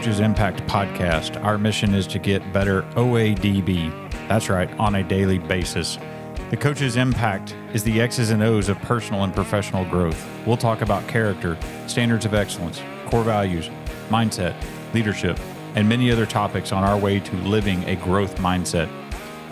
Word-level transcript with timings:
Coaches 0.00 0.20
Impact 0.20 0.66
podcast. 0.66 1.44
Our 1.44 1.58
mission 1.58 1.94
is 1.94 2.06
to 2.06 2.18
get 2.18 2.54
better 2.54 2.84
OADB. 2.94 4.10
That's 4.28 4.48
right, 4.48 4.70
on 4.78 4.94
a 4.94 5.04
daily 5.04 5.36
basis. 5.36 5.98
The 6.48 6.56
Coaches 6.56 6.96
Impact 6.96 7.54
is 7.74 7.84
the 7.84 8.00
X's 8.00 8.30
and 8.30 8.42
O's 8.42 8.70
of 8.70 8.78
personal 8.78 9.24
and 9.24 9.34
professional 9.34 9.84
growth. 9.84 10.26
We'll 10.46 10.56
talk 10.56 10.80
about 10.80 11.06
character, 11.06 11.58
standards 11.86 12.24
of 12.24 12.32
excellence, 12.32 12.80
core 13.08 13.24
values, 13.24 13.68
mindset, 14.08 14.54
leadership, 14.94 15.38
and 15.74 15.86
many 15.86 16.10
other 16.10 16.24
topics 16.24 16.72
on 16.72 16.82
our 16.82 16.96
way 16.96 17.20
to 17.20 17.36
living 17.36 17.84
a 17.84 17.96
growth 17.96 18.36
mindset. 18.36 18.88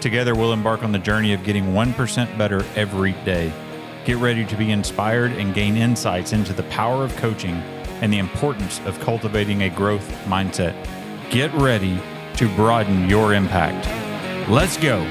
Together, 0.00 0.34
we'll 0.34 0.54
embark 0.54 0.82
on 0.82 0.92
the 0.92 0.98
journey 0.98 1.34
of 1.34 1.44
getting 1.44 1.74
1% 1.74 2.38
better 2.38 2.64
every 2.74 3.12
day. 3.26 3.52
Get 4.06 4.16
ready 4.16 4.46
to 4.46 4.56
be 4.56 4.70
inspired 4.70 5.32
and 5.32 5.52
gain 5.52 5.76
insights 5.76 6.32
into 6.32 6.54
the 6.54 6.62
power 6.62 7.04
of 7.04 7.14
coaching 7.16 7.62
and 8.00 8.12
the 8.12 8.18
importance 8.18 8.80
of 8.86 8.98
cultivating 9.00 9.62
a 9.62 9.70
growth 9.70 10.08
mindset. 10.24 10.74
Get 11.30 11.52
ready 11.54 12.00
to 12.36 12.48
broaden 12.54 13.08
your 13.08 13.34
impact. 13.34 13.86
Let's 14.48 14.76
go. 14.76 15.04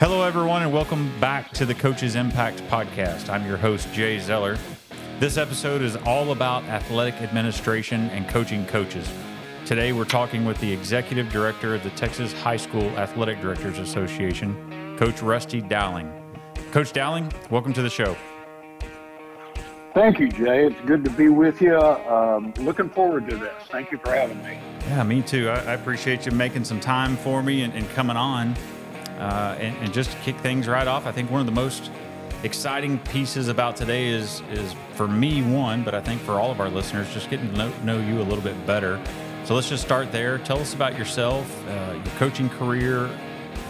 Hello, 0.00 0.22
everyone, 0.22 0.62
and 0.62 0.72
welcome 0.72 1.12
back 1.20 1.52
to 1.52 1.64
the 1.64 1.74
Coaches 1.74 2.14
Impact 2.14 2.58
Podcast. 2.68 3.28
I'm 3.28 3.46
your 3.46 3.56
host, 3.56 3.92
Jay 3.92 4.18
Zeller. 4.18 4.58
This 5.20 5.36
episode 5.36 5.80
is 5.82 5.96
all 5.96 6.32
about 6.32 6.64
athletic 6.64 7.14
administration 7.22 8.10
and 8.10 8.28
coaching 8.28 8.66
coaches. 8.66 9.08
Today, 9.66 9.94
we're 9.94 10.04
talking 10.04 10.44
with 10.44 10.60
the 10.60 10.70
executive 10.70 11.30
director 11.30 11.74
of 11.74 11.82
the 11.82 11.88
Texas 11.90 12.34
High 12.34 12.58
School 12.58 12.84
Athletic 12.98 13.40
Directors 13.40 13.78
Association, 13.78 14.98
Coach 14.98 15.22
Rusty 15.22 15.62
Dowling. 15.62 16.12
Coach 16.70 16.92
Dowling, 16.92 17.32
welcome 17.48 17.72
to 17.72 17.80
the 17.80 17.88
show. 17.88 18.14
Thank 19.94 20.18
you, 20.18 20.28
Jay. 20.28 20.66
It's 20.66 20.78
good 20.82 21.02
to 21.04 21.10
be 21.12 21.30
with 21.30 21.62
you. 21.62 21.78
Um, 21.78 22.52
looking 22.58 22.90
forward 22.90 23.26
to 23.30 23.38
this. 23.38 23.54
Thank 23.68 23.90
you 23.90 23.96
for 23.96 24.12
having 24.12 24.36
me. 24.42 24.58
Yeah, 24.80 25.02
me 25.02 25.22
too. 25.22 25.48
I, 25.48 25.54
I 25.54 25.72
appreciate 25.72 26.26
you 26.26 26.32
making 26.32 26.64
some 26.64 26.78
time 26.78 27.16
for 27.16 27.42
me 27.42 27.62
and, 27.62 27.72
and 27.72 27.88
coming 27.92 28.18
on. 28.18 28.54
Uh, 29.18 29.56
and, 29.58 29.74
and, 29.78 29.94
just 29.94 30.10
to 30.10 30.16
kick 30.18 30.36
things 30.40 30.68
right 30.68 30.86
off, 30.86 31.06
I 31.06 31.12
think 31.12 31.30
one 31.30 31.40
of 31.40 31.46
the 31.46 31.52
most 31.52 31.90
exciting 32.42 32.98
pieces 32.98 33.48
about 33.48 33.76
today 33.76 34.08
is 34.08 34.42
is 34.50 34.74
for 34.92 35.08
me 35.08 35.40
one, 35.40 35.84
but 35.84 35.94
I 35.94 36.02
think 36.02 36.20
for 36.20 36.32
all 36.32 36.50
of 36.50 36.60
our 36.60 36.68
listeners, 36.68 37.10
just 37.14 37.30
getting 37.30 37.48
to 37.52 37.56
know, 37.56 37.72
know 37.84 37.98
you 37.98 38.20
a 38.20 38.24
little 38.24 38.44
bit 38.44 38.66
better. 38.66 39.00
So 39.44 39.54
let's 39.54 39.68
just 39.68 39.82
start 39.82 40.10
there. 40.10 40.38
Tell 40.38 40.58
us 40.58 40.72
about 40.72 40.96
yourself, 40.96 41.68
uh, 41.68 41.92
your 41.92 42.14
coaching 42.16 42.48
career 42.48 43.10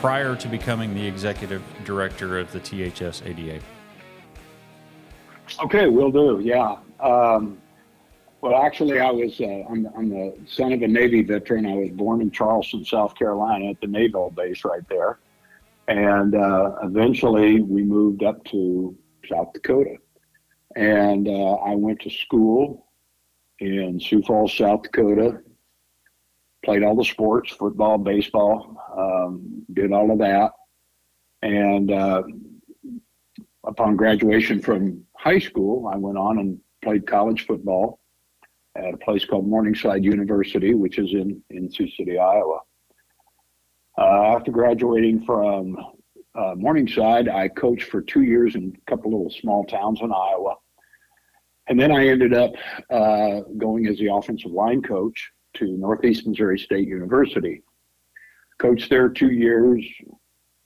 prior 0.01 0.37
to 0.37 0.47
becoming 0.47 0.95
the 0.95 1.05
executive 1.05 1.65
director 1.85 2.39
of 2.39 2.53
the 2.53 2.61
THS 2.61 3.23
ADA. 3.23 3.61
Okay, 5.65 5.89
we'll 5.89 6.13
do. 6.13 6.41
Yeah. 6.41 6.77
Um, 7.01 7.59
well, 8.41 8.63
actually, 8.63 9.01
I 9.01 9.11
was 9.11 9.41
uh, 9.41 9.65
I'm, 9.69 9.89
I'm, 9.97 10.11
the 10.11 10.37
son 10.47 10.73
of 10.73 10.83
a 10.83 10.87
Navy 10.87 11.25
veteran. 11.25 11.67
I 11.67 11.75
was 11.75 11.91
born 11.91 12.21
in 12.21 12.31
Charleston, 12.31 12.85
South 12.85 13.17
Carolina, 13.17 13.71
at 13.71 13.81
the 13.81 13.89
naval 13.89 14.31
base 14.31 14.65
right 14.65 14.89
there. 14.89 15.19
And 15.89 16.37
uh, 16.37 16.77
eventually 16.85 17.63
we 17.63 17.83
moved 17.83 18.23
up 18.23 18.45
to 18.45 18.97
South 19.29 19.53
Dakota. 19.53 19.97
And 20.77 21.27
uh, 21.27 21.55
I 21.55 21.75
went 21.75 22.01
to 22.03 22.11
school 22.11 22.87
in 23.59 23.99
Sioux 23.99 24.23
Falls, 24.23 24.57
South 24.57 24.83
Dakota, 24.83 25.41
played 26.65 26.83
all 26.83 26.97
the 26.97 27.05
sports 27.05 27.53
football, 27.53 27.99
baseball, 27.99 28.77
um, 28.97 29.65
did 29.73 29.93
all 29.93 30.11
of 30.11 30.19
that. 30.19 30.53
And 31.43 31.93
uh, 31.93 32.23
upon 33.67 33.97
graduation 33.97 34.61
from 34.61 35.05
high 35.17 35.39
school, 35.39 35.89
I 35.93 35.97
went 35.97 36.19
on 36.19 36.39
and 36.39 36.59
played 36.83 37.07
college 37.07 37.47
football 37.47 38.01
at 38.77 38.95
a 38.95 38.97
place 38.99 39.25
called 39.25 39.47
Morningside 39.47 40.05
University, 40.05 40.75
which 40.75 40.99
is 40.99 41.13
in, 41.13 41.41
in 41.51 41.71
Sioux 41.71 41.89
City, 41.91 42.19
Iowa. 42.19 42.61
Uh, 43.97 44.35
after 44.37 44.51
graduating 44.51 45.25
from 45.25 45.77
uh, 46.35 46.55
Morningside, 46.57 47.29
I 47.29 47.49
coached 47.49 47.89
for 47.89 48.03
two 48.03 48.23
years 48.23 48.57
in 48.57 48.77
a 48.77 48.91
couple 48.91 49.13
little 49.13 49.31
small 49.31 49.65
towns 49.65 50.01
in 50.01 50.11
Iowa. 50.13 50.57
And 51.69 51.79
then 51.79 51.93
I 51.93 52.09
ended 52.09 52.35
up 52.35 52.53
uh, 52.91 53.41
going 53.57 53.87
as 53.87 53.99
the 53.99 54.13
offensive 54.13 54.51
line 54.51 54.83
coach 54.83 55.31
to 55.55 55.77
Northeast 55.77 56.27
Missouri 56.27 56.59
State 56.59 56.89
University. 56.89 57.63
Coached 58.59 58.91
there 58.91 59.09
two 59.09 59.31
years, 59.31 59.85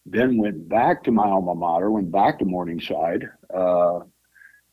then 0.05 0.37
went 0.37 0.69
back 0.69 1.03
to 1.05 1.11
my 1.11 1.25
alma 1.25 1.55
mater, 1.55 1.91
went 1.91 2.11
back 2.11 2.39
to 2.39 2.45
Morningside, 2.45 3.29
uh, 3.55 4.01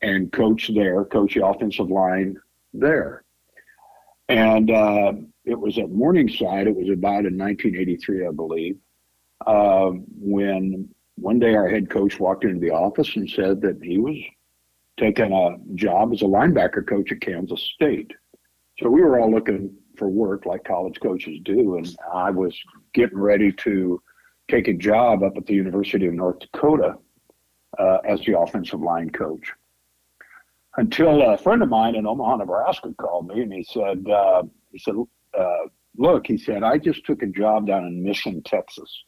and 0.02 0.32
coached 0.32 0.74
there, 0.74 1.04
coached 1.04 1.34
the 1.34 1.46
offensive 1.46 1.90
line 1.90 2.36
there. 2.74 3.24
And 4.28 4.70
uh, 4.70 5.12
it 5.44 5.58
was 5.58 5.78
at 5.78 5.90
Morningside. 5.90 6.66
It 6.66 6.76
was 6.76 6.88
about 6.88 7.24
in 7.24 7.38
1983, 7.38 8.26
I 8.26 8.30
believe, 8.32 8.76
uh, 9.46 9.90
when 10.18 10.88
one 11.14 11.38
day 11.38 11.54
our 11.54 11.68
head 11.68 11.88
coach 11.88 12.18
walked 12.18 12.44
into 12.44 12.60
the 12.60 12.72
office 12.72 13.16
and 13.16 13.28
said 13.28 13.60
that 13.62 13.78
he 13.82 13.98
was 13.98 14.16
taking 14.98 15.32
a 15.32 15.74
job 15.74 16.12
as 16.12 16.22
a 16.22 16.26
linebacker 16.26 16.86
coach 16.86 17.12
at 17.12 17.20
Kansas 17.20 17.62
State. 17.74 18.12
So 18.78 18.90
we 18.90 19.00
were 19.00 19.20
all 19.20 19.30
looking 19.30 19.74
for 19.96 20.08
work 20.08 20.46
like 20.46 20.64
college 20.64 20.98
coaches 21.00 21.38
do, 21.44 21.76
and 21.76 21.96
I 22.12 22.30
was 22.30 22.56
getting 22.94 23.18
ready 23.18 23.52
to 23.52 24.00
take 24.50 24.68
a 24.68 24.72
job 24.72 25.22
up 25.22 25.36
at 25.36 25.46
the 25.46 25.54
University 25.54 26.06
of 26.06 26.14
North 26.14 26.38
Dakota 26.38 26.94
uh, 27.78 27.98
as 28.04 28.20
the 28.20 28.38
offensive 28.38 28.80
line 28.80 29.10
coach 29.10 29.52
until 30.76 31.22
a 31.22 31.38
friend 31.38 31.62
of 31.62 31.68
mine 31.68 31.94
in 31.94 32.06
Omaha, 32.06 32.36
Nebraska 32.36 32.92
called 32.98 33.28
me 33.28 33.42
and 33.42 33.52
he 33.52 33.64
said, 33.64 34.06
uh, 34.08 34.42
he 34.70 34.78
said, 34.78 34.94
uh, 35.38 35.68
look, 35.96 36.26
he 36.26 36.36
said, 36.36 36.62
I 36.62 36.78
just 36.78 37.04
took 37.04 37.22
a 37.22 37.26
job 37.26 37.66
down 37.66 37.84
in 37.84 38.02
Mission, 38.02 38.42
Texas 38.42 39.04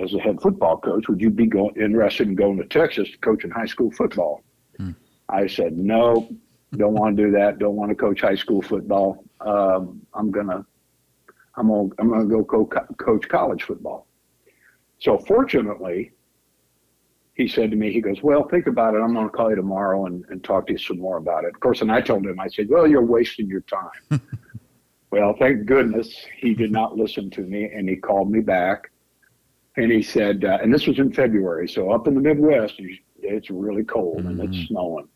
as 0.00 0.14
a 0.14 0.18
head 0.18 0.40
football 0.40 0.78
coach. 0.78 1.08
Would 1.08 1.20
you 1.20 1.30
be 1.30 1.46
go- 1.46 1.72
interested 1.76 2.28
in 2.28 2.34
going 2.34 2.58
to 2.58 2.64
Texas 2.64 3.10
to 3.10 3.18
coach 3.18 3.44
in 3.44 3.50
high 3.50 3.66
school 3.66 3.90
football? 3.90 4.42
Hmm. 4.76 4.90
I 5.28 5.46
said, 5.46 5.76
no, 5.76 6.28
don't 6.76 6.94
want 6.94 7.16
to 7.16 7.22
do 7.24 7.30
that. 7.32 7.58
Don't 7.58 7.76
want 7.76 7.90
to 7.90 7.94
coach 7.94 8.20
high 8.20 8.34
school 8.34 8.62
football. 8.62 9.24
Um, 9.40 10.00
I'm 10.14 10.30
going 10.30 10.48
to, 10.48 10.64
I'm 11.56 11.68
gonna, 11.68 11.88
I'm 11.98 12.10
gonna 12.10 12.24
go 12.24 12.44
co- 12.44 12.86
coach 12.98 13.28
college 13.28 13.62
football. 13.62 14.06
So 14.98 15.18
fortunately, 15.18 16.12
he 17.34 17.48
said 17.48 17.70
to 17.70 17.76
me, 17.76 17.92
he 17.92 18.00
goes, 18.00 18.22
well, 18.22 18.48
think 18.48 18.66
about 18.66 18.94
it. 18.94 18.98
I'm 18.98 19.12
going 19.12 19.26
to 19.26 19.32
call 19.32 19.50
you 19.50 19.56
tomorrow 19.56 20.06
and, 20.06 20.24
and 20.30 20.42
talk 20.42 20.68
to 20.68 20.72
you 20.72 20.78
some 20.78 20.98
more 20.98 21.16
about 21.16 21.44
it. 21.44 21.54
Of 21.54 21.60
course, 21.60 21.82
and 21.82 21.90
I 21.90 22.00
told 22.00 22.24
him, 22.24 22.38
I 22.38 22.48
said, 22.48 22.68
well, 22.68 22.86
you're 22.86 23.04
wasting 23.04 23.48
your 23.48 23.62
time. 23.62 24.20
well, 25.10 25.34
thank 25.38 25.66
goodness 25.66 26.24
he 26.36 26.54
did 26.54 26.70
not 26.70 26.96
listen 26.96 27.30
to 27.30 27.40
me 27.42 27.64
and 27.64 27.88
he 27.88 27.96
called 27.96 28.30
me 28.30 28.40
back 28.40 28.90
and 29.76 29.90
he 29.90 30.02
said, 30.02 30.44
uh, 30.44 30.58
and 30.62 30.72
this 30.72 30.86
was 30.86 30.98
in 31.00 31.12
February. 31.12 31.68
So 31.68 31.90
up 31.90 32.06
in 32.06 32.14
the 32.14 32.20
Midwest, 32.20 32.80
it's 33.18 33.50
really 33.50 33.84
cold 33.84 34.18
mm-hmm. 34.18 34.28
and 34.28 34.40
it's 34.40 34.56
mm-hmm. 34.56 34.66
snowing. 34.66 35.08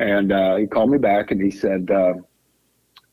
And 0.00 0.32
uh, 0.32 0.56
he 0.56 0.66
called 0.66 0.90
me 0.90 0.98
back 0.98 1.30
and 1.30 1.40
he 1.40 1.50
said, 1.50 1.90
uh, 1.90 2.14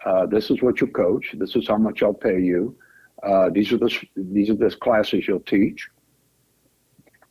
uh 0.05 0.25
this 0.27 0.49
is 0.51 0.61
what 0.61 0.79
you'll 0.79 0.91
coach. 0.91 1.33
This 1.37 1.55
is 1.55 1.67
how 1.67 1.77
much 1.77 2.03
I'll 2.03 2.13
pay 2.13 2.39
you. 2.39 2.75
Uh, 3.23 3.49
these 3.51 3.71
are 3.71 3.77
the, 3.77 3.91
these 4.15 4.49
are 4.49 4.55
the 4.55 4.69
classes 4.69 5.27
you'll 5.27 5.39
teach 5.39 5.89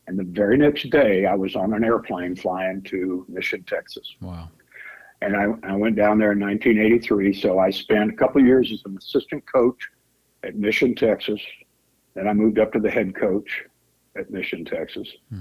and 0.06 0.18
the 0.18 0.24
very 0.24 0.56
next 0.56 0.90
day, 0.90 1.26
I 1.26 1.34
was 1.34 1.56
on 1.56 1.72
an 1.72 1.84
airplane 1.84 2.36
flying 2.36 2.82
to 2.82 3.24
Mission, 3.28 3.64
Texas. 3.64 4.14
Wow. 4.20 4.50
And 5.22 5.36
I, 5.36 5.46
I 5.62 5.76
went 5.76 5.96
down 5.96 6.18
there 6.18 6.32
in 6.32 6.40
1983. 6.40 7.32
So 7.40 7.58
I 7.58 7.70
spent 7.70 8.10
a 8.10 8.14
couple 8.14 8.42
years 8.42 8.70
as 8.72 8.82
an 8.84 8.96
assistant 8.98 9.44
coach 9.50 9.88
at 10.42 10.56
Mission, 10.56 10.94
Texas. 10.94 11.40
Then 12.14 12.28
I 12.28 12.34
moved 12.34 12.58
up 12.58 12.72
to 12.72 12.80
the 12.80 12.90
head 12.90 13.14
coach 13.14 13.64
at 14.16 14.30
Mission, 14.30 14.64
Texas. 14.64 15.08
Hmm. 15.30 15.40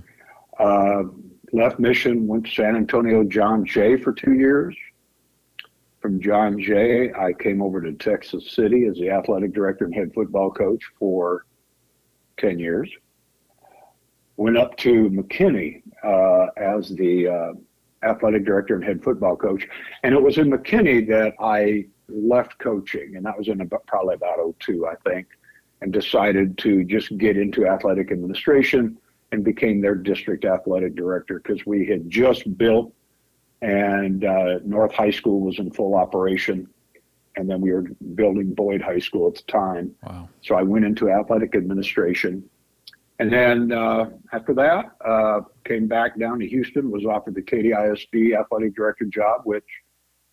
Left 1.54 1.80
Mission, 1.80 2.28
went 2.28 2.46
to 2.48 2.52
San 2.52 2.76
Antonio 2.76 3.24
John 3.24 3.66
Jay 3.66 3.96
for 3.96 4.12
two 4.12 4.34
years. 4.34 4.76
From 6.02 6.20
John 6.20 6.60
Jay, 6.60 7.14
I 7.14 7.32
came 7.32 7.62
over 7.62 7.80
to 7.80 7.94
Texas 7.94 8.52
City 8.52 8.86
as 8.86 8.96
the 8.98 9.10
athletic 9.10 9.54
director 9.54 9.86
and 9.86 9.96
head 9.96 10.12
football 10.14 10.52
coach 10.52 10.84
for 11.00 11.46
10 12.38 12.60
years 12.60 12.90
went 14.38 14.58
up 14.58 14.76
to 14.78 15.10
McKinney 15.10 15.84
uh, 16.04 16.48
as 16.58 16.90
the 16.90 17.28
uh, 17.28 17.54
athletic 18.08 18.46
director 18.46 18.76
and 18.76 18.84
head 18.84 19.04
football 19.04 19.36
coach. 19.36 19.68
And 20.04 20.14
it 20.14 20.22
was 20.22 20.38
in 20.38 20.50
McKinney 20.50 21.08
that 21.08 21.34
I 21.40 21.86
left 22.10 22.58
coaching, 22.60 23.16
and 23.16 23.26
that 23.26 23.38
was 23.38 23.48
in 23.48 23.62
about, 23.62 23.86
probably 23.88 24.16
about 24.16 24.40
02, 24.60 24.88
I 24.88 24.96
think, 25.10 25.28
and 25.82 25.94
decided 25.94 26.58
to 26.60 26.84
just 26.84 27.18
get 27.18 27.38
into 27.38 27.68
athletic 27.68 28.12
administration 28.12 28.98
and 29.34 29.44
became 29.44 29.82
their 29.82 29.96
district 29.96 30.46
athletic 30.46 30.96
director 30.96 31.40
because 31.40 31.66
we 31.66 31.88
had 31.88 32.08
just 32.08 32.56
built 32.56 32.94
and 33.64 34.24
uh, 34.26 34.60
North 34.64 34.94
High 34.94 35.10
School 35.10 35.40
was 35.42 35.58
in 35.58 35.72
full 35.72 35.96
operation. 35.96 36.68
And 37.36 37.50
then 37.50 37.60
we 37.60 37.72
were 37.72 37.86
building 38.14 38.54
Boyd 38.54 38.82
High 38.82 39.00
School 39.00 39.28
at 39.28 39.36
the 39.36 39.52
time. 39.52 39.96
Wow. 40.04 40.30
So 40.42 40.54
I 40.54 40.62
went 40.62 40.86
into 40.86 41.10
athletic 41.10 41.56
administration 41.56 42.48
And 43.18 43.34
then 43.34 43.72
uh, 43.72 44.12
after 44.34 44.54
that, 44.54 44.92
uh, 45.04 45.42
came 45.66 45.88
back 45.88 46.20
down 46.20 46.40
to 46.40 46.48
Houston, 46.48 46.92
was 46.92 47.06
offered 47.06 47.34
the 47.34 47.42
Katy 47.42 47.72
ISD 47.72 48.34
athletic 48.40 48.76
director 48.76 49.06
job, 49.06 49.42
which 49.46 49.66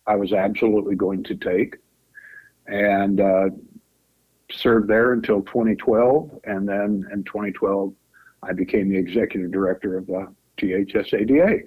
I 0.05 0.15
was 0.15 0.31
absolutely 0.31 0.95
going 0.95 1.23
to 1.23 1.35
take, 1.35 1.77
and 2.67 3.19
uh, 3.19 3.49
served 4.51 4.87
there 4.87 5.13
until 5.13 5.41
2012. 5.41 6.39
And 6.43 6.67
then 6.67 7.07
in 7.11 7.23
2012, 7.23 7.93
I 8.43 8.53
became 8.53 8.89
the 8.89 8.97
executive 8.97 9.51
director 9.51 9.97
of 9.97 10.07
the 10.07 10.27
THSADA. 10.57 11.63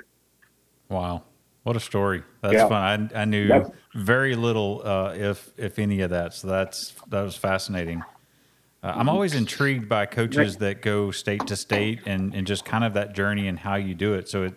Wow. 0.88 1.22
What 1.64 1.76
a 1.76 1.80
story! 1.80 2.22
That's 2.42 2.54
yeah. 2.54 2.68
fun. 2.68 3.10
I, 3.14 3.22
I 3.22 3.24
knew 3.24 3.48
that's, 3.48 3.70
very 3.94 4.36
little, 4.36 4.82
uh, 4.84 5.14
if 5.14 5.50
if 5.56 5.78
any 5.78 6.02
of 6.02 6.10
that. 6.10 6.34
So 6.34 6.46
that's 6.46 6.92
that 7.08 7.22
was 7.22 7.36
fascinating. 7.36 8.02
Uh, 8.82 8.92
I'm 8.94 9.08
always 9.08 9.34
intrigued 9.34 9.88
by 9.88 10.04
coaches 10.04 10.58
that 10.58 10.82
go 10.82 11.10
state 11.10 11.46
to 11.46 11.56
state 11.56 12.00
and, 12.04 12.34
and 12.34 12.46
just 12.46 12.66
kind 12.66 12.84
of 12.84 12.92
that 12.92 13.14
journey 13.14 13.48
and 13.48 13.58
how 13.58 13.76
you 13.76 13.94
do 13.94 14.12
it. 14.12 14.28
So 14.28 14.42
it, 14.42 14.54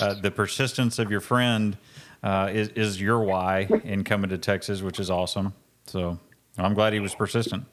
uh, 0.00 0.14
the 0.14 0.32
persistence 0.32 0.98
of 0.98 1.12
your 1.12 1.20
friend 1.20 1.78
uh, 2.24 2.50
is 2.52 2.70
is 2.70 3.00
your 3.00 3.20
why 3.20 3.68
in 3.84 4.02
coming 4.02 4.30
to 4.30 4.38
Texas, 4.38 4.82
which 4.82 4.98
is 4.98 5.10
awesome. 5.10 5.54
So 5.86 6.18
I'm 6.56 6.74
glad 6.74 6.92
he 6.92 6.98
was 6.98 7.14
persistent. 7.14 7.66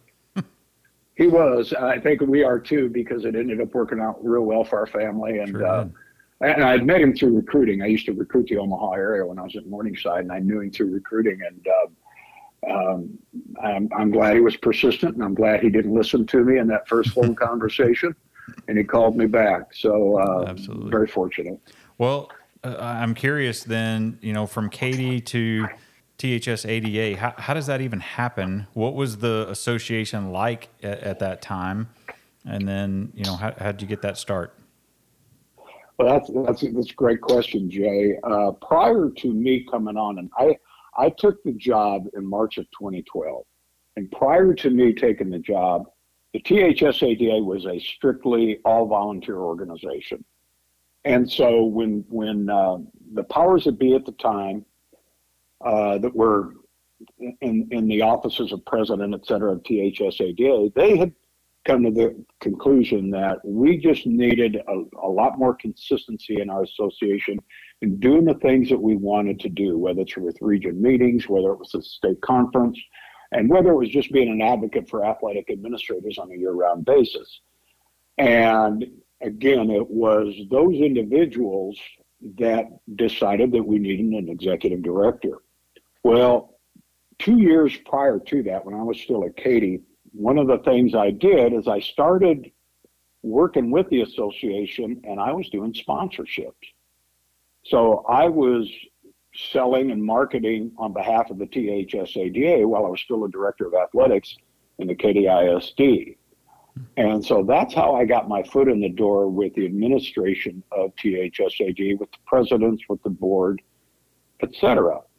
He 1.16 1.28
was. 1.28 1.74
I 1.74 2.00
think 2.00 2.22
we 2.22 2.44
are 2.44 2.60
too 2.60 2.90
because 2.90 3.26
it 3.26 3.36
ended 3.36 3.62
up 3.62 3.74
working 3.74 4.00
out 4.00 4.24
real 4.24 4.44
well 4.44 4.64
for 4.64 4.80
our 4.80 4.88
family 4.88 5.40
and. 5.40 5.50
Sure 5.50 5.66
uh, 5.66 5.88
and 6.42 6.64
I 6.64 6.78
met 6.78 7.02
him 7.02 7.16
through 7.16 7.36
recruiting. 7.36 7.82
I 7.82 7.88
used 7.88 8.06
to 8.08 8.14
recruit 8.14 8.48
the 8.50 8.58
Omaha 8.58 8.92
area 8.92 9.26
when 9.26 9.40
I 9.40 9.44
was 9.44 9.56
at 9.56 9.66
Morningside, 9.68 10.22
and 10.22 10.32
I 10.32 10.40
knew 10.40 10.60
him 10.60 10.72
through 10.72 10.92
recruiting. 10.92 11.40
And 11.42 11.68
uh, 11.68 12.74
um, 12.74 13.18
I'm, 13.64 13.90
I'm, 13.98 14.12
glad 14.12 14.36
he 14.36 14.42
was 14.42 14.58
persistent, 14.58 15.16
and 15.16 15.24
I'm 15.24 15.34
glad 15.34 15.62
he 15.62 15.70
didn't 15.70 15.94
listen 15.94 16.26
to 16.28 16.44
me 16.44 16.58
in 16.58 16.68
that 16.68 16.88
first 16.88 17.12
phone 17.12 17.36
conversation, 17.48 18.16
and 18.68 18.78
he 18.78 18.84
called 18.84 19.16
me 19.16 19.28
back. 19.28 19.74
So 19.74 20.20
uh, 20.20 20.46
Absolutely. 20.50 20.92
very 20.92 21.08
fortunate. 21.08 21.60
Well, 21.98 22.30
uh, 22.64 22.76
I'm 22.80 23.14
curious 23.14 23.64
then, 23.64 24.20
you 24.22 24.34
know, 24.34 24.46
from 24.46 24.70
Katy 24.70 25.22
to 25.22 25.68
THS 26.18 26.66
ADA, 26.66 27.18
how, 27.20 27.34
how 27.38 27.54
does 27.54 27.68
that 27.68 27.82
even 27.82 28.00
happen? 28.00 28.68
What 28.74 28.96
was 28.96 29.18
the 29.18 29.48
association 29.50 30.32
like 30.32 30.70
at, 30.82 31.00
at 31.00 31.20
that 31.20 31.42
time? 31.42 31.90
And 32.46 32.68
then, 32.68 33.12
you 33.16 33.24
know, 33.26 33.36
how, 33.36 33.52
did 33.52 33.82
you 33.82 33.88
get 33.88 34.02
that 34.04 34.18
start? 34.18 34.56
Well, 35.98 36.10
that's 36.10 36.30
that's 36.30 36.74
that's 36.74 36.92
a 36.92 36.96
great 36.96 37.22
question, 37.22 37.70
Jay. 37.70 38.18
Uh, 38.22 38.52
prior 38.52 39.10
to 39.10 39.34
me 39.34 39.66
coming 39.72 39.96
on, 39.96 40.20
and 40.20 40.30
I 40.38 40.58
I 40.98 41.10
took 41.10 41.42
the 41.44 41.54
job 41.54 42.08
in 42.16 42.26
March 42.26 42.58
of 42.58 42.66
2012, 42.78 43.46
and 43.96 44.12
prior 44.12 44.54
to 44.54 44.70
me 44.70 44.94
taking 44.94 45.30
the 45.30 45.40
job, 45.40 45.86
the 46.34 46.42
THSADA 46.42 47.44
was 47.46 47.66
a 47.66 47.80
strictly 47.80 48.60
all 48.66 48.88
volunteer 48.88 49.38
organization, 49.38 50.26
and 51.06 51.32
so 51.32 51.64
when 51.64 52.04
when 52.10 52.50
uh, 52.50 52.78
the 53.14 53.24
powers 53.24 53.64
that 53.64 53.80
be 53.80 53.96
at 53.96 54.06
the 54.06 54.12
time 54.14 54.66
uh, 55.66 55.98
that 55.98 56.16
were 56.16 56.54
in 57.42 57.68
in 57.72 57.88
the 57.88 58.02
offices 58.02 58.52
of 58.54 58.64
president, 58.66 59.14
et 59.14 59.26
cetera, 59.26 59.52
of 59.52 59.64
THSADA, 59.64 60.74
they 60.76 60.98
had 60.98 61.12
come 61.66 61.84
to 61.84 61.92
the 61.92 62.24
conclusion 62.42 63.10
that 63.10 63.38
we 63.44 63.78
just 63.78 64.06
needed 64.06 64.56
a, 64.56 64.84
a, 65.04 65.10
lot 65.10 65.38
more 65.40 65.56
consistency 65.56 66.40
in 66.40 66.50
our 66.50 66.62
association 66.62 67.40
in 67.82 68.00
doing 68.00 68.24
the 68.24 68.36
things 68.36 68.70
that 68.70 68.80
we 68.80 68.96
wanted 68.96 69.40
to 69.40 69.50
do, 69.50 69.78
whether 69.78 70.02
it's 70.02 70.16
with 70.16 70.38
region 70.42 70.80
meetings, 70.80 71.28
whether 71.28 71.52
it 71.52 71.60
was 71.60 71.74
a 71.74 71.82
state 71.82 72.22
conference, 72.22 72.80
and 73.32 73.50
whether 73.50 73.72
it 73.72 73.78
was 73.78 73.90
just 73.90 74.12
being 74.12 74.30
an 74.30 74.42
advocate 74.42 74.88
for 74.88 75.04
athletic 75.04 75.50
administrators 75.50 76.20
on 76.20 76.32
a 76.32 76.36
year-round 76.36 76.86
basis. 76.86 77.42
And 78.20 78.86
again, 79.22 79.72
it 79.72 79.90
was 79.90 80.36
those 80.52 80.76
individuals 80.76 81.80
that 82.38 82.66
decided 82.96 83.52
that 83.52 83.64
we 83.64 83.80
needed 83.80 84.06
an 84.06 84.30
executive 84.30 84.84
director. 84.84 85.40
Well, 86.06 86.60
two 87.18 87.40
years 87.40 87.76
prior 87.78 88.20
to 88.20 88.44
that, 88.44 88.64
when 88.64 88.76
I 88.76 88.84
was 88.84 89.02
still 89.02 89.26
at 89.26 89.36
Katy, 89.36 89.82
one 90.12 90.38
of 90.38 90.46
the 90.46 90.60
things 90.60 90.94
I 90.94 91.10
did 91.10 91.52
is 91.52 91.68
I 91.68 91.80
started 91.80 92.52
working 93.24 93.72
with 93.72 93.90
the 93.90 94.02
association 94.02 95.02
and 95.04 95.20
I 95.20 95.32
was 95.32 95.50
doing 95.50 95.74
sponsorships. 95.74 96.54
So 97.64 98.06
I 98.08 98.28
was 98.28 98.72
selling 99.34 99.90
and 99.90 100.04
marketing 100.04 100.74
on 100.78 100.94
behalf 100.94 101.32
of 101.32 101.40
the 101.40 101.48
THSADA 101.48 102.68
while 102.68 102.86
I 102.86 102.90
was 102.90 103.02
still 103.02 103.24
a 103.24 103.32
director 103.32 103.66
of 103.66 103.74
athletics 103.74 104.38
in 104.78 104.86
the 104.86 104.94
Katy 104.94 105.26
ISD. 105.26 106.18
And 106.98 107.26
so 107.26 107.44
that's 107.44 107.74
how 107.74 107.96
I 107.96 108.06
got 108.06 108.30
my 108.30 108.44
foot 108.44 108.68
in 108.68 108.80
the 108.80 108.90
door 108.90 109.28
with 109.28 109.56
the 109.56 109.66
administration 109.66 110.62
of 110.72 110.96
THSAD, 110.98 111.98
with 111.98 112.12
the 112.12 112.18
presidents, 112.28 112.84
with 112.88 113.02
the 113.02 113.10
board, 113.10 113.60
et 114.44 114.54
cetera. 114.54 114.98
Hmm. 114.98 115.15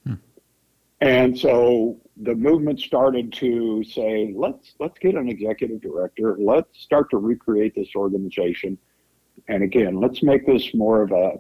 And 1.00 1.38
so 1.38 2.00
the 2.16 2.34
movement 2.34 2.81
started 2.81 3.32
to 3.34 3.84
say, 3.84 4.32
let's 4.34 4.75
let's 4.78 4.98
get 4.98 5.14
an 5.14 5.28
executive 5.28 5.81
director. 5.81 6.37
Let's 6.38 6.81
start 6.81 7.10
to 7.10 7.19
recreate 7.19 7.75
this 7.75 7.88
organization. 7.94 8.78
And 9.48 9.62
again, 9.62 10.00
let's 10.00 10.22
make 10.22 10.46
this 10.46 10.75
more 10.75 11.02
of 11.02 11.12
a 11.12 11.34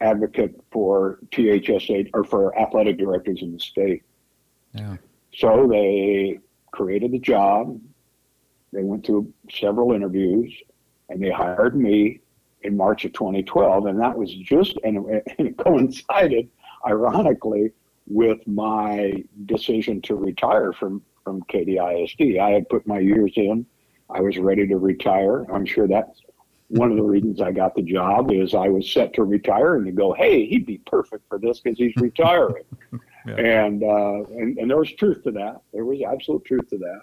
advocate 0.00 0.58
for 0.70 1.18
THSA 1.30 2.10
or 2.14 2.24
for 2.24 2.58
athletic 2.58 2.98
directors 2.98 3.42
in 3.42 3.52
the 3.52 3.58
state. 3.58 4.02
Yeah. 4.72 4.96
So 5.34 5.68
they 5.70 6.40
created 6.72 7.12
the 7.12 7.18
job. 7.18 7.80
They 8.72 8.82
went 8.82 9.06
through 9.06 9.32
several 9.50 9.92
interviews, 9.92 10.52
and 11.08 11.22
they 11.22 11.30
hired 11.30 11.76
me 11.76 12.20
in 12.62 12.76
March 12.76 13.04
of 13.04 13.12
2012. 13.12 13.86
And 13.86 14.00
that 14.00 14.16
was 14.16 14.34
just 14.34 14.78
and 14.82 15.22
it 15.38 15.56
coincided, 15.58 16.48
ironically, 16.86 17.70
with 18.06 18.46
my 18.46 19.24
decision 19.46 20.00
to 20.02 20.14
retire 20.14 20.72
from 20.72 21.02
from 21.24 21.42
Katy 21.48 21.78
ISD. 21.78 22.38
I 22.38 22.50
had 22.50 22.68
put 22.68 22.86
my 22.86 22.98
years 22.98 23.32
in. 23.36 23.64
I 24.10 24.20
was 24.20 24.36
ready 24.36 24.66
to 24.66 24.76
retire. 24.76 25.50
I'm 25.50 25.64
sure 25.64 25.88
that's 25.88 26.20
one 26.68 26.90
of 26.90 26.96
the 26.96 27.02
reasons 27.02 27.40
I 27.40 27.50
got 27.50 27.74
the 27.74 27.82
job 27.82 28.30
is 28.30 28.54
I 28.54 28.68
was 28.68 28.92
set 28.92 29.14
to 29.14 29.24
retire 29.24 29.76
and 29.76 29.86
to 29.86 29.92
go, 29.92 30.12
hey, 30.12 30.46
he'd 30.46 30.66
be 30.66 30.78
perfect 30.78 31.26
for 31.28 31.38
this 31.38 31.60
because 31.60 31.78
he's 31.78 31.94
retiring. 31.96 32.64
yeah. 33.26 33.36
And, 33.36 33.82
uh, 33.82 34.24
and 34.36 34.58
and 34.58 34.70
there 34.70 34.78
was 34.78 34.92
truth 34.92 35.22
to 35.24 35.30
that. 35.32 35.62
There 35.72 35.84
was 35.84 36.00
absolute 36.06 36.44
truth 36.44 36.68
to 36.70 36.78
that. 36.78 37.00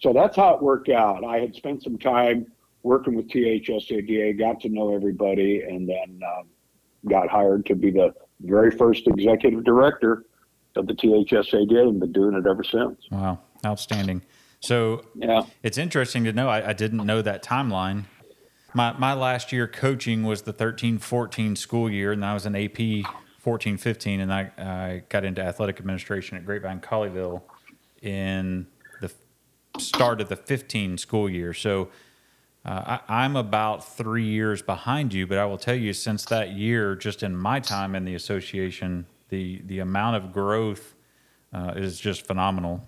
So 0.00 0.12
that's 0.12 0.36
how 0.36 0.54
it 0.54 0.62
worked 0.62 0.88
out. 0.88 1.24
I 1.24 1.38
had 1.38 1.54
spent 1.54 1.82
some 1.82 1.98
time 1.98 2.46
working 2.82 3.14
with 3.14 3.28
THSADA, 3.28 4.38
got 4.38 4.60
to 4.60 4.68
know 4.70 4.94
everybody, 4.94 5.62
and 5.62 5.88
then 5.88 6.20
um, 6.26 6.48
got 7.08 7.28
hired 7.28 7.66
to 7.66 7.74
be 7.74 7.90
the 7.90 8.14
very 8.40 8.70
first 8.70 9.06
executive 9.06 9.64
director 9.64 10.24
of 10.76 10.86
the 10.86 10.94
THSADA 10.94 11.88
and 11.88 12.00
been 12.00 12.12
doing 12.12 12.34
it 12.34 12.46
ever 12.46 12.64
since. 12.64 13.00
Wow, 13.10 13.40
outstanding. 13.64 14.22
So 14.60 15.04
yeah, 15.14 15.42
it's 15.62 15.78
interesting 15.78 16.24
to 16.24 16.32
know. 16.32 16.48
I, 16.48 16.70
I, 16.70 16.72
didn't 16.72 17.04
know 17.04 17.22
that 17.22 17.42
timeline. 17.42 18.04
My 18.74 18.92
my 18.92 19.14
last 19.14 19.52
year 19.52 19.66
coaching 19.66 20.24
was 20.24 20.42
the 20.42 20.52
13-14 20.52 21.56
school 21.56 21.90
year, 21.90 22.12
and 22.12 22.24
I 22.24 22.34
was 22.34 22.46
an 22.46 22.54
AP 22.54 22.78
14-15, 23.44 24.20
and 24.20 24.32
I, 24.32 24.50
I 24.58 25.02
got 25.08 25.24
into 25.24 25.42
athletic 25.42 25.78
administration 25.78 26.36
at 26.36 26.44
Grapevine 26.44 26.80
Colleyville 26.80 27.42
in 28.02 28.66
the 29.00 29.10
start 29.78 30.20
of 30.20 30.28
the 30.28 30.36
15 30.36 30.98
school 30.98 31.28
year. 31.28 31.54
So 31.54 31.88
uh, 32.64 32.98
I, 33.08 33.24
I'm 33.24 33.36
about 33.36 33.96
three 33.96 34.26
years 34.26 34.60
behind 34.60 35.14
you, 35.14 35.26
but 35.26 35.38
I 35.38 35.46
will 35.46 35.58
tell 35.58 35.74
you, 35.74 35.94
since 35.94 36.24
that 36.26 36.52
year, 36.52 36.94
just 36.94 37.22
in 37.22 37.34
my 37.34 37.60
time 37.60 37.94
in 37.94 38.04
the 38.04 38.14
association, 38.14 39.06
the 39.30 39.62
the 39.66 39.78
amount 39.78 40.16
of 40.16 40.32
growth 40.32 40.94
uh, 41.52 41.72
is 41.76 41.98
just 41.98 42.26
phenomenal. 42.26 42.86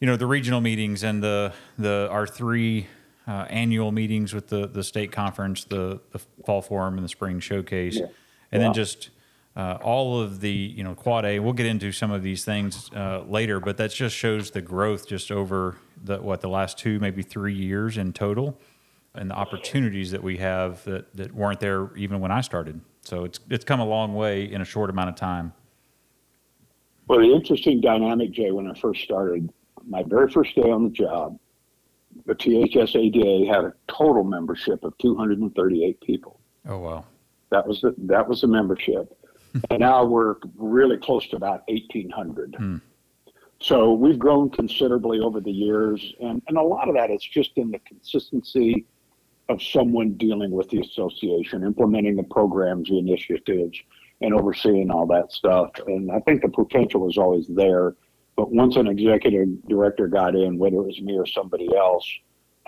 You 0.00 0.06
know, 0.06 0.16
the 0.16 0.26
regional 0.26 0.60
meetings 0.60 1.02
and 1.02 1.22
the 1.22 1.52
the 1.78 2.08
our 2.10 2.26
three 2.26 2.86
uh, 3.26 3.46
annual 3.48 3.92
meetings 3.92 4.34
with 4.34 4.48
the 4.48 4.66
the 4.66 4.84
state 4.84 5.12
conference, 5.12 5.64
the 5.64 6.00
the 6.10 6.20
fall 6.44 6.62
forum, 6.62 6.94
and 6.94 7.04
the 7.04 7.08
spring 7.08 7.40
showcase, 7.40 7.96
yeah. 7.96 8.06
and 8.50 8.62
then 8.62 8.72
just 8.72 9.10
uh, 9.56 9.78
all 9.82 10.20
of 10.20 10.40
the 10.40 10.50
you 10.50 10.82
know 10.82 10.94
quad 10.94 11.24
A. 11.24 11.38
We'll 11.38 11.52
get 11.52 11.66
into 11.66 11.92
some 11.92 12.10
of 12.10 12.22
these 12.22 12.44
things 12.44 12.90
uh, 12.94 13.22
later, 13.26 13.60
but 13.60 13.76
that 13.76 13.92
just 13.92 14.16
shows 14.16 14.50
the 14.50 14.62
growth 14.62 15.06
just 15.06 15.30
over 15.30 15.76
the 16.02 16.18
what 16.18 16.40
the 16.40 16.48
last 16.48 16.78
two 16.78 16.98
maybe 16.98 17.22
three 17.22 17.54
years 17.54 17.96
in 17.96 18.12
total, 18.12 18.58
and 19.14 19.30
the 19.30 19.34
opportunities 19.34 20.10
that 20.10 20.22
we 20.22 20.38
have 20.38 20.82
that 20.84 21.14
that 21.16 21.34
weren't 21.34 21.60
there 21.60 21.94
even 21.96 22.20
when 22.20 22.32
I 22.32 22.40
started. 22.40 22.80
So 23.02 23.24
it's 23.24 23.40
it's 23.50 23.64
come 23.64 23.80
a 23.80 23.84
long 23.84 24.14
way 24.14 24.50
in 24.50 24.60
a 24.60 24.64
short 24.64 24.90
amount 24.90 25.10
of 25.10 25.16
time. 25.16 25.52
Well, 27.08 27.18
the 27.18 27.32
interesting 27.32 27.80
dynamic, 27.80 28.30
Jay, 28.30 28.52
when 28.52 28.70
I 28.70 28.78
first 28.78 29.02
started, 29.02 29.52
my 29.86 30.02
very 30.04 30.30
first 30.30 30.54
day 30.54 30.70
on 30.70 30.84
the 30.84 30.90
job, 30.90 31.38
the 32.26 32.34
THSADA 32.34 33.48
had 33.48 33.64
a 33.64 33.74
total 33.88 34.22
membership 34.22 34.84
of 34.84 34.96
238 34.98 36.00
people. 36.00 36.40
Oh 36.68 36.78
wow! 36.78 37.04
That 37.50 37.66
was 37.66 37.80
the 37.80 37.94
that 37.98 38.28
was 38.28 38.42
the 38.42 38.46
membership, 38.46 39.16
and 39.70 39.80
now 39.80 40.04
we're 40.04 40.36
really 40.56 40.96
close 40.96 41.26
to 41.28 41.36
about 41.36 41.64
1,800. 41.66 42.54
Hmm. 42.56 42.76
So 43.58 43.92
we've 43.92 44.18
grown 44.18 44.50
considerably 44.50 45.20
over 45.20 45.40
the 45.40 45.52
years, 45.52 46.14
and, 46.20 46.42
and 46.48 46.58
a 46.58 46.62
lot 46.62 46.88
of 46.88 46.96
that 46.96 47.12
is 47.12 47.22
just 47.22 47.52
in 47.56 47.70
the 47.70 47.78
consistency 47.80 48.86
of 49.48 49.62
someone 49.62 50.12
dealing 50.14 50.50
with 50.50 50.68
the 50.70 50.80
association, 50.80 51.64
implementing 51.64 52.16
the 52.16 52.22
programs, 52.22 52.88
the 52.88 52.98
initiatives, 52.98 53.78
and 54.20 54.34
overseeing 54.34 54.90
all 54.90 55.06
that 55.06 55.32
stuff. 55.32 55.70
And 55.86 56.10
I 56.10 56.20
think 56.20 56.42
the 56.42 56.48
potential 56.48 57.00
was 57.00 57.18
always 57.18 57.46
there. 57.48 57.94
But 58.36 58.50
once 58.50 58.76
an 58.76 58.86
executive 58.86 59.48
director 59.68 60.08
got 60.08 60.34
in, 60.34 60.58
whether 60.58 60.76
it 60.76 60.86
was 60.86 61.00
me 61.00 61.18
or 61.18 61.26
somebody 61.26 61.68
else, 61.76 62.06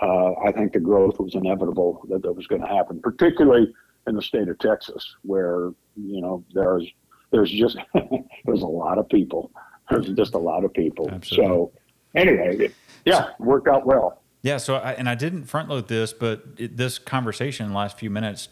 uh, 0.01 0.33
I 0.45 0.51
think 0.51 0.73
the 0.73 0.79
growth 0.79 1.19
was 1.19 1.35
inevitable 1.35 2.05
that 2.09 2.21
that 2.21 2.33
was 2.33 2.47
going 2.47 2.61
to 2.61 2.67
happen, 2.67 2.99
particularly 3.01 3.73
in 4.07 4.15
the 4.15 4.21
state 4.21 4.47
of 4.49 4.59
Texas, 4.59 5.15
where 5.23 5.71
you 5.95 6.21
know 6.21 6.43
there's 6.53 6.85
there's 7.31 7.49
just 7.49 7.77
there's 8.45 8.61
a 8.61 8.67
lot 8.67 8.97
of 8.97 9.07
people. 9.09 9.51
There's 9.89 10.09
just 10.09 10.33
a 10.33 10.39
lot 10.39 10.65
of 10.65 10.73
people. 10.73 11.09
Absolutely. 11.11 11.47
So 11.47 11.71
anyway, 12.13 12.71
yeah, 13.05 13.29
worked 13.39 13.67
out 13.67 13.85
well. 13.85 14.21
Yeah. 14.45 14.57
So 14.57 14.75
I, 14.75 14.91
and 14.91 15.09
I 15.09 15.15
didn't 15.15 15.45
front 15.45 15.69
load 15.69 15.87
this, 15.87 16.13
but 16.13 16.43
it, 16.57 16.77
this 16.77 16.99
conversation 16.99 17.65
in 17.65 17.71
the 17.71 17.77
last 17.77 17.97
few 17.97 18.11
minutes 18.11 18.49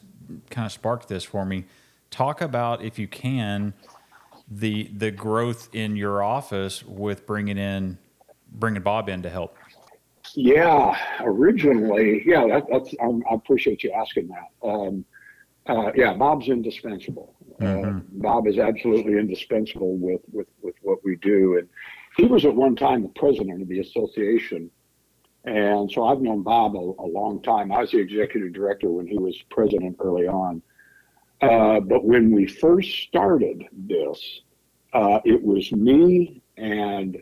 kind 0.50 0.66
of 0.66 0.72
sparked 0.72 1.08
this 1.08 1.24
for 1.24 1.46
me. 1.46 1.66
Talk 2.10 2.42
about 2.42 2.84
if 2.84 2.98
you 2.98 3.08
can 3.08 3.76
the 4.50 4.90
the 4.98 5.12
growth 5.12 5.70
in 5.72 5.96
your 5.96 6.24
office 6.24 6.84
with 6.84 7.28
bringing 7.28 7.60
in 7.60 8.00
bringing 8.54 8.82
Bob 8.82 9.08
in 9.08 9.22
to 9.22 9.30
help. 9.30 9.56
Yeah, 10.34 10.98
originally, 11.22 12.24
yeah, 12.26 12.48
that, 12.48 12.64
that's 12.72 12.96
um, 13.00 13.24
I 13.30 13.36
appreciate 13.36 13.84
you 13.84 13.92
asking 13.92 14.30
that. 14.30 14.68
Um, 14.68 15.06
uh, 15.68 15.92
yeah, 15.96 16.16
Bob's 16.16 16.50
indispensable. 16.50 17.36
Uh, 17.62 17.66
mm-hmm. 17.66 17.98
Uh, 17.98 18.02
Bob 18.14 18.48
is 18.48 18.58
absolutely 18.58 19.14
indispensable 19.14 19.96
with, 19.98 20.22
with 20.32 20.48
with 20.64 20.74
what 20.82 21.04
we 21.04 21.18
do, 21.18 21.60
and 21.60 21.70
he 22.18 22.26
was 22.26 22.46
at 22.46 22.56
one 22.56 22.76
time 22.76 23.04
the 23.04 23.10
president 23.10 23.62
of 23.62 23.68
the 23.68 23.80
association, 23.80 24.72
and 25.46 25.92
so 25.92 26.06
I've 26.06 26.22
known 26.22 26.42
Bob 26.42 26.76
a, 26.76 26.80
a 26.80 27.08
long 27.08 27.42
time. 27.42 27.72
I 27.72 27.82
was 27.82 27.92
the 27.92 28.00
executive 28.00 28.54
director 28.54 28.90
when 28.90 29.08
he 29.08 29.18
was 29.18 29.38
president 29.50 29.98
early 30.00 30.28
on. 30.28 30.62
Uh, 31.42 31.82
but 31.82 32.06
when 32.06 32.32
we 32.32 32.48
first 32.48 32.90
started 33.02 33.66
this, 33.74 34.42
uh, 34.94 35.20
it 35.26 35.44
was 35.44 35.72
me 35.74 36.42
and 36.56 37.18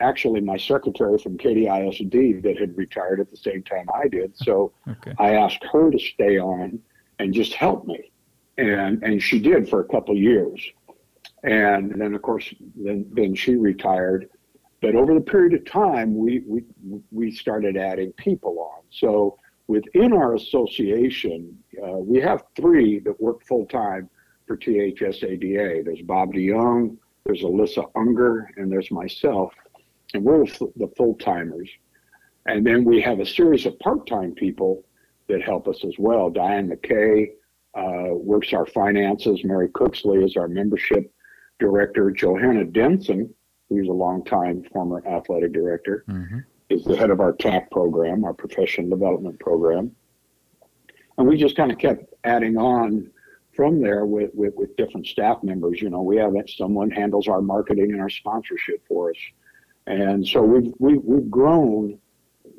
actually 0.00 0.40
my 0.40 0.56
secretary 0.56 1.16
from 1.18 1.38
Katy 1.38 1.68
ISD 1.68 2.42
that 2.42 2.56
had 2.58 2.76
retired 2.76 3.20
at 3.20 3.30
the 3.30 3.36
same 3.36 3.62
time 3.62 3.86
I 3.94 4.08
did. 4.08 4.36
So 4.36 4.72
okay. 4.88 5.14
I 5.18 5.34
asked 5.34 5.64
her 5.70 5.90
to 5.90 5.98
stay 5.98 6.38
on 6.38 6.80
and 7.20 7.32
just 7.32 7.54
help 7.54 7.86
me. 7.86 8.10
And, 8.58 9.02
and 9.04 9.22
she 9.22 9.38
did 9.38 9.68
for 9.68 9.80
a 9.80 9.84
couple 9.84 10.16
years. 10.16 10.60
And 11.44 11.92
then, 12.00 12.14
of 12.14 12.22
course, 12.22 12.52
then, 12.74 13.06
then 13.12 13.34
she 13.34 13.54
retired. 13.54 14.28
But 14.82 14.96
over 14.96 15.14
the 15.14 15.20
period 15.20 15.54
of 15.54 15.64
time, 15.64 16.14
we, 16.14 16.42
we, 16.46 16.64
we 17.12 17.30
started 17.30 17.76
adding 17.76 18.12
people 18.14 18.58
on. 18.58 18.82
So 18.90 19.38
within 19.68 20.12
our 20.12 20.34
association, 20.34 21.56
uh, 21.82 21.98
we 21.98 22.20
have 22.20 22.42
three 22.56 22.98
that 23.00 23.18
work 23.20 23.46
full 23.46 23.64
time 23.66 24.10
for 24.46 24.56
THSADA. 24.56 25.84
There's 25.84 26.02
Bob 26.02 26.34
DeYoung, 26.34 26.96
there's 27.24 27.42
Alyssa 27.42 27.88
Unger, 27.94 28.50
and 28.56 28.70
there's 28.70 28.90
myself, 28.90 29.54
and 30.14 30.24
we're 30.24 30.44
the 30.44 30.90
full 30.96 31.14
timers. 31.14 31.70
And 32.46 32.66
then 32.66 32.84
we 32.84 33.00
have 33.02 33.20
a 33.20 33.26
series 33.26 33.66
of 33.66 33.78
part 33.78 34.06
time 34.08 34.34
people 34.34 34.84
that 35.28 35.42
help 35.42 35.68
us 35.68 35.84
as 35.84 35.94
well. 35.96 36.28
Diane 36.28 36.68
McKay 36.68 37.28
uh, 37.74 38.14
works 38.14 38.52
our 38.52 38.66
finances. 38.66 39.44
Mary 39.44 39.68
Cooksley 39.68 40.24
is 40.24 40.36
our 40.36 40.48
membership 40.48 41.12
director. 41.60 42.10
Johanna 42.10 42.64
Denson, 42.64 43.32
who's 43.76 43.88
a 43.88 43.92
longtime 43.92 44.64
former 44.72 45.02
athletic 45.06 45.52
director, 45.52 46.04
mm-hmm. 46.08 46.38
is 46.68 46.84
the 46.84 46.96
head 46.96 47.10
of 47.10 47.20
our 47.20 47.32
TAP 47.32 47.70
program, 47.70 48.24
our 48.24 48.34
professional 48.34 48.88
development 48.88 49.38
program. 49.40 49.92
And 51.18 51.26
we 51.26 51.36
just 51.36 51.56
kind 51.56 51.70
of 51.70 51.78
kept 51.78 52.14
adding 52.24 52.56
on 52.56 53.10
from 53.54 53.80
there 53.80 54.06
with, 54.06 54.30
with, 54.34 54.54
with 54.54 54.76
different 54.76 55.06
staff 55.06 55.42
members. 55.42 55.82
You 55.82 55.90
know, 55.90 56.02
we 56.02 56.16
have 56.16 56.32
someone 56.48 56.90
handles 56.90 57.28
our 57.28 57.42
marketing 57.42 57.92
and 57.92 58.00
our 58.00 58.08
sponsorship 58.08 58.86
for 58.88 59.10
us. 59.10 59.16
And 59.86 60.26
so 60.26 60.42
we've, 60.42 60.72
we've, 60.78 61.02
we've 61.02 61.30
grown. 61.30 61.98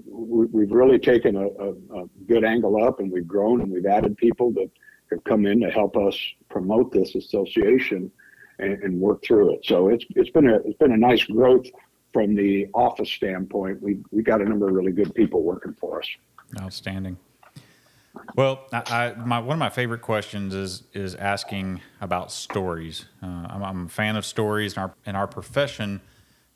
We've 0.05 0.71
really 0.71 0.99
taken 0.99 1.35
a, 1.35 1.47
a, 1.47 2.03
a 2.03 2.05
good 2.27 2.43
angle 2.43 2.83
up 2.83 2.99
and 2.99 3.11
we've 3.11 3.27
grown 3.27 3.61
and 3.61 3.71
we've 3.71 3.85
added 3.85 4.15
people 4.17 4.51
that 4.51 4.69
have 5.09 5.23
come 5.23 5.45
in 5.47 5.59
to 5.61 5.71
help 5.71 5.97
us 5.97 6.17
promote 6.49 6.91
this 6.91 7.15
association 7.15 8.11
and, 8.59 8.81
and 8.83 8.99
work 8.99 9.23
through 9.23 9.55
it. 9.55 9.65
So 9.65 9.89
it's, 9.89 10.05
it's 10.15 10.29
been 10.29 10.47
a, 10.47 10.55
it's 10.65 10.77
been 10.77 10.91
a 10.91 10.97
nice 10.97 11.23
growth 11.23 11.67
from 12.11 12.35
the 12.35 12.67
office 12.73 13.09
standpoint. 13.09 13.81
We, 13.81 13.99
we 14.11 14.21
got 14.21 14.41
a 14.41 14.45
number 14.45 14.67
of 14.67 14.75
really 14.75 14.91
good 14.91 15.13
people 15.15 15.43
working 15.43 15.73
for 15.73 15.99
us. 15.99 16.07
Outstanding. 16.61 17.17
Well, 18.35 18.65
I, 18.71 18.83
I, 18.87 19.25
my, 19.25 19.39
one 19.39 19.55
of 19.55 19.59
my 19.59 19.69
favorite 19.69 20.01
questions 20.01 20.53
is 20.53 20.83
is 20.93 21.15
asking 21.15 21.81
about 21.99 22.31
stories. 22.31 23.05
Uh, 23.23 23.47
I'm, 23.49 23.63
I'm, 23.63 23.85
a 23.87 23.89
fan 23.89 24.15
of 24.15 24.25
stories, 24.25 24.73
and 24.73 24.83
our 24.83 24.95
and 25.05 25.17
our 25.17 25.25
profession 25.25 25.99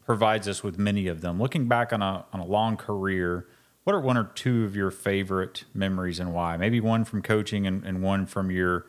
provides 0.06 0.48
us 0.48 0.64
with 0.64 0.78
many 0.78 1.08
of 1.08 1.22
them. 1.22 1.42
Looking 1.42 1.68
back 1.68 1.92
on 1.92 2.04
a 2.04 2.26
on 2.32 2.40
a 2.40 2.46
long 2.46 2.78
career, 2.78 3.48
what 3.88 3.96
are 3.96 4.02
one 4.02 4.18
or 4.18 4.26
two 4.36 4.66
of 4.66 4.76
your 4.76 4.92
favorite 4.92 5.64
memories 5.74 6.20
and 6.20 6.34
why? 6.34 6.58
Maybe 6.58 6.80
one 6.80 7.06
from 7.06 7.22
coaching 7.22 7.66
and, 7.66 7.84
and 7.84 8.04
one 8.04 8.26
from 8.26 8.52
your 8.52 8.86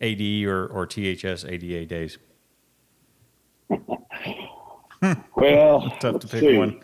AD 0.00 0.20
or, 0.44 0.66
or 0.66 0.86
THS 0.86 1.44
ADA 1.44 1.84
days. 1.86 2.18
Well, 5.36 5.90
tough 6.00 6.20
to 6.20 6.28
pick 6.28 6.40
see. 6.40 6.58
one. 6.58 6.80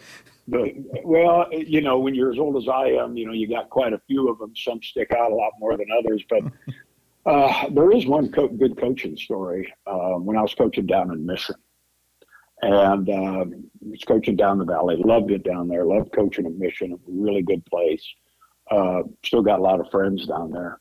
But, 0.49 0.71
well, 1.05 1.47
you 1.53 1.81
know, 1.81 1.99
when 1.99 2.15
you're 2.15 2.33
as 2.33 2.39
old 2.39 2.57
as 2.57 2.69
I 2.69 2.87
am, 2.89 3.17
you 3.17 3.27
know, 3.27 3.33
you 3.33 3.49
got 3.49 3.71
quite 3.71 3.93
a 3.93 4.01
few 4.07 4.29
of 4.29 4.39
them. 4.39 4.53
Some 4.57 4.83
stick 4.83 5.13
out 5.13 5.31
a 5.31 5.35
lot 5.35 5.53
more 5.59 5.77
than 5.77 5.87
others. 5.97 6.23
But 6.29 6.43
uh, 7.31 7.69
there 7.71 7.93
is 7.93 8.07
one 8.07 8.31
co- 8.31 8.49
good 8.49 8.77
coaching 8.77 9.17
story 9.17 9.73
uh, 9.87 10.15
when 10.15 10.37
I 10.37 10.43
was 10.43 10.55
coaching 10.55 10.87
down 10.87 11.13
in 11.13 11.25
Mission. 11.25 11.55
And 12.61 13.09
um, 13.11 13.71
was 13.81 14.05
coaching 14.05 14.37
down 14.37 14.59
the 14.59 14.65
valley. 14.65 14.97
Loved 14.97 15.31
it 15.33 15.43
down 15.43 15.69
there. 15.69 15.85
Loved 15.85 16.13
coaching 16.13 16.47
at 16.47 16.55
Mission. 16.55 16.93
A 16.93 16.97
really 17.09 17.43
good 17.43 17.65
place. 17.67 18.05
Uh, 18.71 19.03
still 19.25 19.43
got 19.43 19.59
a 19.59 19.63
lot 19.63 19.81
of 19.81 19.91
friends 19.91 20.27
down 20.27 20.53
there. 20.53 20.79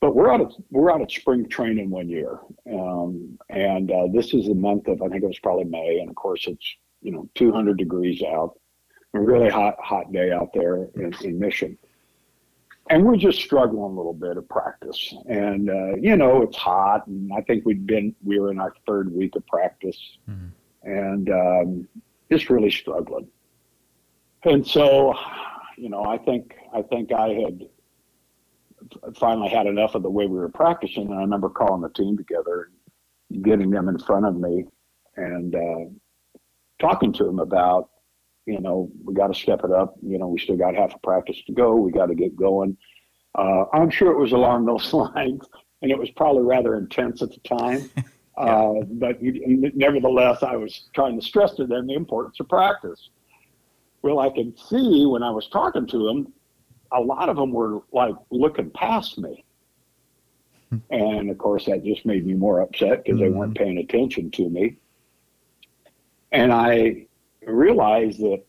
But 0.00 0.14
we're 0.14 0.32
out 0.32 0.40
of 0.40 0.52
we're 0.70 0.92
out 0.92 1.00
of 1.00 1.10
spring 1.10 1.48
training 1.48 1.90
one 1.90 2.08
year, 2.08 2.38
um, 2.70 3.38
and 3.48 3.90
uh, 3.90 4.08
this 4.12 4.34
is 4.34 4.46
the 4.46 4.54
month 4.54 4.88
of 4.88 5.00
I 5.02 5.08
think 5.08 5.22
it 5.22 5.26
was 5.26 5.38
probably 5.38 5.64
May, 5.64 5.98
and 6.00 6.10
of 6.10 6.16
course 6.16 6.46
it's 6.46 6.76
you 7.00 7.12
know 7.12 7.28
200 7.34 7.78
degrees 7.78 8.22
out, 8.22 8.58
a 9.14 9.20
really 9.20 9.48
hot 9.48 9.76
hot 9.80 10.12
day 10.12 10.30
out 10.32 10.50
there 10.52 10.84
in, 10.96 11.14
in 11.24 11.38
Mission, 11.38 11.78
and 12.90 13.04
we're 13.04 13.16
just 13.16 13.40
struggling 13.40 13.82
a 13.82 13.96
little 13.96 14.12
bit 14.12 14.36
of 14.36 14.46
practice. 14.48 15.14
And 15.28 15.70
uh, 15.70 15.96
you 15.96 16.16
know 16.16 16.42
it's 16.42 16.58
hot, 16.58 17.06
and 17.06 17.30
I 17.32 17.40
think 17.40 17.64
we'd 17.64 17.86
been 17.86 18.14
we 18.22 18.38
were 18.38 18.50
in 18.50 18.60
our 18.60 18.74
third 18.86 19.10
week 19.10 19.34
of 19.34 19.46
practice, 19.46 20.18
mm-hmm. 20.28 20.90
and 20.90 21.30
um, 21.30 21.88
just 22.30 22.50
really 22.50 22.70
struggling. 22.70 23.28
And 24.44 24.66
so, 24.66 25.14
you 25.76 25.88
know, 25.88 26.04
I 26.04 26.18
think 26.18 26.54
I 26.72 26.82
think 26.82 27.12
I 27.12 27.28
had 27.28 27.66
finally 29.18 29.48
had 29.48 29.66
enough 29.66 29.94
of 29.94 30.02
the 30.02 30.10
way 30.10 30.26
we 30.26 30.38
were 30.38 30.48
practicing, 30.48 31.06
and 31.06 31.14
I 31.14 31.22
remember 31.22 31.48
calling 31.48 31.82
the 31.82 31.90
team 31.90 32.16
together, 32.16 32.70
and 33.30 33.44
getting 33.44 33.70
them 33.70 33.88
in 33.88 33.98
front 33.98 34.26
of 34.26 34.36
me, 34.36 34.64
and 35.16 35.54
uh, 35.54 36.38
talking 36.78 37.12
to 37.14 37.24
them 37.24 37.38
about, 37.38 37.90
you 38.46 38.60
know, 38.60 38.90
we 39.04 39.14
got 39.14 39.28
to 39.28 39.34
step 39.34 39.62
it 39.64 39.72
up. 39.72 39.96
You 40.02 40.18
know, 40.18 40.28
we 40.28 40.38
still 40.38 40.56
got 40.56 40.74
half 40.74 40.94
a 40.94 40.98
practice 40.98 41.42
to 41.46 41.52
go. 41.52 41.74
We 41.74 41.90
got 41.90 42.06
to 42.06 42.14
get 42.14 42.36
going. 42.36 42.76
Uh, 43.36 43.64
I'm 43.72 43.90
sure 43.90 44.12
it 44.12 44.18
was 44.18 44.32
along 44.32 44.66
those 44.66 44.92
lines, 44.92 45.42
and 45.82 45.90
it 45.90 45.98
was 45.98 46.10
probably 46.10 46.42
rather 46.42 46.76
intense 46.76 47.22
at 47.22 47.30
the 47.30 47.40
time. 47.40 47.90
yeah. 47.96 48.02
uh, 48.36 48.74
but 48.92 49.18
nevertheless, 49.20 50.42
I 50.42 50.56
was 50.56 50.88
trying 50.94 51.18
to 51.20 51.26
stress 51.26 51.54
to 51.54 51.66
them 51.66 51.86
the 51.86 51.94
importance 51.94 52.40
of 52.40 52.48
practice. 52.48 53.10
Well, 54.02 54.20
I 54.20 54.30
could 54.30 54.58
see 54.58 55.04
when 55.06 55.22
I 55.22 55.30
was 55.30 55.48
talking 55.48 55.86
to 55.88 55.98
them, 56.06 56.32
a 56.92 57.00
lot 57.00 57.28
of 57.28 57.36
them 57.36 57.52
were 57.52 57.82
like 57.92 58.14
looking 58.30 58.70
past 58.70 59.18
me. 59.18 59.44
Hmm. 60.70 60.78
and 60.90 61.30
of 61.30 61.38
course, 61.38 61.66
that 61.66 61.84
just 61.84 62.04
made 62.04 62.26
me 62.26 62.34
more 62.34 62.60
upset 62.60 63.04
because 63.04 63.20
mm-hmm. 63.20 63.32
they 63.32 63.38
weren't 63.38 63.56
paying 63.56 63.78
attention 63.78 64.32
to 64.32 64.48
me. 64.48 64.76
And 66.32 66.52
I 66.52 67.06
realized 67.46 68.18
that 68.20 68.42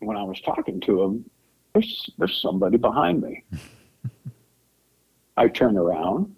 when 0.00 0.18
I 0.18 0.22
was 0.22 0.38
talking 0.40 0.80
to 0.82 0.98
them, 0.98 1.30
there's, 1.72 2.10
there's 2.18 2.42
somebody 2.42 2.76
behind 2.76 3.22
me. 3.22 3.42
I 5.36 5.48
turn 5.48 5.76
around. 5.76 6.34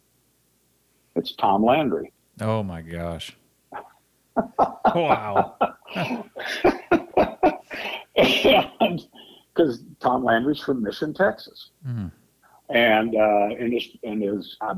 It's 1.17 1.33
Tom 1.33 1.65
Landry. 1.65 2.13
Oh 2.41 2.63
my 2.63 2.81
gosh. 2.81 3.37
wow. 4.95 5.57
Because 9.59 9.83
Tom 9.99 10.25
Landry's 10.25 10.61
from 10.61 10.83
Mission, 10.83 11.13
Texas. 11.13 11.71
Mm. 11.85 12.13
And 12.71 13.17
uh, 13.17 13.49
and 13.59 13.73
his 13.73 13.89
and 14.05 14.23
his 14.23 14.57
uh, 14.61 14.77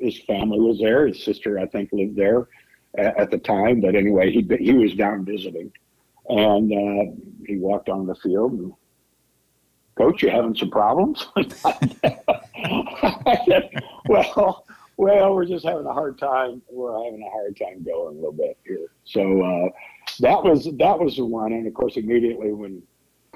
his 0.00 0.20
family 0.20 0.60
was 0.60 0.78
there. 0.78 1.06
His 1.06 1.24
sister, 1.24 1.58
I 1.58 1.66
think, 1.66 1.90
lived 1.92 2.16
there 2.16 2.48
at, 2.96 3.30
the 3.30 3.38
time. 3.38 3.80
But 3.80 3.94
anyway, 3.94 4.30
he 4.30 4.46
he 4.58 4.72
was 4.72 4.94
down 4.94 5.24
visiting, 5.24 5.72
and 6.28 6.72
uh, 6.72 7.12
he 7.46 7.56
walked 7.56 7.88
on 7.88 8.06
the 8.06 8.16
field. 8.16 8.52
And 8.52 8.72
Coach, 9.96 10.22
you 10.22 10.30
having 10.30 10.56
some 10.56 10.70
problems? 10.70 11.26
I 11.36 11.42
said, 13.46 13.70
well, 14.08 14.64
well, 14.96 15.34
we're 15.34 15.46
just 15.46 15.64
having 15.64 15.86
a 15.86 15.92
hard 15.92 16.18
time. 16.18 16.60
We're 16.68 17.04
having 17.04 17.22
a 17.22 17.30
hard 17.30 17.56
time 17.56 17.84
going 17.84 18.16
a 18.16 18.18
little 18.18 18.32
bit 18.32 18.58
here. 18.66 18.88
So 19.04 19.42
uh, 19.42 19.68
that 20.20 20.42
was 20.42 20.64
that 20.64 20.98
was 20.98 21.16
the 21.16 21.24
one, 21.24 21.52
and 21.52 21.68
of 21.68 21.74
course, 21.74 21.96
immediately 21.96 22.52
when 22.52 22.82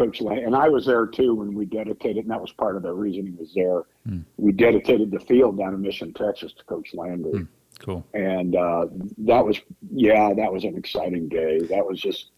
Coach 0.02 0.21
Landry, 0.21 0.44
and 0.44 0.56
I 0.56 0.68
was 0.68 0.87
there 0.87 1.06
too 1.06 1.35
when 1.35 1.54
we 1.54 1.64
dedicated, 1.64 2.25
and 2.25 2.30
that 2.30 2.40
was 2.40 2.52
part 2.52 2.76
of 2.76 2.82
the 2.82 2.92
reason 2.92 3.26
he 3.26 3.32
was 3.32 3.52
there. 3.54 3.82
Mm. 4.09 4.25
We 4.37 4.52
dedicated 4.52 5.11
the 5.11 5.21
field 5.21 5.59
down 5.59 5.75
in 5.75 5.80
Mission, 5.80 6.12
Texas 6.12 6.52
to 6.54 6.64
Coach 6.64 6.90
Landry. 6.94 7.32
Mm. 7.32 7.49
Cool. 7.78 8.04
And 8.14 8.54
uh, 8.54 8.87
that 9.18 9.44
was, 9.44 9.61
yeah, 9.92 10.32
that 10.35 10.52
was 10.52 10.64
an 10.64 10.76
exciting 10.76 11.28
day. 11.28 11.61
That 11.61 11.87
was 11.87 12.00
just 12.00 12.30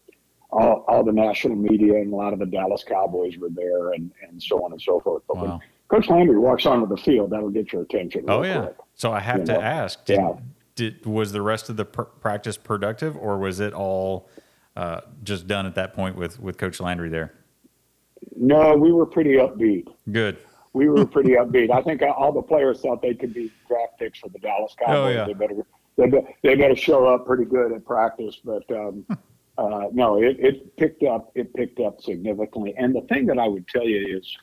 all, 0.49 0.85
all 0.87 1.03
the 1.03 1.11
national 1.11 1.55
media 1.55 1.95
and 1.95 2.13
a 2.13 2.15
lot 2.15 2.33
of 2.33 2.39
the 2.39 2.45
Dallas 2.45 2.83
Cowboys 2.83 3.37
were 3.37 3.49
there 3.49 3.93
and, 3.93 4.11
and 4.27 4.41
so 4.41 4.63
on 4.63 4.71
and 4.71 4.81
so 4.81 4.99
forth. 5.01 5.23
But 5.27 5.37
wow. 5.37 5.43
when 5.43 5.59
Coach 5.89 6.09
Landry 6.09 6.39
walks 6.39 6.65
onto 6.65 6.87
the 6.87 7.01
field, 7.01 7.31
that'll 7.31 7.49
get 7.49 7.73
your 7.73 7.81
attention. 7.81 8.25
Oh, 8.27 8.43
yeah. 8.43 8.61
Quick. 8.61 8.75
So 8.95 9.11
I 9.11 9.19
have 9.19 9.39
you 9.39 9.45
to 9.47 9.53
know? 9.53 9.61
ask, 9.61 10.05
did, 10.05 10.19
Yeah. 10.19 10.33
did, 10.75 11.05
was 11.05 11.31
the 11.31 11.41
rest 11.41 11.69
of 11.69 11.77
the 11.77 11.85
pr- 11.85 12.03
practice 12.03 12.57
productive 12.57 13.17
or 13.17 13.37
was 13.37 13.59
it 13.59 13.73
all 13.73 14.29
uh, 14.75 15.01
just 15.23 15.47
done 15.47 15.65
at 15.65 15.75
that 15.75 15.93
point 15.93 16.15
with, 16.15 16.39
with 16.39 16.57
Coach 16.57 16.79
Landry 16.79 17.09
there? 17.09 17.33
No, 18.35 18.75
we 18.75 18.91
were 18.91 19.05
pretty 19.05 19.33
upbeat. 19.33 19.87
Good. 20.11 20.37
We 20.73 20.89
were 20.89 21.05
pretty 21.05 21.31
upbeat. 21.31 21.71
I 21.71 21.81
think 21.81 22.01
all 22.01 22.33
the 22.33 22.41
players 22.41 22.81
thought 22.81 23.01
they 23.01 23.13
could 23.13 23.33
be 23.33 23.51
draft 23.67 23.93
picks 23.97 24.19
for 24.19 24.29
the 24.29 24.39
Dallas 24.39 24.75
Cowboys. 24.77 24.95
Oh, 24.97 25.09
yeah. 25.09 25.25
They 25.25 25.33
better 25.33 25.55
they, 25.97 26.11
they 26.43 26.55
better 26.55 26.75
show 26.75 27.07
up 27.07 27.25
pretty 27.25 27.45
good 27.45 27.71
at 27.71 27.85
practice. 27.85 28.39
But 28.43 28.69
um, 28.71 29.05
uh, 29.57 29.85
no, 29.93 30.21
it, 30.21 30.37
it 30.39 30.75
picked 30.75 31.03
up. 31.03 31.31
It 31.35 31.53
picked 31.53 31.79
up 31.79 32.01
significantly. 32.01 32.73
And 32.77 32.93
the 32.93 33.01
thing 33.01 33.25
that 33.27 33.39
I 33.39 33.47
would 33.47 33.67
tell 33.67 33.85
you 33.85 34.17
is, 34.17 34.37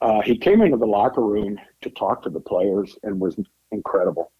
uh, 0.00 0.20
he 0.22 0.38
came 0.38 0.62
into 0.62 0.76
the 0.76 0.86
locker 0.86 1.22
room 1.22 1.58
to 1.82 1.90
talk 1.90 2.22
to 2.22 2.30
the 2.30 2.40
players 2.40 2.96
and 3.02 3.20
was 3.20 3.36
incredible. 3.72 4.30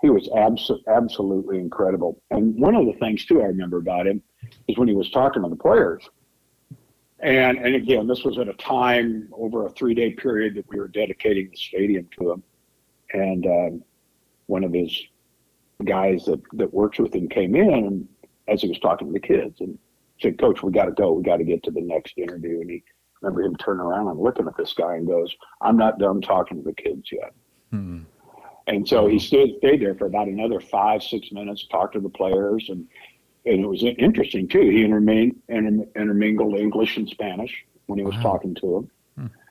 He 0.00 0.10
was 0.10 0.28
abso- 0.28 0.80
absolutely 0.86 1.58
incredible. 1.58 2.22
And 2.30 2.54
one 2.54 2.76
of 2.76 2.86
the 2.86 2.92
things 2.92 3.24
too 3.24 3.42
I 3.42 3.46
remember 3.46 3.78
about 3.78 4.06
him 4.06 4.22
is 4.68 4.78
when 4.78 4.86
he 4.86 4.94
was 4.94 5.10
talking 5.10 5.42
to 5.42 5.48
the 5.48 5.56
players. 5.56 6.08
And 7.20 7.58
and 7.58 7.74
again, 7.74 8.06
this 8.06 8.24
was 8.24 8.38
at 8.38 8.48
a 8.48 8.54
time 8.54 9.28
over 9.32 9.66
a 9.66 9.70
three 9.70 9.94
day 9.94 10.12
period 10.12 10.54
that 10.54 10.68
we 10.68 10.78
were 10.78 10.88
dedicating 10.88 11.50
the 11.50 11.56
stadium 11.56 12.08
to 12.18 12.32
him. 12.32 12.42
And 13.12 13.46
um, 13.46 13.84
one 14.46 14.64
of 14.64 14.72
his 14.72 14.96
guys 15.84 16.24
that, 16.26 16.40
that 16.52 16.72
works 16.72 16.98
with 16.98 17.14
him 17.14 17.28
came 17.28 17.54
in 17.54 17.70
and 17.70 18.08
as 18.48 18.62
he 18.62 18.68
was 18.68 18.78
talking 18.78 19.08
to 19.08 19.12
the 19.12 19.20
kids 19.20 19.60
and 19.60 19.78
said, 20.20 20.38
Coach, 20.38 20.62
we 20.62 20.72
got 20.72 20.86
to 20.86 20.92
go. 20.92 21.12
We 21.12 21.22
got 21.22 21.36
to 21.36 21.44
get 21.44 21.62
to 21.64 21.70
the 21.70 21.80
next 21.80 22.18
interview. 22.18 22.60
And 22.60 22.70
he 22.70 22.82
I 23.22 23.26
remember 23.26 23.42
him 23.42 23.56
turning 23.56 23.80
around 23.80 24.08
and 24.08 24.20
looking 24.20 24.46
at 24.46 24.56
this 24.56 24.72
guy 24.72 24.94
and 24.94 25.06
goes, 25.06 25.34
I'm 25.60 25.76
not 25.76 25.98
done 25.98 26.20
talking 26.20 26.58
to 26.58 26.62
the 26.62 26.74
kids 26.74 27.10
yet. 27.10 27.34
Hmm. 27.70 28.02
And 28.68 28.86
so 28.86 29.06
he 29.06 29.18
stayed, 29.18 29.56
stayed 29.58 29.80
there 29.80 29.94
for 29.94 30.06
about 30.06 30.28
another 30.28 30.60
five, 30.60 31.02
six 31.02 31.32
minutes, 31.32 31.66
talked 31.66 31.94
to 31.94 32.00
the 32.00 32.08
players, 32.08 32.68
and 32.68 32.86
and 33.48 33.64
it 33.64 33.68
was 33.68 33.82
interesting 33.82 34.48
too. 34.48 34.60
He 34.60 34.84
intermingled, 34.84 35.36
intermingled 35.96 36.54
English 36.58 36.96
and 36.96 37.08
Spanish 37.08 37.64
when 37.86 37.98
he 37.98 38.04
was 38.04 38.14
Wow. 38.16 38.22
talking 38.22 38.54
to 38.56 38.66
them, 38.72 38.90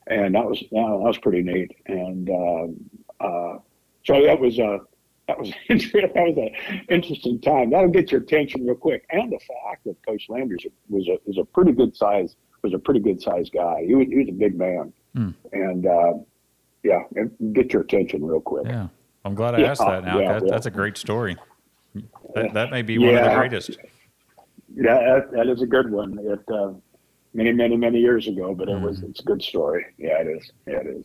Hmm. 0.06 0.12
and 0.12 0.34
that 0.34 0.46
was 0.48 0.60
that 0.70 0.98
was 1.00 1.18
pretty 1.18 1.42
neat. 1.42 1.72
And 1.86 2.30
um, 2.30 2.76
uh, 3.20 3.58
so 4.04 4.22
that 4.24 4.38
was 4.40 4.58
a 4.58 4.80
that 5.26 5.38
was 5.38 5.50
that 5.68 6.12
was 6.14 6.36
an 6.38 6.80
interesting 6.88 7.40
time. 7.40 7.70
That'll 7.70 7.90
get 7.90 8.12
your 8.12 8.20
attention 8.22 8.64
real 8.66 8.76
quick. 8.76 9.04
And 9.10 9.30
the 9.32 9.38
fact 9.66 9.84
that 9.84 9.96
Coach 10.06 10.26
Landers 10.28 10.64
was 10.88 11.08
a 11.08 11.18
was 11.26 11.38
a 11.38 11.44
pretty 11.44 11.72
good 11.72 11.94
size 11.96 12.36
was 12.62 12.74
a 12.74 12.78
pretty 12.78 13.00
good 13.00 13.20
sized 13.20 13.52
guy. 13.52 13.84
He 13.86 13.94
was 13.94 14.06
he 14.08 14.16
was 14.18 14.28
a 14.28 14.32
big 14.32 14.56
man, 14.56 14.92
Hmm. 15.14 15.30
and 15.52 15.86
uh, 15.86 16.12
yeah, 16.82 17.02
it- 17.16 17.52
get 17.52 17.72
your 17.72 17.82
attention 17.82 18.24
real 18.24 18.40
quick. 18.40 18.66
Yeah. 18.66 18.88
I'm 19.24 19.34
glad 19.34 19.54
I 19.56 19.58
Yeah, 19.60 19.70
asked 19.72 19.80
that 19.80 20.04
now. 20.04 20.20
yeah, 20.20 20.32
that, 20.34 20.44
yeah. 20.44 20.50
That's 20.50 20.66
a 20.66 20.70
great 20.70 20.96
story. 20.96 21.36
That, 22.34 22.54
that 22.54 22.70
may 22.70 22.82
be 22.82 22.96
one 22.98 23.16
of 23.16 23.24
the 23.24 23.34
greatest. 23.34 23.76
Yeah, 24.80 24.94
that, 24.94 25.32
that 25.32 25.48
is 25.48 25.60
a 25.60 25.66
good 25.66 25.90
one. 25.90 26.18
It 26.22 26.38
uh, 26.54 26.72
many, 27.34 27.52
many, 27.52 27.76
many 27.76 27.98
years 27.98 28.28
ago, 28.28 28.54
but 28.54 28.68
it 28.68 28.80
was 28.80 29.02
it's 29.02 29.18
a 29.18 29.24
good 29.24 29.42
story. 29.42 29.86
Yeah, 29.98 30.20
it 30.20 30.28
is. 30.28 30.52
Yeah, 30.68 30.76
it 30.76 30.86
is. 30.86 31.04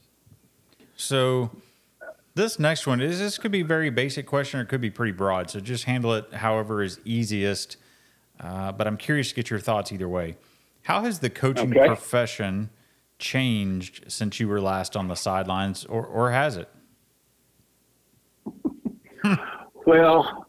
So 0.96 1.50
this 2.36 2.60
next 2.60 2.86
one 2.86 3.02
is 3.02 3.18
this 3.18 3.40
could 3.40 3.52
be 3.52 3.62
a 3.62 3.66
very 3.66 3.90
basic 3.90 4.28
question 4.28 4.60
or 4.60 4.64
it 4.64 4.68
could 4.68 4.80
be 4.82 4.92
pretty 4.92 5.12
broad. 5.12 5.50
So 5.50 5.60
just 5.60 5.86
handle 5.86 6.14
it 6.14 6.32
however 6.34 6.84
is 6.84 7.00
easiest. 7.04 7.78
Uh, 8.40 8.72
but 8.72 8.86
I'm 8.86 8.98
curious 8.98 9.30
to 9.30 9.36
get 9.36 9.50
your 9.50 9.60
thoughts 9.60 9.92
either 9.92 10.08
way. 10.08 10.38
How 10.84 11.02
has 11.04 11.20
the 11.20 11.32
coaching 11.32 11.76
Okay. 11.76 11.88
profession 11.88 12.70
changed 13.18 14.06
since 14.08 14.40
you 14.40 14.48
were 14.48 14.62
last 14.62 14.96
on 14.96 15.08
the 15.08 15.16
sidelines, 15.16 15.84
or 15.86 16.06
or 16.06 16.32
has 16.32 16.58
it? 16.58 16.70
Well, 19.86 20.48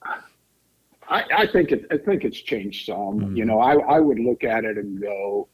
I, 1.09 1.25
I 1.37 1.47
think 1.47 1.73
it, 1.73 1.87
I 1.91 1.99
think 1.99 2.25
it's 2.25 2.41
changed 2.41 2.87
some. 2.87 3.21
Mhm. 3.21 3.37
You 3.37 3.45
know, 3.45 3.61
I, 3.61 3.75
I 3.75 4.01
would 4.01 4.19
look 4.19 4.45
at 4.45 4.65
it 4.65 4.77
and 4.79 5.01
go, 5.01 5.49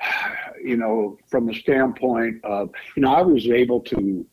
you 0.64 0.76
know, 0.76 1.18
from 1.28 1.46
the 1.46 1.54
standpoint 1.54 2.44
of, 2.44 2.70
you 2.96 3.02
know, 3.02 3.12
I 3.12 3.22
was 3.22 3.46
able 3.48 3.80
to, 3.82 4.26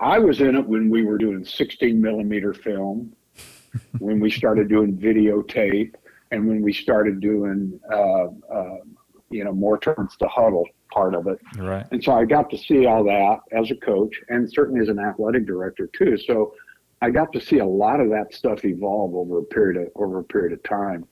I 0.00 0.18
was 0.18 0.40
in 0.40 0.56
it 0.56 0.66
when 0.66 0.90
we 0.90 1.04
were 1.04 1.18
doing 1.18 1.44
16 1.44 2.00
millimeter 2.00 2.52
film, 2.52 3.12
when 3.98 4.20
we 4.20 4.30
started 4.30 4.68
doing 4.68 4.96
videotape, 4.96 5.94
and 6.30 6.46
when 6.46 6.62
we 6.62 6.72
started 6.72 7.20
doing, 7.20 7.78
uh, 7.92 8.26
uh, 8.52 8.76
you 9.30 9.44
know, 9.44 9.52
more 9.52 9.78
turns 9.78 10.16
to 10.18 10.28
huddle 10.28 10.66
part 10.90 11.14
of 11.14 11.26
it. 11.26 11.38
Right. 11.56 11.86
And 11.90 12.02
so 12.04 12.12
I 12.12 12.24
got 12.24 12.50
to 12.50 12.58
see 12.58 12.86
all 12.86 13.02
that 13.04 13.38
as 13.52 13.70
a 13.70 13.76
coach 13.76 14.14
and 14.28 14.50
certainly 14.52 14.80
as 14.80 14.88
an 14.88 14.98
athletic 14.98 15.46
director 15.46 15.88
too. 15.96 16.18
So 16.18 16.54
I 17.02 17.10
got 17.10 17.32
to 17.32 17.40
see 17.40 17.58
a 17.58 17.66
lot 17.84 18.00
of 18.00 18.08
that 18.10 18.32
stuff 18.32 18.64
evolve 18.64 19.14
over 19.14 19.38
a 19.40 19.48
period 19.56 19.76
of 19.82 19.88
over 20.02 20.20
a 20.20 20.24
period 20.24 20.52
of 20.52 20.62
time. 20.62 21.02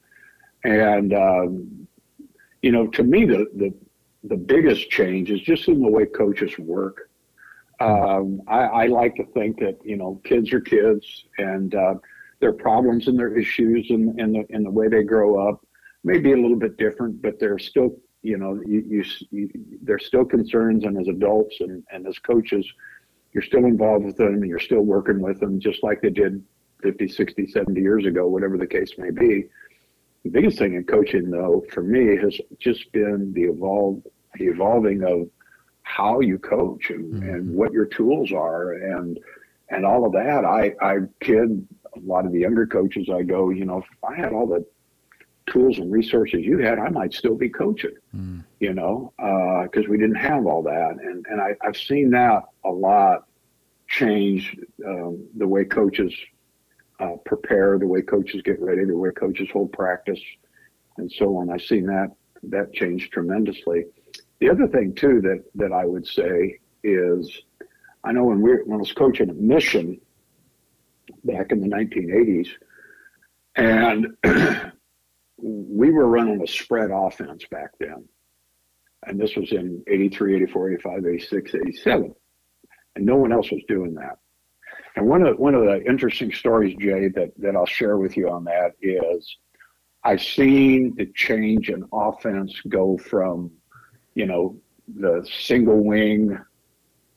And 0.64 1.12
um, 1.12 1.86
you 2.62 2.72
know, 2.74 2.86
to 2.96 3.02
me 3.02 3.20
the 3.32 3.40
the 3.62 3.74
the 4.24 4.36
biggest 4.36 4.90
change 4.90 5.30
is 5.30 5.40
just 5.40 5.68
in 5.68 5.80
the 5.82 5.88
way 5.96 6.06
coaches 6.06 6.52
work. 6.58 6.96
Um, 7.80 8.42
I, 8.46 8.60
I 8.82 8.86
like 8.88 9.14
to 9.16 9.24
think 9.32 9.58
that, 9.60 9.78
you 9.82 9.96
know, 9.96 10.20
kids 10.24 10.52
are 10.52 10.60
kids 10.60 11.24
and 11.38 11.74
uh, 11.74 11.94
their 12.40 12.52
problems 12.52 13.08
and 13.08 13.18
their 13.18 13.34
issues 13.38 13.86
and, 13.88 14.20
and 14.20 14.34
the 14.34 14.44
and 14.50 14.66
the 14.66 14.70
way 14.70 14.88
they 14.88 15.02
grow 15.02 15.48
up 15.48 15.66
may 16.04 16.18
be 16.18 16.32
a 16.32 16.36
little 16.36 16.58
bit 16.58 16.76
different, 16.76 17.22
but 17.22 17.40
they're 17.40 17.58
still, 17.58 17.96
you 18.22 18.36
know, 18.36 18.60
you, 18.66 18.84
you, 18.86 19.04
you 19.30 19.50
they're 19.82 19.98
still 19.98 20.26
concerns, 20.26 20.84
and 20.84 20.98
as 21.00 21.08
adults 21.08 21.56
and, 21.60 21.82
and 21.90 22.06
as 22.06 22.18
coaches, 22.18 22.66
you're 23.32 23.42
still 23.42 23.64
involved 23.64 24.04
with 24.04 24.16
them, 24.16 24.34
and 24.34 24.46
you're 24.46 24.58
still 24.58 24.82
working 24.82 25.20
with 25.20 25.40
them, 25.40 25.60
just 25.60 25.82
like 25.82 26.00
they 26.02 26.10
did 26.10 26.42
50, 26.82 27.08
60, 27.08 27.46
70 27.46 27.80
years 27.80 28.06
ago, 28.06 28.26
whatever 28.26 28.56
the 28.58 28.66
case 28.66 28.92
may 28.98 29.10
be. 29.10 29.46
The 30.24 30.30
biggest 30.30 30.58
thing 30.58 30.74
in 30.74 30.84
coaching, 30.84 31.30
though, 31.30 31.64
for 31.72 31.82
me, 31.82 32.16
has 32.16 32.36
just 32.58 32.90
been 32.92 33.32
the 33.34 33.44
evolve, 33.44 34.02
the 34.34 34.46
evolving 34.46 35.02
of 35.04 35.28
how 35.82 36.20
you 36.20 36.38
coach 36.38 36.90
and, 36.90 37.14
Mhm. 37.14 37.34
and 37.34 37.54
what 37.54 37.72
your 37.72 37.86
tools 37.86 38.32
are, 38.32 38.72
and 38.74 39.18
and 39.72 39.86
all 39.86 40.04
of 40.04 40.12
that. 40.12 40.44
I 40.44 40.74
I 40.80 40.98
kid 41.20 41.66
a 41.96 42.00
lot 42.00 42.26
of 42.26 42.32
the 42.32 42.40
younger 42.40 42.66
coaches. 42.66 43.08
I 43.08 43.22
go, 43.22 43.50
you 43.50 43.64
know, 43.64 43.78
if 43.78 43.84
I 44.06 44.14
had 44.16 44.32
all 44.32 44.46
the 44.46 44.64
tools 45.50 45.78
and 45.78 45.92
resources 45.92 46.40
you 46.40 46.58
had, 46.58 46.78
I 46.78 46.88
might 46.88 47.12
still 47.12 47.34
be 47.34 47.48
coaching, 47.48 47.96
Mm. 48.16 48.44
you 48.60 48.72
know, 48.72 49.12
because 49.64 49.88
we 49.88 49.98
didn't 49.98 50.16
have 50.16 50.46
all 50.46 50.62
that. 50.62 50.96
And, 51.02 51.26
and 51.28 51.40
I, 51.40 51.54
I've 51.62 51.76
seen 51.76 52.10
that 52.10 52.44
a 52.64 52.70
lot 52.70 53.26
change 53.88 54.56
um, 54.86 55.26
the 55.36 55.46
way 55.46 55.64
coaches 55.64 56.14
uh, 57.00 57.16
prepare, 57.26 57.78
the 57.78 57.86
way 57.86 58.02
coaches 58.02 58.40
get 58.42 58.60
ready, 58.60 58.84
the 58.84 58.96
way 58.96 59.10
coaches 59.10 59.48
hold 59.52 59.72
practice, 59.72 60.20
and 60.98 61.10
so 61.10 61.36
on. 61.38 61.50
I've 61.50 61.62
seen 61.62 61.86
that 61.86 62.08
that 62.44 62.72
change 62.72 63.10
tremendously. 63.10 63.84
The 64.38 64.48
other 64.50 64.66
thing 64.68 64.94
too 64.94 65.20
that 65.22 65.44
that 65.56 65.72
I 65.72 65.84
would 65.86 66.06
say 66.06 66.58
is, 66.84 67.30
I 68.04 68.12
know 68.12 68.24
when 68.24 68.40
we 68.40 68.52
when 68.64 68.76
I 68.76 68.80
was 68.80 68.92
coaching 68.92 69.28
at 69.30 69.36
Mission 69.36 70.00
back 71.24 71.52
in 71.52 71.60
the 71.60 71.68
1980s, 71.68 72.48
and 73.56 74.06
we 75.42 75.90
were 75.90 76.06
running 76.06 76.42
a 76.42 76.46
spread 76.46 76.90
offense 76.92 77.44
back 77.50 77.70
then. 77.78 78.04
And 79.06 79.18
this 79.18 79.34
was 79.36 79.52
in 79.52 79.82
83, 79.86 80.36
84, 80.36 80.72
85, 80.72 81.06
86, 81.06 81.54
87. 81.54 82.14
And 82.96 83.06
no 83.06 83.16
one 83.16 83.32
else 83.32 83.50
was 83.50 83.62
doing 83.66 83.94
that. 83.94 84.18
And 84.96 85.06
one 85.06 85.22
of, 85.22 85.38
one 85.38 85.54
of 85.54 85.64
the 85.64 85.82
interesting 85.84 86.32
stories, 86.32 86.76
Jay, 86.78 87.08
that, 87.08 87.32
that 87.38 87.56
I'll 87.56 87.66
share 87.66 87.96
with 87.96 88.16
you 88.16 88.28
on 88.28 88.44
that 88.44 88.72
is 88.82 89.36
I've 90.04 90.22
seen 90.22 90.94
the 90.96 91.06
change 91.14 91.70
in 91.70 91.84
offense 91.92 92.60
go 92.68 92.98
from, 92.98 93.50
you 94.14 94.26
know, 94.26 94.56
the 94.96 95.26
single 95.30 95.82
wing, 95.84 96.38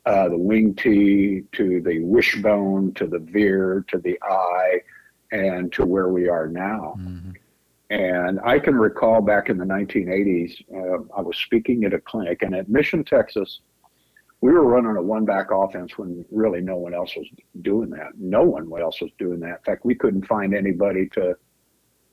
uh, 0.06 0.30
the 0.30 0.38
wing 0.38 0.76
tee 0.76 1.44
to 1.54 1.82
the 1.82 2.00
wishbone 2.00 2.94
to 2.94 3.08
the 3.08 3.20
veer 3.20 3.84
to 3.88 3.98
the 3.98 4.20
I 4.22 4.82
and 5.32 5.72
to 5.74 5.86
where 5.86 6.10
we 6.10 6.28
are 6.30 6.48
now 6.48 6.96
Mhm. 7.00 7.33
And 7.94 8.40
I 8.44 8.58
can 8.58 8.76
recall 8.76 9.22
back 9.22 9.50
in 9.50 9.58
the 9.60 9.66
1980s, 9.66 10.64
uh, 10.74 11.04
I 11.16 11.22
was 11.22 11.38
speaking 11.38 11.84
at 11.84 11.94
a 11.94 12.00
clinic, 12.00 12.42
and 12.42 12.56
at 12.56 12.68
Mission, 12.68 13.04
Texas, 13.04 13.60
we 14.42 14.52
were 14.52 14.66
running 14.66 14.98
a 14.98 15.02
one 15.02 15.26
back 15.26 15.52
offense 15.52 15.96
when 15.96 16.26
really 16.32 16.60
no 16.60 16.76
one 16.76 16.96
else 16.96 17.16
was 17.16 17.28
doing 17.62 17.92
that. 17.92 18.18
No 18.18 18.42
one 18.42 18.68
else 18.82 19.00
was 19.00 19.12
doing 19.20 19.40
that. 19.42 19.60
In 19.60 19.64
fact, 19.64 19.86
we 19.86 19.94
couldn't 19.94 20.26
find 20.26 20.56
anybody 20.56 21.08
to 21.10 21.36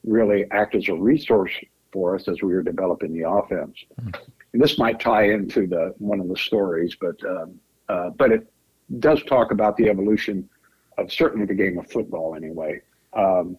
really 0.04 0.44
act 0.50 0.74
as 0.74 0.86
a 0.90 0.94
resource 0.94 1.52
for 1.90 2.14
us 2.14 2.28
as 2.28 2.42
we 2.42 2.52
were 2.52 2.62
developing 2.62 3.14
the 3.14 3.26
offense. 3.26 3.74
And 4.52 4.62
this 4.62 4.78
might 4.78 5.00
tie 5.00 5.32
into 5.32 5.66
the 5.66 5.94
one 5.96 6.20
of 6.20 6.28
the 6.28 6.36
stories, 6.36 6.94
but 7.00 7.16
um, 7.24 7.58
uh, 7.88 8.10
but 8.10 8.32
it 8.32 8.52
does 8.98 9.22
talk 9.22 9.50
about 9.50 9.78
the 9.78 9.88
evolution 9.88 10.46
of 10.98 11.10
certainly 11.10 11.46
the 11.46 11.54
game 11.54 11.78
of 11.78 11.90
football 11.90 12.34
anyway. 12.34 12.82
Um, 13.14 13.56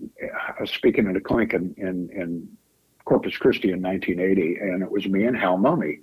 I 0.00 0.60
was 0.60 0.70
speaking 0.70 1.08
at 1.08 1.16
a 1.16 1.20
clinic 1.20 1.54
in, 1.54 1.74
in, 1.76 2.08
in 2.12 2.48
Corpus 3.04 3.36
Christi 3.36 3.72
in 3.72 3.82
1980, 3.82 4.56
and 4.60 4.82
it 4.82 4.90
was 4.90 5.06
me 5.06 5.24
and 5.24 5.36
Hal 5.36 5.58
Mumme, 5.58 6.00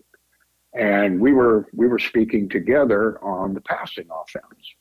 and 0.73 1.19
we 1.19 1.33
were 1.33 1.67
we 1.73 1.87
were 1.87 1.99
speaking 1.99 2.49
together 2.49 3.23
on 3.23 3.53
the 3.53 3.61
passing 3.61 4.07
offense. 4.11 4.73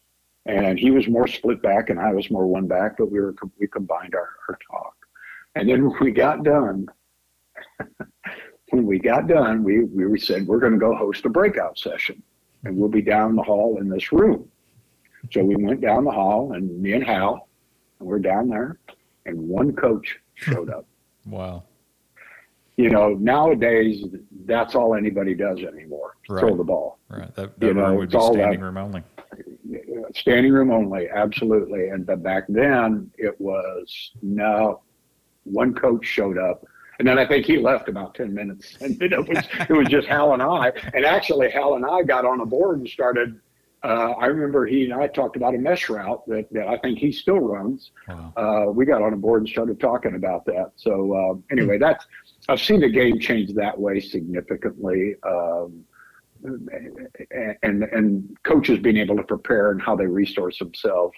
And 0.46 0.79
he 0.79 0.90
was 0.90 1.09
more 1.09 1.27
split 1.27 1.62
back 1.62 1.88
and 1.88 1.98
i 1.98 2.12
was 2.12 2.31
more 2.31 2.46
one 2.46 2.66
back 2.66 2.96
but 2.98 3.11
we 3.11 3.18
were 3.18 3.35
we 3.59 3.66
combined 3.66 4.14
our, 4.14 4.29
our 4.48 4.59
talk. 4.70 4.94
And 5.55 5.68
then 5.68 5.88
when 5.88 5.98
we 6.00 6.11
got 6.11 6.42
done 6.42 6.87
when 8.70 8.85
we 8.85 8.98
got 8.98 9.27
done 9.27 9.62
we 9.62 9.85
we 9.85 10.18
said 10.18 10.46
we're 10.46 10.59
going 10.59 10.72
to 10.72 10.79
go 10.79 10.94
host 10.94 11.24
a 11.24 11.31
breakout 11.31 11.79
session 11.79 12.22
and 12.64 12.77
we'll 12.77 12.90
be 12.90 13.03
down 13.03 13.37
the 13.37 13.42
hall 13.42 13.79
in 13.81 13.88
this 13.88 14.12
room. 14.12 14.48
So 15.31 15.42
we 15.42 15.57
went 15.57 15.81
down 15.81 16.05
the 16.05 16.11
hall 16.11 16.53
and 16.53 16.83
me 16.83 16.92
and 16.92 17.05
hal 17.05 17.48
and 18.00 18.09
we're 18.09 18.18
down 18.18 18.48
there 18.48 18.79
and 19.27 19.39
one 19.39 19.73
coach 19.75 20.19
showed 20.35 20.71
up 20.71 20.87
wow 21.27 21.63
you 22.77 22.91
know, 22.91 23.11
nowadays 23.21 24.05
that's 24.47 24.75
all 24.75 24.95
anybody 24.95 25.35
does 25.35 25.61
anymore. 25.61 26.17
Right. 26.29 26.41
Throw 26.41 26.57
the 26.57 26.65
ball. 26.65 26.99
Right. 27.09 27.35
That, 27.37 27.59
that 27.61 27.67
you 27.67 27.75
know, 27.75 27.95
would 27.95 28.11
be 28.11 28.21
standing 28.21 28.61
room 28.61 28.77
only. 28.77 29.03
Standing 30.15 30.53
room 30.53 30.71
only, 30.71 31.09
absolutely. 31.09 31.89
And 31.89 32.05
but 32.05 32.23
back 32.23 32.45
then 32.49 33.11
it 33.17 33.41
was 33.41 34.13
no 34.23 34.83
one 35.45 35.75
coach 35.75 36.05
showed 36.05 36.39
up. 36.39 36.65
And 36.99 37.09
then 37.09 37.19
I 37.19 37.27
think 37.27 37.45
he 37.45 37.59
left 37.59 37.89
about 37.89 38.15
10 38.15 38.33
minutes. 38.33 38.77
And 38.81 39.01
it 39.03 39.29
was, 39.29 39.45
it 39.69 39.73
was 39.73 39.89
just 39.89 40.07
Hal 40.07 40.33
and 40.33 40.43
I. 40.43 40.73
And 40.95 41.05
actually, 41.05 41.51
Hal 41.51 41.75
and 41.75 41.85
I 41.85 42.03
got 42.03 42.25
on 42.25 42.41
a 42.41 42.47
board 42.47 42.79
and 42.79 42.89
started. 42.89 43.41
Uh, 43.85 44.12
I 44.18 44.27
remember 44.27 44.64
he 44.64 44.85
and 44.85 44.94
I 44.94 45.07
talked 45.09 45.37
about 45.37 45.55
a 45.55 45.59
mesh 45.59 45.90
route 45.90 46.27
that, 46.27 46.51
that 46.53 46.66
I 46.66 46.79
think 46.79 46.99
he 46.99 47.12
still 47.12 47.38
runs. 47.38 47.90
Wow. 48.09 48.33
Uh, 48.37 48.73
we 48.73 48.87
got 48.87 49.03
on 49.03 49.12
a 49.12 49.16
board 49.16 49.42
and 49.42 49.49
started 49.49 49.79
talking 49.79 50.14
about 50.14 50.47
that. 50.47 50.73
So, 50.77 51.12
uh, 51.12 51.53
anyway, 51.53 51.77
that's 51.79 52.07
I've 52.49 52.61
seen 52.61 52.81
the 52.81 52.88
game 52.88 53.20
change 53.20 53.53
that 53.55 53.79
way 53.79 54.01
significantly. 54.01 55.16
Um, 55.23 55.85
and 56.44 57.85
and 57.85 58.37
coaches 58.42 58.79
being 58.79 58.97
able 58.97 59.16
to 59.16 59.23
prepare 59.23 59.70
and 59.70 59.81
how 59.81 59.97
they 59.97 60.07
resource 60.07 60.59
themselves 60.59 61.14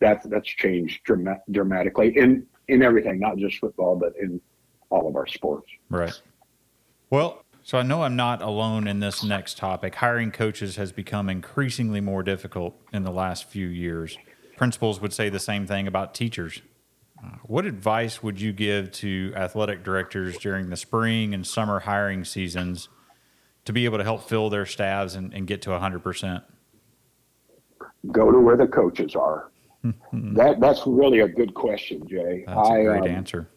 that's 0.00 0.26
that's 0.26 0.48
changed 0.48 1.02
dramatic, 1.04 1.42
dramatically 1.50 2.16
in 2.16 2.46
in 2.68 2.82
everything 2.82 3.18
not 3.18 3.36
just 3.36 3.58
football 3.58 3.96
but 3.96 4.12
in 4.20 4.40
all 4.90 5.08
of 5.08 5.16
our 5.16 5.26
sports 5.26 5.68
right 5.90 6.20
well 7.10 7.44
so 7.68 7.76
i 7.76 7.82
know 7.82 8.02
i'm 8.02 8.16
not 8.16 8.40
alone 8.40 8.88
in 8.88 9.00
this 9.00 9.22
next 9.22 9.58
topic 9.58 9.94
hiring 9.96 10.30
coaches 10.30 10.76
has 10.76 10.90
become 10.90 11.28
increasingly 11.28 12.00
more 12.00 12.22
difficult 12.22 12.74
in 12.92 13.02
the 13.02 13.12
last 13.12 13.44
few 13.44 13.66
years 13.66 14.16
principals 14.56 15.00
would 15.00 15.12
say 15.12 15.28
the 15.28 15.38
same 15.38 15.66
thing 15.66 15.86
about 15.86 16.14
teachers 16.14 16.62
what 17.42 17.66
advice 17.66 18.22
would 18.22 18.40
you 18.40 18.52
give 18.52 18.90
to 18.92 19.32
athletic 19.34 19.82
directors 19.82 20.38
during 20.38 20.70
the 20.70 20.76
spring 20.76 21.34
and 21.34 21.46
summer 21.46 21.80
hiring 21.80 22.24
seasons 22.24 22.88
to 23.64 23.72
be 23.72 23.84
able 23.84 23.98
to 23.98 24.04
help 24.04 24.28
fill 24.28 24.50
their 24.50 24.66
staffs 24.66 25.14
and, 25.14 25.32
and 25.34 25.46
get 25.46 25.62
to 25.62 25.70
100%? 25.70 26.42
Go 28.12 28.30
to 28.30 28.38
where 28.38 28.56
the 28.56 28.66
coaches 28.66 29.16
are. 29.16 29.50
that 30.12 30.60
That's 30.60 30.86
really 30.86 31.20
a 31.20 31.28
good 31.28 31.54
question, 31.54 32.06
Jay. 32.08 32.44
That's 32.46 32.68
I, 32.68 32.78
a 32.78 32.84
great 32.84 33.02
um, 33.02 33.08
answer. 33.08 33.48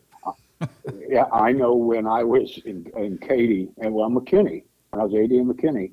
yeah, 1.09 1.25
I 1.31 1.51
know 1.51 1.75
when 1.75 2.07
I 2.07 2.23
was 2.23 2.59
in, 2.65 2.85
in 2.97 3.17
Katy, 3.17 3.69
and 3.77 3.93
well, 3.93 4.09
McKinney, 4.09 4.63
when 4.89 5.01
I 5.01 5.05
was 5.05 5.13
AD 5.13 5.31
in 5.31 5.51
McKinney, 5.51 5.91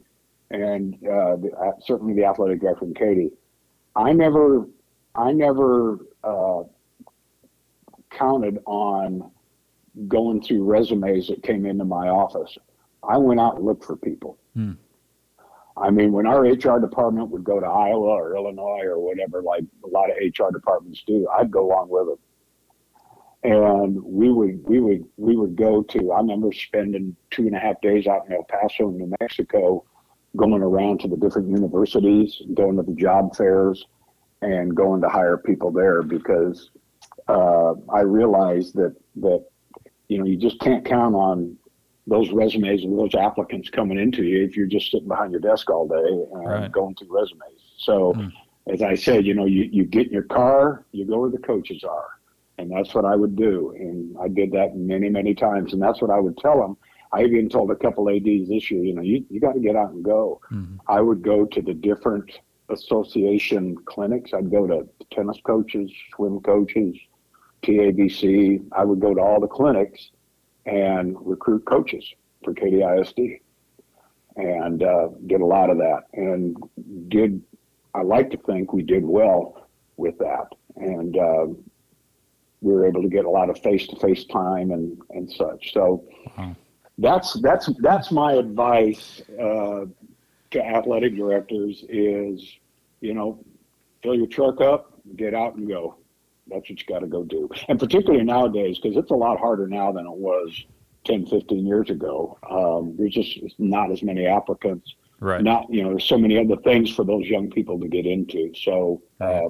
and 0.51 0.95
uh, 1.05 1.37
the, 1.37 1.51
uh, 1.59 1.73
certainly 1.85 2.15
the 2.15 2.25
athletic 2.25 2.61
director 2.61 2.85
in 2.85 2.95
Katy, 2.95 3.31
I 3.97 4.13
never, 4.13 4.67
I 5.15 5.33
never 5.33 5.99
uh, 6.25 6.63
counted 8.11 8.59
on 8.67 9.31
going 10.07 10.43
through 10.43 10.65
resumes 10.65 11.29
that 11.29 11.43
came 11.43 11.67
into 11.67 11.85
my 11.85 12.09
office. 12.09 12.57
I 13.03 13.17
went 13.17 13.41
out 13.41 13.57
and 13.57 13.65
looked 13.65 13.85
for 13.85 13.97
people. 13.97 14.39
Hmm. 14.55 14.73
I 15.77 15.91
mean, 15.91 16.13
when 16.13 16.27
our 16.27 16.43
HR 16.43 16.81
department 16.81 17.31
would 17.31 17.45
go 17.45 17.61
to 17.61 17.67
Iowa 17.67 18.09
or 18.09 18.37
Illinois 18.37 18.83
or 18.85 18.99
whatever, 18.99 19.43
like 19.43 19.65
a 19.85 19.89
lot 19.89 20.11
of 20.11 20.17
HR 20.17 20.53
departments 20.53 21.03
do, 21.07 21.29
I'd 21.33 21.51
go 21.51 21.67
along 21.67 21.89
with 21.89 22.07
them. 22.07 22.19
And 23.45 24.03
we 24.03 24.33
would 24.33 24.65
we 24.65 24.81
would 24.81 25.05
we 25.17 25.37
would 25.37 25.55
go 25.55 25.83
to. 25.83 26.13
I 26.13 26.19
remember 26.19 26.53
spending 26.53 27.15
two 27.31 27.47
and 27.47 27.55
a 27.55 27.59
half 27.59 27.81
days 27.81 28.07
out 28.07 28.27
in 28.27 28.33
El 28.33 28.45
Paso, 28.45 28.91
New 28.91 29.13
Mexico, 29.21 29.85
going 30.37 30.63
around 30.63 31.01
to 31.01 31.09
the 31.09 31.17
different 31.17 31.49
universities, 31.49 32.43
going 32.55 32.77
to 32.77 32.83
the 32.83 32.95
job 32.95 33.37
fairs, 33.37 33.87
and 34.43 34.75
going 34.75 35.01
to 35.03 35.09
hire 35.09 35.37
people 35.37 35.71
there 35.71 36.03
because 36.03 36.71
uh, 37.29 37.75
I 37.93 38.01
realized 38.01 38.75
that 38.75 38.97
that 39.17 39.45
you 40.09 40.19
know 40.19 40.25
you 40.25 40.37
just 40.37 40.59
can't 40.61 40.85
count 40.85 41.15
on 41.15 41.57
those 42.09 42.31
resumes 42.31 42.83
and 42.85 42.99
those 42.99 43.15
applicants 43.15 43.69
coming 43.69 43.99
into 43.99 44.25
you 44.25 44.43
if 44.43 44.57
you're 44.57 44.67
just 44.67 44.91
sitting 44.91 45.09
behind 45.09 45.31
your 45.31 45.41
desk 45.41 45.71
all 45.71 45.87
day 45.87 45.97
and 45.97 46.49
right. 46.49 46.73
going 46.73 46.95
through 46.95 47.15
resumes. 47.15 47.61
So, 47.77 48.15
mm. 48.15 48.33
as 48.73 48.83
I 48.83 48.95
said, 48.95 49.27
you 49.27 49.35
know, 49.35 49.45
you, 49.45 49.69
you 49.71 49.85
get 49.85 50.07
in 50.07 50.13
your 50.13 50.23
car, 50.23 50.87
you 50.93 51.05
go 51.05 51.21
where 51.21 51.31
the 51.31 51.39
coaches 51.39 51.85
are. 51.85 52.18
And 52.59 52.71
that's 52.71 52.95
what 52.95 53.05
I 53.05 53.15
would 53.15 53.37
do. 53.37 53.73
And 53.79 54.17
I 54.19 54.29
did 54.29 54.53
that 54.53 54.77
many, 54.77 55.09
many 55.09 55.35
times. 55.35 55.73
And 55.73 55.81
that's 55.81 56.03
what 56.03 56.11
I 56.11 56.19
would 56.19 56.37
tell 56.39 56.61
them. 56.61 56.77
I 57.13 57.23
even 57.23 57.49
told 57.49 57.71
a 57.71 57.77
couple 57.77 58.11
ADs 58.11 58.49
this 58.49 58.71
year, 58.71 58.85
you 58.85 58.95
know, 58.95 59.03
you, 59.03 59.25
you 59.31 59.41
got 59.41 59.53
to 59.53 59.61
get 59.61 59.77
out 59.77 59.93
and 59.93 60.05
go. 60.05 60.41
Mm-hmm. 60.53 60.77
I 60.89 61.01
would 61.01 61.23
go 61.23 61.47
to 61.47 61.63
the 61.63 61.73
different 61.73 62.31
association 62.69 63.77
clinics. 63.87 64.33
I'd 64.35 64.51
go 64.51 64.67
to 64.67 64.87
tennis 65.11 65.39
coaches, 65.45 65.91
swim 66.15 66.41
coaches, 66.41 66.97
TABC. 67.63 68.67
I 68.73 68.85
would 68.85 69.01
go 69.01 69.15
to 69.15 69.21
all 69.21 69.41
the 69.41 69.47
clinics 69.47 70.11
and 70.67 71.17
recruit 71.21 71.65
coaches 71.65 72.05
for 72.45 72.53
Katy 72.53 72.83
ISD 72.83 73.41
and 74.37 74.83
uh, 74.83 75.09
did 75.27 75.41
a 75.41 75.47
lot 75.47 75.71
of 75.71 75.79
that. 75.79 76.03
And 76.13 76.57
did, 77.09 77.43
I 77.95 78.03
like 78.03 78.31
to 78.31 78.37
think 78.37 78.73
we 78.73 78.83
did 78.83 79.05
well 79.05 79.67
with 79.97 80.19
that. 80.19 80.47
And 80.77 81.17
uh, 81.17 81.47
we 82.61 82.73
were 82.73 82.87
able 82.87 83.03
to 83.03 83.09
get 83.09 83.25
a 83.25 83.31
lot 83.31 83.51
of 83.51 83.59
face 83.61 83.87
to 83.89 83.97
face 83.97 84.25
time 84.25 84.71
and, 84.71 85.01
and 85.11 85.31
such. 85.31 85.73
So 85.73 86.05
uh-huh. 86.27 86.55
that's, 86.99 87.39
that's, 87.41 87.71
that's 87.81 88.11
my 88.11 88.33
advice 88.33 89.23
uh, 89.41 89.87
to 90.51 90.67
athletic 90.67 91.17
directors 91.17 91.85
is, 91.89 92.59
you 93.01 93.15
know, 93.15 93.45
fill 94.03 94.15
your 94.15 94.27
truck 94.27 94.61
up, 94.61 94.93
get 95.17 95.35
out 95.35 95.55
and 95.55 95.69
go 95.69 95.97
that's 96.51 96.69
what 96.69 96.81
you 96.81 96.87
got 96.87 97.01
to 97.01 97.07
go 97.07 97.25
do. 97.25 97.49
And 97.69 97.79
particularly 97.79 98.25
nowadays, 98.25 98.79
because 98.79 98.97
it's 98.97 99.11
a 99.11 99.15
lot 99.15 99.39
harder 99.39 99.67
now 99.67 99.93
than 99.93 100.07
it 100.07 100.17
was 100.17 100.65
10, 101.05 101.27
15 101.27 101.67
years 101.67 101.91
ago. 101.91 102.39
Um, 102.49 102.95
there's 102.97 103.15
just 103.15 103.39
not 103.59 103.91
as 103.91 104.03
many 104.03 104.27
applicants. 104.27 104.95
Right. 105.21 105.43
Not, 105.43 105.67
you 105.69 105.83
know, 105.83 105.91
there's 105.91 106.05
so 106.05 106.19
many 106.19 106.39
other 106.39 106.61
things 106.63 106.95
for 106.95 107.05
those 107.05 107.27
young 107.27 107.51
people 107.51 107.79
to 107.81 107.89
get 107.89 108.07
into. 108.07 108.53
So 108.55 109.03
uh, 109.21 109.49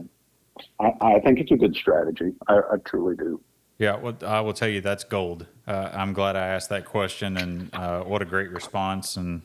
I, 0.81 0.92
I, 1.01 1.21
think 1.21 1.40
it's 1.40 1.51
a 1.51 1.57
good 1.57 1.75
strategy. 1.75 2.33
I, 2.47 2.59
I, 2.59 2.77
truly 2.85 3.16
do. 3.16 3.40
Yeah, 3.79 3.97
well, 3.97 4.16
I 4.27 4.40
will 4.40 4.53
tell 4.53 4.68
you 4.68 4.81
that's 4.81 5.05
gold. 5.05 5.47
Uh, 5.66 5.90
I'm 5.92 6.12
glad 6.12 6.37
I 6.37 6.47
asked 6.49 6.68
that 6.71 6.85
question, 6.85 7.37
and 7.37 7.75
uh, 7.75 8.03
what 8.03 8.23
a 8.23 8.25
great 8.25 8.51
response. 8.51 9.16
And 9.16 9.42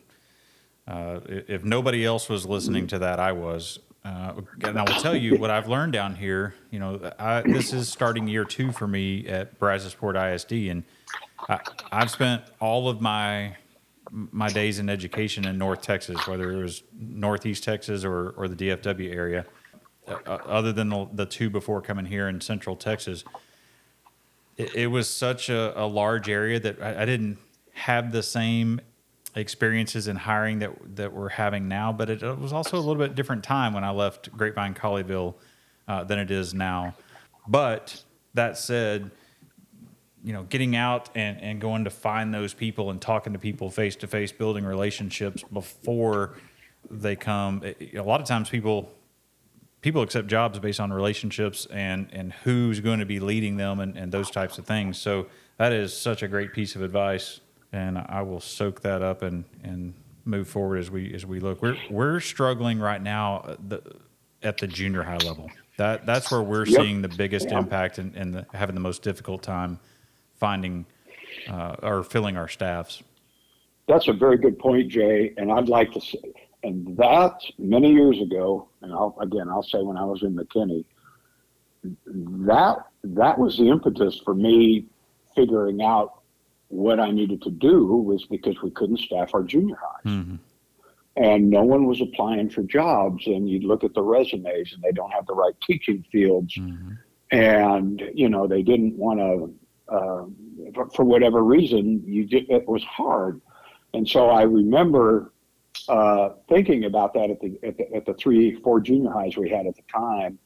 uh, 0.87 1.19
if 1.27 1.63
nobody 1.63 2.05
else 2.05 2.29
was 2.29 2.45
listening 2.45 2.87
to 2.87 2.99
that, 2.99 3.19
I 3.19 3.31
was. 3.31 3.79
Uh, 4.03 4.41
and 4.63 4.77
I 4.77 4.81
will 4.81 4.99
tell 4.99 5.15
you 5.15 5.37
what 5.37 5.49
I've 5.49 5.69
learned 5.69 5.93
down 5.93 6.15
here. 6.15 6.55
You 6.71 6.79
know, 6.79 7.11
I, 7.17 7.41
this 7.41 7.71
is 7.71 7.87
starting 7.87 8.27
year 8.27 8.43
two 8.43 8.73
for 8.73 8.85
me 8.85 9.25
at 9.27 9.57
Brazosport 9.59 10.15
ISD, 10.33 10.69
and 10.69 10.83
I, 11.47 11.59
have 11.91 12.11
spent 12.11 12.43
all 12.59 12.89
of 12.89 13.01
my 13.01 13.55
my 14.11 14.49
days 14.49 14.77
in 14.79 14.89
education 14.89 15.45
in 15.45 15.57
North 15.57 15.81
Texas, 15.81 16.27
whether 16.27 16.51
it 16.51 16.61
was 16.61 16.83
Northeast 16.99 17.63
Texas 17.63 18.03
or 18.03 18.31
or 18.31 18.47
the 18.47 18.55
DFW 18.55 19.13
area. 19.13 19.45
Uh, 20.07 20.15
other 20.27 20.73
than 20.73 20.89
the, 20.89 21.07
the, 21.13 21.25
two 21.25 21.49
before 21.49 21.81
coming 21.81 22.05
here 22.05 22.27
in 22.27 22.41
Central 22.41 22.75
Texas, 22.75 23.23
it, 24.57 24.75
it 24.75 24.87
was 24.87 25.09
such 25.09 25.49
a, 25.49 25.81
a, 25.81 25.85
large 25.85 26.27
area 26.27 26.59
that 26.59 26.81
I, 26.81 27.03
I 27.03 27.05
didn't 27.05 27.37
have 27.73 28.11
the 28.11 28.21
same 28.21 28.81
experiences 29.35 30.07
in 30.07 30.15
hiring 30.17 30.59
that 30.59 30.71
that 30.95 31.13
we're 31.13 31.29
having 31.29 31.67
now, 31.67 31.93
but 31.93 32.09
it, 32.09 32.21
it, 32.21 32.37
was 32.37 32.51
also 32.51 32.77
a 32.77 32.79
little 32.79 33.01
bit 33.01 33.15
different 33.15 33.43
time 33.43 33.73
when 33.73 33.85
I 33.85 33.91
left 33.91 34.35
Grapevine 34.35 34.73
Colleyville 34.73 35.35
uh, 35.87 36.03
than 36.03 36.19
it 36.19 36.29
is 36.29 36.53
now. 36.53 36.95
But 37.47 38.03
that 38.33 38.57
said, 38.57 39.09
you 40.23 40.33
know, 40.33 40.43
getting 40.43 40.75
out 40.75 41.09
and, 41.15 41.41
and 41.41 41.61
going 41.61 41.85
to 41.85 41.89
find 41.89 42.33
those 42.33 42.53
people 42.53 42.91
and 42.91 43.01
talking 43.01 43.33
to 43.33 43.39
people 43.39 43.69
face 43.69 43.95
to 43.97 44.07
face, 44.07 44.31
building 44.31 44.65
relationships 44.65 45.43
before 45.51 46.35
they 46.89 47.15
come. 47.15 47.63
A 47.93 48.01
lot 48.01 48.21
of 48.21 48.27
times 48.27 48.49
people 48.49 48.91
people 49.83 50.01
accept 50.01 50.27
jobs 50.27 50.57
based 50.57 50.79
on 50.79 50.91
relationships 50.91 51.67
and 51.67 52.07
and 52.11 52.33
who's 52.43 52.79
going 52.79 52.99
to 52.99 53.05
be 53.05 53.19
leading 53.19 53.57
them 53.57 53.79
and, 53.79 53.95
and 53.95 54.11
those 54.11 54.31
types 54.31 54.57
of 54.57 54.65
things. 54.65 54.97
So 54.97 55.27
that 55.57 55.71
is 55.71 55.95
such 55.95 56.23
a 56.23 56.27
great 56.27 56.53
piece 56.53 56.75
of 56.75 56.81
advice, 56.81 57.41
and 57.71 57.99
I 57.99 58.23
will 58.23 58.39
soak 58.39 58.81
that 58.81 59.03
up 59.03 59.21
and 59.21 59.43
and 59.63 59.93
move 60.25 60.47
forward 60.47 60.77
as 60.77 60.89
we 60.89 61.13
as 61.13 61.25
we 61.25 61.39
look. 61.39 61.61
We're 61.61 61.77
we're 61.91 62.19
struggling 62.19 62.79
right 62.79 63.01
now 63.01 63.37
uh, 63.37 63.55
the, 63.67 63.81
at 64.41 64.57
the 64.57 64.67
junior 64.67 65.03
high 65.03 65.17
level. 65.17 65.51
That 65.77 66.05
that's 66.05 66.31
where 66.31 66.41
we're 66.41 66.65
yep. 66.65 66.81
seeing 66.81 67.01
the 67.01 67.09
biggest 67.09 67.49
yeah. 67.49 67.59
impact 67.59 67.99
and, 67.99 68.15
and 68.15 68.33
the, 68.33 68.45
having 68.53 68.73
the 68.73 68.81
most 68.81 69.03
difficult 69.03 69.43
time 69.43 69.79
finding 70.35 70.85
uh, 71.49 71.75
or 71.83 72.03
filling 72.03 72.37
our 72.37 72.47
staffs. 72.47 73.03
That's 73.87 74.07
a 74.07 74.13
very 74.13 74.37
good 74.37 74.57
point, 74.57 74.89
Jay. 74.89 75.33
And 75.35 75.51
I'd 75.51 75.67
like 75.67 75.91
to 75.91 75.99
say, 75.99 76.19
and 76.63 76.95
that 76.95 77.41
many 77.57 77.91
years 77.91 78.21
ago, 78.21 78.69
and 78.83 78.93
I'll, 78.93 79.15
again, 79.19 79.49
I'll 79.49 79.63
say 79.63 79.81
when 79.81 79.97
I 79.97 80.05
was 80.05 80.21
in 80.21 80.35
McKinney, 80.35 80.85
that 81.83 82.77
that 83.03 83.39
was 83.39 83.57
the 83.57 83.69
impetus 83.69 84.21
for 84.23 84.35
me 84.35 84.85
figuring 85.35 85.81
out 85.81 86.21
what 86.67 86.99
I 86.99 87.11
needed 87.11 87.41
to 87.41 87.51
do 87.51 87.85
was 87.85 88.25
because 88.25 88.61
we 88.61 88.69
couldn't 88.69 88.99
staff 88.99 89.33
our 89.33 89.43
junior 89.43 89.77
highs. 89.81 90.05
Mm-hmm 90.05 90.35
and 91.15 91.49
no 91.49 91.63
one 91.63 91.85
was 91.85 92.01
applying 92.01 92.49
for 92.49 92.63
jobs 92.63 93.27
and 93.27 93.49
you'd 93.49 93.63
look 93.63 93.83
at 93.83 93.93
the 93.93 94.01
resumes 94.01 94.73
and 94.73 94.81
they 94.81 94.91
don't 94.91 95.11
have 95.11 95.25
the 95.27 95.33
right 95.33 95.53
teaching 95.61 96.03
fields 96.11 96.55
mm-hmm. 96.55 96.93
and 97.31 98.03
you 98.13 98.29
know 98.29 98.47
they 98.47 98.61
didn't 98.61 98.95
want 98.97 99.19
to 99.19 99.53
uh, 99.93 100.25
for, 100.73 100.89
for, 100.91 101.03
whatever 101.03 101.43
reason 101.43 102.01
you 102.05 102.25
did, 102.25 102.49
it 102.49 102.67
was 102.67 102.83
hard 102.83 103.41
and 103.93 104.07
so 104.07 104.29
i 104.29 104.41
remember 104.41 105.32
uh, 105.89 106.29
thinking 106.49 106.85
about 106.85 107.13
that 107.13 107.29
at 107.29 107.39
the, 107.39 107.59
at 107.63 107.77
the 107.77 107.93
at 107.93 108.05
the 108.05 108.13
three 108.13 108.55
four 108.61 108.79
junior 108.79 109.11
highs 109.11 109.37
we 109.37 109.49
had 109.49 109.65
at 109.65 109.75
the 109.75 109.83
time 109.91 110.37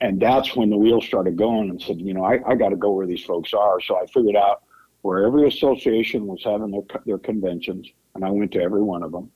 and 0.00 0.20
that's 0.20 0.56
when 0.56 0.70
the 0.70 0.76
wheels 0.76 1.04
started 1.04 1.36
going 1.36 1.68
and 1.70 1.80
said 1.80 2.00
you 2.00 2.14
know 2.14 2.24
i, 2.24 2.38
I 2.46 2.54
got 2.54 2.70
to 2.70 2.76
go 2.76 2.92
where 2.92 3.06
these 3.06 3.24
folks 3.24 3.52
are 3.52 3.80
so 3.80 3.96
i 4.00 4.06
figured 4.06 4.36
out 4.36 4.62
where 5.02 5.26
every 5.26 5.48
association 5.48 6.26
was 6.26 6.42
having 6.44 6.70
their, 6.70 6.82
their 7.04 7.18
conventions 7.18 7.88
and 8.14 8.24
i 8.24 8.30
went 8.30 8.52
to 8.52 8.62
every 8.62 8.82
one 8.82 9.02
of 9.02 9.12
them 9.12 9.30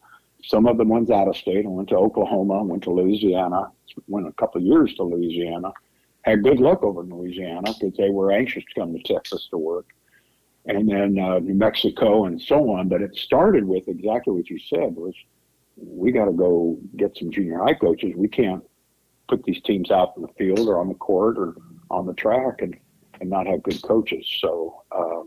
some 0.46 0.66
of 0.66 0.78
them 0.78 0.88
went 0.88 1.10
out 1.10 1.28
of 1.28 1.36
state. 1.36 1.66
I 1.66 1.68
went 1.68 1.88
to 1.88 1.96
Oklahoma, 1.96 2.60
I 2.60 2.62
went 2.62 2.84
to 2.84 2.92
Louisiana, 2.92 3.70
went 4.06 4.28
a 4.28 4.32
couple 4.32 4.60
of 4.60 4.66
years 4.66 4.94
to 4.94 5.02
Louisiana. 5.02 5.72
Had 6.22 6.42
good 6.42 6.60
luck 6.60 6.82
over 6.82 7.02
in 7.02 7.10
Louisiana 7.10 7.72
because 7.72 7.96
they 7.96 8.10
were 8.10 8.32
anxious 8.32 8.64
to 8.64 8.80
come 8.80 8.92
to 8.92 9.02
Texas 9.02 9.48
to 9.50 9.58
work. 9.58 9.86
And 10.66 10.88
then 10.88 11.18
uh, 11.18 11.38
New 11.38 11.54
Mexico 11.54 12.26
and 12.26 12.40
so 12.40 12.70
on. 12.72 12.88
But 12.88 13.02
it 13.02 13.14
started 13.16 13.64
with 13.64 13.86
exactly 13.88 14.34
what 14.34 14.50
you 14.50 14.58
said 14.58 14.96
was 14.96 15.14
we 15.76 16.10
got 16.10 16.24
to 16.24 16.32
go 16.32 16.78
get 16.96 17.16
some 17.16 17.30
junior 17.30 17.58
high 17.58 17.74
coaches. 17.74 18.12
We 18.16 18.28
can't 18.28 18.64
put 19.28 19.44
these 19.44 19.60
teams 19.62 19.90
out 19.90 20.14
in 20.16 20.22
the 20.22 20.28
field 20.38 20.68
or 20.68 20.78
on 20.78 20.88
the 20.88 20.94
court 20.94 21.38
or 21.38 21.54
on 21.90 22.06
the 22.06 22.14
track 22.14 22.62
and, 22.62 22.76
and 23.20 23.30
not 23.30 23.46
have 23.46 23.62
good 23.62 23.80
coaches. 23.82 24.26
So 24.40 24.82
uh, 24.90 25.22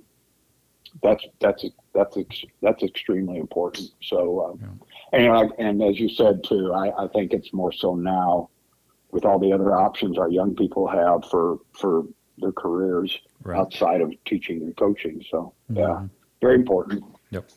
that's 1.04 1.25
that's 1.39 1.65
that's 1.93 2.17
that's 2.62 2.84
extremely 2.84 3.38
important. 3.38 3.89
So, 4.02 4.45
um, 4.45 4.60
yeah. 5.13 5.19
and 5.19 5.32
I, 5.32 5.63
and 5.63 5.84
as 5.84 5.99
you 5.99 6.10
said 6.10 6.43
too, 6.43 6.73
I, 6.73 7.04
I 7.04 7.08
think 7.10 7.34
it's 7.34 7.54
more 7.54 7.71
so 7.71 7.95
now 7.95 8.49
with 9.12 9.25
all 9.25 9.39
the 9.39 9.52
other 9.52 9.75
options 9.75 10.17
our 10.17 10.30
young 10.30 10.56
people 10.56 10.88
have 10.88 11.25
for 11.30 11.58
for 11.73 12.04
their 12.41 12.52
careers 12.52 13.17
right. 13.43 13.60
outside 13.60 14.02
of 14.02 14.13
teaching 14.25 14.62
and 14.62 14.75
coaching. 14.78 15.23
So, 15.30 15.54
mm-hmm. 15.71 15.78
yeah, 15.78 16.08
very 16.41 16.56
important. 16.56 17.04
Yep. 17.32 17.49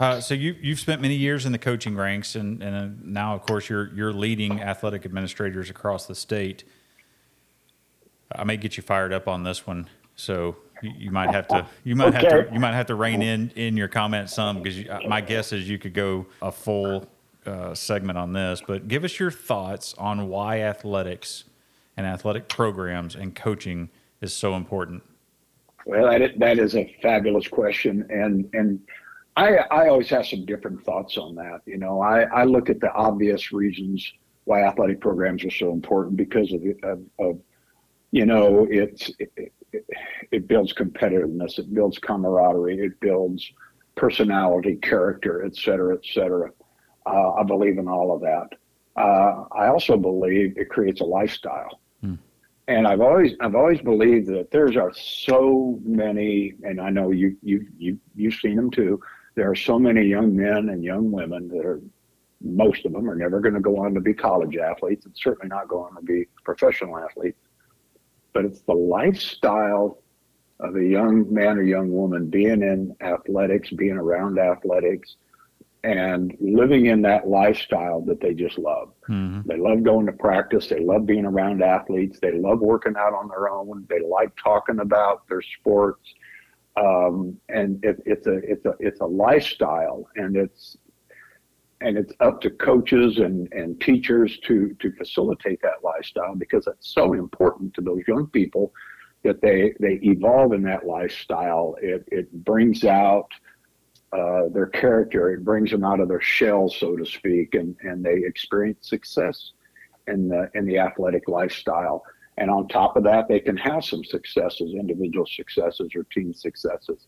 Uh, 0.00 0.20
so 0.20 0.32
you 0.34 0.54
you've 0.60 0.78
spent 0.78 1.02
many 1.02 1.16
years 1.16 1.44
in 1.44 1.52
the 1.52 1.58
coaching 1.58 1.96
ranks, 1.96 2.36
and 2.36 2.62
and 2.62 3.04
now 3.04 3.34
of 3.34 3.42
course 3.42 3.68
you're 3.68 3.92
you're 3.94 4.12
leading 4.12 4.60
athletic 4.60 5.04
administrators 5.04 5.70
across 5.70 6.06
the 6.06 6.14
state. 6.14 6.64
I 8.30 8.44
may 8.44 8.56
get 8.56 8.76
you 8.76 8.82
fired 8.82 9.12
up 9.12 9.26
on 9.26 9.42
this 9.42 9.66
one. 9.66 9.88
So 10.14 10.56
you, 10.82 10.92
you 10.96 11.10
might 11.10 11.30
have 11.30 11.48
to 11.48 11.66
you 11.82 11.96
might 11.96 12.14
okay. 12.14 12.28
have 12.28 12.48
to 12.48 12.54
you 12.54 12.60
might 12.60 12.74
have 12.74 12.86
to 12.86 12.94
rein 12.94 13.22
in 13.22 13.50
in 13.56 13.76
your 13.76 13.88
comments 13.88 14.34
some 14.34 14.62
because 14.62 14.86
uh, 14.88 15.00
my 15.08 15.20
guess 15.20 15.52
is 15.52 15.68
you 15.68 15.78
could 15.78 15.94
go 15.94 16.26
a 16.42 16.52
full 16.52 17.08
uh, 17.44 17.74
segment 17.74 18.18
on 18.18 18.32
this. 18.32 18.62
But 18.64 18.86
give 18.86 19.02
us 19.02 19.18
your 19.18 19.32
thoughts 19.32 19.94
on 19.98 20.28
why 20.28 20.60
athletics 20.60 21.44
and 21.96 22.06
athletic 22.06 22.48
programs 22.48 23.16
and 23.16 23.34
coaching 23.34 23.90
is 24.20 24.32
so 24.32 24.54
important. 24.54 25.02
Well, 25.86 26.10
that 26.10 26.22
is, 26.22 26.30
that 26.38 26.58
is 26.58 26.74
a 26.76 26.96
fabulous 27.02 27.48
question, 27.48 28.06
and 28.10 28.48
and 28.52 28.80
I 29.36 29.58
I 29.70 29.88
always 29.88 30.08
have 30.10 30.26
some 30.26 30.44
different 30.44 30.84
thoughts 30.84 31.16
on 31.16 31.34
that. 31.36 31.60
You 31.64 31.78
know, 31.78 32.00
I 32.00 32.22
I 32.22 32.44
look 32.44 32.68
at 32.68 32.80
the 32.80 32.92
obvious 32.92 33.52
reasons 33.52 34.12
why 34.44 34.62
athletic 34.62 35.00
programs 35.00 35.44
are 35.44 35.50
so 35.50 35.72
important 35.72 36.16
because 36.16 36.52
of, 36.52 36.62
of, 36.82 37.00
of 37.18 37.38
you 38.10 38.24
know 38.24 38.66
it's 38.70 39.10
it, 39.18 39.52
it, 40.32 40.48
builds 40.48 40.72
competitiveness, 40.72 41.58
it 41.58 41.72
builds 41.74 41.98
camaraderie, 41.98 42.78
it 42.78 42.98
builds 43.00 43.52
personality, 43.94 44.76
character, 44.76 45.44
et 45.44 45.54
cetera, 45.54 45.94
et 45.94 46.04
cetera. 46.14 46.50
Uh, 47.04 47.32
I 47.32 47.42
believe 47.42 47.78
in 47.78 47.88
all 47.88 48.14
of 48.14 48.22
that. 48.22 48.48
Uh, 48.96 49.44
I 49.52 49.68
also 49.68 49.96
believe 49.96 50.56
it 50.56 50.70
creates 50.70 51.00
a 51.00 51.04
lifestyle. 51.04 51.80
Hmm. 52.00 52.14
And 52.68 52.86
I've 52.86 53.00
always 53.00 53.32
I've 53.40 53.54
always 53.54 53.80
believed 53.80 54.28
that 54.28 54.50
there's 54.50 54.76
are 54.76 54.92
so 54.94 55.80
many, 55.84 56.54
and 56.62 56.80
I 56.80 56.90
know 56.90 57.10
you 57.10 57.36
you 57.42 57.66
you 57.76 57.98
you've 58.14 58.34
seen 58.34 58.56
them 58.56 58.70
too. 58.70 59.00
There 59.34 59.50
are 59.50 59.56
so 59.56 59.78
many 59.78 60.02
young 60.02 60.36
men 60.36 60.68
and 60.68 60.84
young 60.84 61.10
women 61.10 61.48
that 61.48 61.64
are 61.64 61.80
most 62.40 62.86
of 62.86 62.92
them 62.92 63.10
are 63.10 63.16
never 63.16 63.40
going 63.40 63.54
to 63.54 63.60
go 63.60 63.78
on 63.78 63.94
to 63.94 64.00
be 64.00 64.14
college 64.14 64.56
athletes 64.56 65.06
and 65.06 65.16
certainly 65.16 65.48
not 65.48 65.66
going 65.66 65.92
to 65.96 66.02
be 66.02 66.26
professional 66.44 66.96
athletes 66.96 67.40
but 68.38 68.44
it's 68.44 68.60
the 68.60 68.72
lifestyle 68.72 69.98
of 70.60 70.76
a 70.76 70.84
young 70.84 71.26
man 71.32 71.58
or 71.58 71.62
young 71.62 71.90
woman 71.90 72.30
being 72.30 72.62
in 72.62 72.94
athletics, 73.00 73.70
being 73.70 73.96
around 73.96 74.38
athletics, 74.38 75.16
and 75.88 76.36
living 76.38 76.84
in 76.86 77.00
that 77.00 77.28
lifestyle 77.28 78.02
that 78.02 78.20
they 78.20 78.34
just 78.34 78.58
love. 78.58 78.92
Mm-hmm. 79.08 79.48
They 79.48 79.56
love 79.56 79.82
going 79.82 80.04
to 80.04 80.12
practice. 80.12 80.66
They 80.66 80.80
love 80.80 81.06
being 81.06 81.24
around 81.24 81.62
athletes. 81.62 82.18
They 82.20 82.32
love 82.32 82.60
working 82.60 82.94
out 82.98 83.14
on 83.14 83.28
their 83.28 83.48
own. 83.48 83.86
They 83.88 84.00
like 84.00 84.36
talking 84.36 84.80
about 84.80 85.26
their 85.28 85.40
sports. 85.40 86.12
Um, 86.76 87.38
and 87.48 87.82
it, 87.82 88.02
it's 88.04 88.26
a 88.26 88.36
it's 88.36 88.66
a 88.66 88.74
it's 88.78 89.00
a 89.00 89.06
lifestyle, 89.06 90.08
and 90.16 90.36
it's 90.36 90.76
and 91.80 91.96
it's 91.96 92.12
up 92.20 92.42
to 92.42 92.50
coaches 92.50 93.16
and, 93.16 93.50
and 93.52 93.80
teachers 93.80 94.38
to 94.46 94.76
to 94.80 94.92
facilitate 94.92 95.62
that 95.62 95.82
lifestyle 95.82 96.34
because 96.34 96.66
it's 96.66 96.92
so 96.92 97.14
important 97.14 97.72
to 97.74 97.80
those 97.80 98.02
young 98.06 98.26
people 98.26 98.74
that 99.24 99.40
they 99.40 99.72
they 99.80 99.98
evolve 100.02 100.52
in 100.52 100.62
that 100.64 100.86
lifestyle. 100.86 101.76
It 101.80 102.04
it 102.12 102.30
brings 102.44 102.84
out 102.84 103.30
uh, 104.12 104.48
their 104.52 104.66
character. 104.66 105.30
It 105.32 105.44
brings 105.44 105.70
them 105.70 105.84
out 105.84 106.00
of 106.00 106.08
their 106.08 106.20
shell, 106.20 106.68
so 106.68 106.96
to 106.96 107.04
speak, 107.04 107.54
and 107.54 107.76
and 107.82 108.04
they 108.04 108.22
experience 108.24 108.88
success 108.88 109.52
in 110.06 110.28
the 110.28 110.50
in 110.54 110.66
the 110.66 110.78
athletic 110.78 111.28
lifestyle. 111.28 112.04
And 112.36 112.50
on 112.50 112.68
top 112.68 112.96
of 112.96 113.02
that, 113.04 113.26
they 113.28 113.40
can 113.40 113.56
have 113.56 113.84
some 113.84 114.04
successes, 114.04 114.72
individual 114.72 115.26
successes 115.26 115.90
or 115.96 116.04
team 116.04 116.32
successes. 116.32 117.06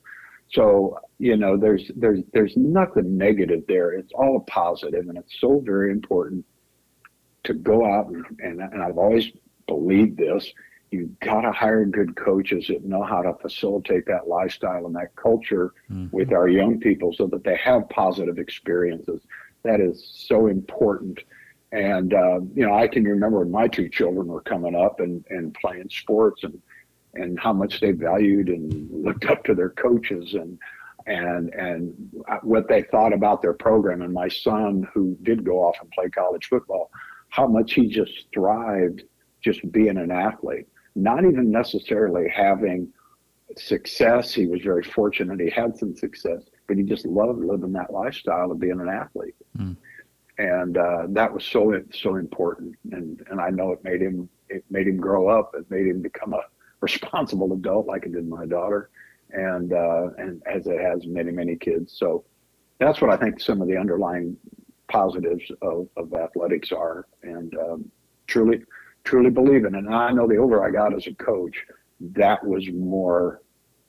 So 0.53 0.99
you 1.19 1.37
know, 1.37 1.57
there's 1.57 1.91
there's 1.97 2.21
there's 2.33 2.57
nothing 2.57 3.17
negative 3.17 3.63
there. 3.69 3.93
It's 3.93 4.13
all 4.13 4.41
positive, 4.49 5.09
and 5.09 5.17
it's 5.17 5.41
so 5.41 5.63
very 5.65 5.93
important 5.93 6.45
to 7.45 7.55
go 7.55 7.87
out 7.87 8.09
and 8.09 8.25
and, 8.41 8.61
and 8.61 8.83
I've 8.83 8.99
always 8.99 9.29
believed 9.67 10.19
this. 10.19 10.53
You've 10.91 11.19
got 11.21 11.43
to 11.43 11.53
hire 11.53 11.85
good 11.85 12.17
coaches 12.17 12.67
that 12.69 12.85
know 12.85 13.05
how 13.05 13.23
to 13.23 13.35
facilitate 13.35 14.07
that 14.07 14.27
lifestyle 14.27 14.87
and 14.87 14.97
that 14.97 15.15
culture 15.15 15.73
mm-hmm. 15.91 16.15
with 16.15 16.33
our 16.33 16.49
young 16.49 16.81
people, 16.81 17.13
so 17.13 17.27
that 17.29 17.45
they 17.45 17.57
have 17.57 17.89
positive 17.89 18.39
experiences. 18.39 19.23
That 19.63 19.81
is 19.81 20.11
so 20.15 20.49
important. 20.49 21.21
And 21.73 22.13
uh, 22.13 22.41
you 22.55 22.67
know, 22.67 22.75
I 22.75 22.89
can 22.89 23.05
remember 23.05 23.41
when 23.41 23.53
my 23.53 23.69
two 23.69 23.89
children 23.89 24.27
were 24.27 24.41
coming 24.41 24.75
up 24.75 24.99
and 25.01 25.25
and 25.31 25.55
playing 25.55 25.91
sports 25.91 26.43
and 26.43 26.61
and 27.15 27.39
how 27.39 27.53
much 27.53 27.81
they 27.81 27.93
valued 27.93 28.49
and 28.49 28.89
looked 28.91 29.27
up 29.27 29.45
to 29.45 29.55
their 29.55 29.71
coaches 29.71 30.35
and 30.35 30.59
and 31.07 31.55
and 31.55 31.95
what 32.43 32.69
they 32.69 32.83
thought 32.83 33.13
about 33.13 33.43
their 33.43 33.53
program. 33.53 34.03
And 34.03 34.13
my 34.13 34.29
son, 34.29 34.89
who 34.93 35.17
did 35.23 35.45
go 35.45 35.59
off 35.59 35.77
and 35.81 35.91
play 35.93 36.09
college 36.09 36.49
football, 36.49 36.91
how 37.29 37.47
much 37.47 37.75
he 37.75 37.87
just 37.87 38.27
thrived 38.35 39.05
just 39.41 39.71
being 39.73 39.97
an 39.97 40.11
athlete, 40.11 40.67
not 40.95 41.25
even 41.25 41.51
necessarily 41.51 42.29
having 42.29 42.93
success. 43.57 44.33
He 44.33 44.47
was 44.47 44.61
very 44.63 44.83
fortunate; 44.83 45.41
he 45.41 45.51
had 45.51 45.77
some 45.77 45.95
success, 45.97 46.43
but 46.67 46.77
he 46.77 46.83
just 46.83 47.07
loved 47.07 47.45
living 47.45 47.73
that 47.73 47.93
lifestyle 47.93 48.51
of 48.51 48.61
being 48.61 48.81
an 48.81 48.89
athlete. 48.89 49.35
Mm. 49.57 49.77
And 50.39 50.79
uh, 50.79 51.07
that 51.11 51.33
was 51.33 51.45
so 51.45 51.83
so 51.93 52.17
important, 52.17 52.77
and 52.93 53.23
and 53.31 53.41
I 53.41 53.51
know 53.51 53.73
it 53.73 53.85
made 53.85 54.01
him 54.01 54.29
it 54.49 54.65
made 54.71 54.87
him 54.87 54.97
grow 54.97 55.29
up. 55.29 55.53
It 55.55 55.71
made 55.71 55.87
him 55.87 56.01
become 56.01 56.33
a 56.33 56.43
responsible 56.81 57.53
adult 57.53 57.87
like 57.87 58.05
it 58.07 58.13
did 58.13 58.27
my 58.29 58.47
daughter. 58.47 58.91
and 59.33 59.73
uh, 59.73 60.09
and 60.19 60.43
as 60.47 60.67
it 60.67 60.81
has 60.81 61.07
many 61.07 61.33
many 61.33 61.57
kids. 61.57 61.95
So 61.97 62.25
that's 62.79 63.01
what 63.01 63.11
I 63.11 63.17
think 63.17 63.41
some 63.41 63.61
of 63.61 63.69
the 63.69 63.77
underlying 63.77 64.37
positives 64.89 65.45
of, 65.63 65.89
of 65.97 66.13
athletics 66.15 66.73
are, 66.73 67.07
and 67.23 67.55
um, 67.59 67.91
truly 68.27 68.63
truly 69.05 69.31
believe 69.31 69.65
in. 69.65 69.75
And 69.75 69.93
I 69.93 70.13
know 70.13 70.27
the 70.27 70.37
older 70.37 70.65
I 70.65 70.71
got 70.71 70.95
as 70.95 71.07
a 71.07 71.15
coach, 71.15 71.57
that 72.01 72.45
was 72.45 72.69
more 72.73 73.43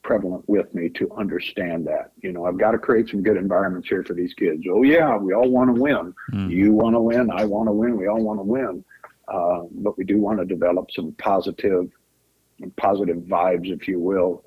prevalent 0.04 0.44
with 0.48 0.74
me 0.74 0.90
to 0.90 1.12
understand 1.16 1.86
that. 1.88 2.12
You 2.22 2.32
know, 2.32 2.46
I've 2.46 2.58
got 2.58 2.72
to 2.72 2.78
create 2.78 3.10
some 3.10 3.22
good 3.22 3.38
environments 3.38 3.88
here 3.88 4.04
for 4.04 4.14
these 4.14 4.34
kids. 4.34 4.64
Oh 4.70 4.84
yeah, 4.84 5.16
we 5.18 5.34
all 5.34 5.50
want 5.50 5.74
to 5.76 5.82
win. 5.82 6.14
Mm. 6.34 6.50
You 6.50 6.74
want 6.74 6.96
to 6.96 7.00
win. 7.00 7.30
I 7.32 7.46
want 7.46 7.68
to 7.68 7.74
win. 7.74 7.98
We 7.98 8.08
all 8.08 8.24
want 8.24 8.40
to 8.40 8.44
win. 8.44 8.84
Uh, 9.28 9.62
but 9.72 9.98
we 9.98 10.04
do 10.04 10.18
want 10.18 10.40
to 10.40 10.46
develop 10.46 10.92
some 10.92 11.14
positive, 11.14 11.90
positive 12.76 13.18
vibes, 13.18 13.72
if 13.72 13.88
you 13.88 14.00
will, 14.00 14.44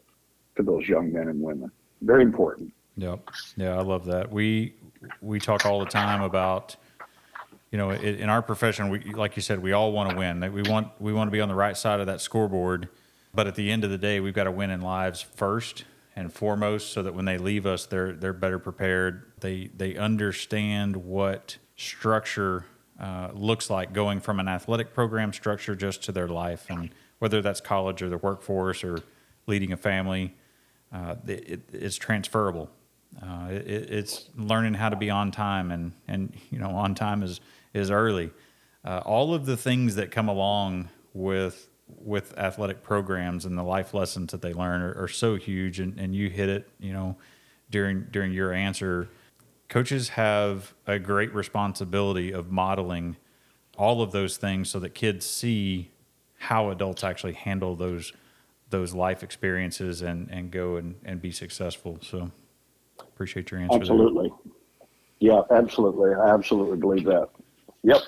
for 0.54 0.62
those 0.62 0.86
young 0.86 1.12
men 1.12 1.28
and 1.28 1.40
women. 1.40 1.70
Very 2.02 2.22
important. 2.22 2.72
Yep. 2.96 3.30
Yeah, 3.56 3.78
I 3.78 3.82
love 3.82 4.04
that. 4.06 4.30
We 4.30 4.74
we 5.20 5.38
talk 5.38 5.64
all 5.66 5.80
the 5.80 5.86
time 5.86 6.22
about 6.22 6.76
you 7.74 7.78
know 7.78 7.90
in 7.90 8.30
our 8.30 8.40
profession 8.40 8.88
we 8.88 9.00
like 9.12 9.34
you 9.34 9.42
said 9.42 9.58
we 9.58 9.72
all 9.72 9.90
want 9.90 10.08
to 10.10 10.16
win 10.16 10.40
we 10.52 10.62
want 10.62 10.88
we 11.00 11.12
want 11.12 11.26
to 11.26 11.32
be 11.32 11.40
on 11.40 11.48
the 11.48 11.54
right 11.54 11.76
side 11.76 11.98
of 11.98 12.06
that 12.06 12.20
scoreboard 12.20 12.88
but 13.34 13.48
at 13.48 13.56
the 13.56 13.70
end 13.70 13.84
of 13.84 13.90
the 13.90 13.98
day, 13.98 14.20
we've 14.20 14.34
got 14.34 14.44
to 14.44 14.52
win 14.52 14.70
in 14.70 14.80
lives 14.80 15.20
first 15.20 15.84
and 16.16 16.32
foremost, 16.32 16.92
so 16.92 17.02
that 17.02 17.14
when 17.14 17.24
they 17.24 17.38
leave 17.38 17.66
us, 17.66 17.86
they're 17.86 18.12
they're 18.12 18.32
better 18.32 18.60
prepared. 18.60 19.32
They 19.40 19.70
they 19.76 19.96
understand 19.96 20.96
what 20.96 21.58
structure 21.76 22.64
uh, 23.00 23.30
looks 23.34 23.68
like 23.68 23.92
going 23.92 24.20
from 24.20 24.38
an 24.38 24.46
athletic 24.46 24.94
program 24.94 25.32
structure 25.32 25.74
just 25.74 26.04
to 26.04 26.12
their 26.12 26.28
life, 26.28 26.66
and 26.70 26.90
whether 27.18 27.42
that's 27.42 27.60
college 27.60 28.00
or 28.02 28.08
the 28.08 28.18
workforce 28.18 28.84
or 28.84 29.00
leading 29.46 29.72
a 29.72 29.76
family, 29.76 30.36
uh, 30.92 31.16
it, 31.26 31.68
it's 31.72 31.96
transferable. 31.96 32.70
Uh, 33.20 33.48
it, 33.50 33.90
it's 33.90 34.28
learning 34.36 34.74
how 34.74 34.88
to 34.88 34.96
be 34.96 35.10
on 35.10 35.32
time, 35.32 35.72
and 35.72 35.92
and 36.06 36.32
you 36.50 36.60
know 36.60 36.70
on 36.70 36.94
time 36.94 37.24
is 37.24 37.40
is 37.74 37.90
early. 37.90 38.30
Uh, 38.84 39.02
all 39.04 39.34
of 39.34 39.44
the 39.44 39.56
things 39.56 39.96
that 39.96 40.10
come 40.10 40.28
along 40.28 40.88
with 41.12 41.68
with 41.86 42.36
athletic 42.38 42.82
programs 42.82 43.44
and 43.44 43.58
the 43.58 43.62
life 43.62 43.92
lessons 43.92 44.32
that 44.32 44.40
they 44.40 44.54
learn 44.54 44.80
are, 44.80 45.02
are 45.02 45.08
so 45.08 45.36
huge 45.36 45.78
and, 45.80 45.98
and 46.00 46.14
you 46.14 46.30
hit 46.30 46.48
it 46.48 46.66
you 46.78 46.92
know 46.92 47.14
during 47.70 48.06
during 48.10 48.32
your 48.32 48.52
answer. 48.52 49.08
Coaches 49.68 50.10
have 50.10 50.74
a 50.86 50.98
great 50.98 51.34
responsibility 51.34 52.32
of 52.32 52.50
modeling 52.50 53.16
all 53.76 54.02
of 54.02 54.12
those 54.12 54.36
things 54.36 54.68
so 54.70 54.78
that 54.78 54.94
kids 54.94 55.26
see 55.26 55.90
how 56.38 56.70
adults 56.70 57.02
actually 57.02 57.32
handle 57.32 57.74
those 57.74 58.12
those 58.70 58.94
life 58.94 59.22
experiences 59.22 60.02
and 60.02 60.28
and 60.30 60.50
go 60.50 60.76
and, 60.76 60.96
and 61.04 61.20
be 61.20 61.30
successful. 61.30 61.98
So 62.02 62.30
appreciate 63.00 63.50
your 63.50 63.60
answer 63.60 63.76
absolutely. 63.76 64.28
There. 64.28 65.32
yeah 65.32 65.40
absolutely. 65.50 66.14
I 66.14 66.34
absolutely 66.34 66.78
believe 66.78 67.04
that 67.04 67.30
yep 67.84 68.00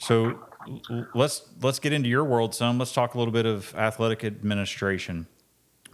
so 0.00 0.38
let's 1.14 1.42
let's 1.62 1.78
get 1.78 1.92
into 1.92 2.08
your 2.08 2.24
world 2.24 2.54
some. 2.54 2.78
Let's 2.78 2.92
talk 2.92 3.14
a 3.14 3.18
little 3.18 3.32
bit 3.32 3.46
of 3.46 3.74
athletic 3.74 4.24
administration. 4.24 5.26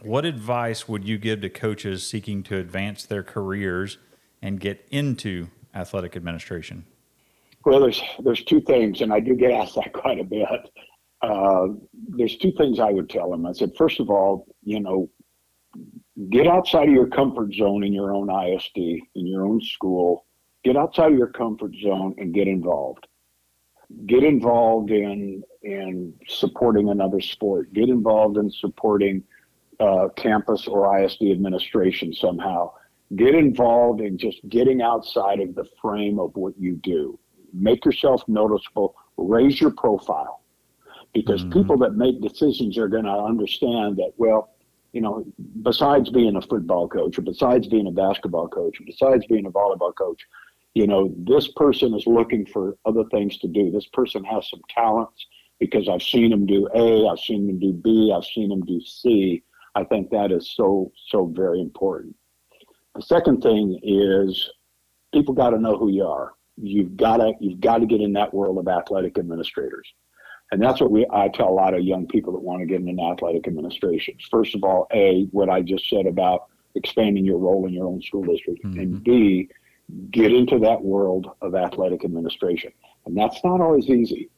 What 0.03 0.25
advice 0.25 0.89
would 0.89 1.07
you 1.07 1.19
give 1.19 1.41
to 1.43 1.51
coaches 1.51 2.07
seeking 2.07 2.43
to 2.45 2.57
advance 2.57 3.07
their 3.07 3.23
careers 3.23 3.99
and 4.43 4.61
get 4.61 4.87
into 4.91 5.49
athletic 5.75 6.17
administration? 6.17 6.85
Well, 7.65 7.81
there's 7.81 8.03
there's 8.23 8.45
two 8.45 8.61
things, 8.61 9.01
and 9.01 9.13
I 9.13 9.21
do 9.21 9.35
get 9.35 9.53
asked 9.53 9.77
that 9.77 9.93
quite 9.93 10.21
a 10.21 10.25
bit. 10.25 10.49
Uh, 11.23 11.69
there's 12.11 12.37
two 12.37 12.53
things 12.53 12.81
I 12.81 12.91
would 12.91 13.09
tell 13.09 13.31
them. 13.31 13.47
I 13.47 13.53
said, 13.53 13.73
first 13.77 13.99
of 13.99 14.11
all, 14.11 14.47
you 14.63 14.81
know, 14.81 15.09
get 16.29 16.47
outside 16.47 16.89
of 16.89 16.95
your 16.95 17.07
comfort 17.07 17.55
zone 17.55 17.83
in 17.83 17.95
your 17.95 18.15
own 18.15 18.29
ISD, 18.31 18.77
in 18.77 19.27
your 19.27 19.47
own 19.47 19.61
school. 19.63 20.27
Get 20.65 20.77
outside 20.77 21.13
of 21.13 21.19
your 21.19 21.29
comfort 21.29 21.75
zone 21.83 22.15
and 22.19 22.33
get 22.33 22.49
involved 22.49 23.07
get 24.07 24.25
involved 24.25 24.91
in 24.91 25.43
in 25.63 26.15
supporting 26.29 26.91
another 26.91 27.21
sport. 27.21 27.73
Get 27.73 27.89
involved 27.89 28.37
in 28.37 28.51
supporting 28.51 29.23
uh, 29.81 30.09
campus 30.17 30.67
or 30.67 31.01
ISD 31.01 31.23
administration 31.31 32.13
somehow. 32.13 32.73
Get 33.17 33.35
involved 33.35 34.01
in 34.01 34.19
just 34.19 34.47
getting 34.49 34.83
outside 34.83 35.41
of 35.41 35.55
the 35.55 35.65
frame 35.81 36.19
of 36.19 36.35
what 36.35 36.55
you 36.59 36.77
do. 36.77 37.19
Make 37.53 37.85
yourself 37.85 38.23
noticeable. 38.29 38.95
Raise 39.17 39.61
your 39.61 39.71
profile, 39.71 40.43
because 41.13 41.43
mm-hmm. 41.43 41.61
people 41.61 41.79
that 41.79 41.95
make 41.95 42.21
decisions 42.21 42.77
are 42.77 42.89
going 42.89 43.05
to 43.05 43.11
understand 43.11 43.97
that. 43.99 44.13
Well, 44.17 44.51
you 44.93 45.01
know, 45.01 45.25
besides 45.63 46.11
being 46.11 46.37
a 46.37 46.43
football 46.43 46.89
coach, 46.89 47.19
or 47.19 47.23
besides 47.23 47.69
being 47.69 47.87
a 47.87 47.93
basketball 47.93 48.49
coach, 48.49 48.81
or 48.81 48.85
besides 48.87 49.25
being 49.27 49.47
a 49.47 49.51
volleyball 49.51 49.95
coach, 49.95 50.21
you 50.75 50.87
know, 50.87 51.15
this 51.17 51.49
person 51.49 51.95
is 51.95 52.07
looking 52.07 52.45
for 52.47 52.77
other 52.85 53.05
things 53.11 53.39
to 53.39 53.49
do. 53.49 53.71
This 53.71 53.87
person 53.87 54.25
has 54.25 54.51
some 54.51 54.61
talents 54.69 55.27
because 55.61 55.89
I've 55.89 56.03
seen 56.03 56.31
them 56.31 56.47
do 56.47 56.69
A, 56.75 57.09
I've 57.09 57.21
seen 57.21 57.47
them 57.47 57.61
do 57.61 57.73
B, 57.73 58.13
I've 58.15 58.25
seen 58.25 58.49
them 58.49 58.65
do 58.65 58.81
C. 58.81 59.43
I 59.77 59.85
think 59.85 60.11
that 60.11 60.33
is 60.33 60.53
so, 60.55 60.93
so 61.09 61.27
very 61.27 61.61
important. 61.61 62.17
The 62.97 63.03
second 63.03 63.41
thing 63.41 63.79
is 63.83 64.51
people 65.13 65.35
got 65.35 65.51
to 65.51 65.59
know 65.59 65.77
who 65.77 65.91
you 65.91 66.05
are. 66.05 66.35
You've 66.57 66.97
got 66.97 67.19
to, 67.19 67.33
you've 67.41 67.61
got 67.61 67.79
to 67.79 67.87
get 67.87 68.01
in 68.01 68.13
that 68.15 68.35
world 68.35 68.59
of 68.59 68.69
athletic 68.69 69.19
administrators. 69.19 69.93
And 70.53 70.63
that's 70.63 70.81
what 70.81 70.91
we, 70.91 71.07
I 71.11 71.29
tell 71.29 71.49
a 71.49 71.51
lot 71.51 71.75
of 71.75 71.83
young 71.83 72.07
people 72.07 72.33
that 72.33 72.41
want 72.41 72.61
to 72.61 72.67
get 72.67 72.81
into 72.81 73.03
athletic 73.03 73.49
administration. 73.49 74.15
First 74.31 74.55
of 74.55 74.63
all, 74.63 74.87
A, 74.93 75.27
what 75.31 75.49
I 75.49 75.63
just 75.63 75.89
said 75.89 76.07
about 76.07 76.47
expanding 76.75 77.25
your 77.25 77.39
role 77.39 77.67
in 77.67 77.73
your 77.73 77.87
own 77.87 78.03
school 78.03 78.25
district. 78.25 78.65
Mm-hmm. 78.65 78.79
And 78.79 79.05
B, 79.05 79.49
get 80.11 80.33
into 80.33 80.59
that 80.61 80.83
world 80.83 81.31
of 81.43 81.55
athletic 81.55 82.05
administration. 82.05 82.73
And 83.07 83.17
that's 83.17 83.43
not 83.45 83.61
always 83.61 83.89
easy. 83.89 84.31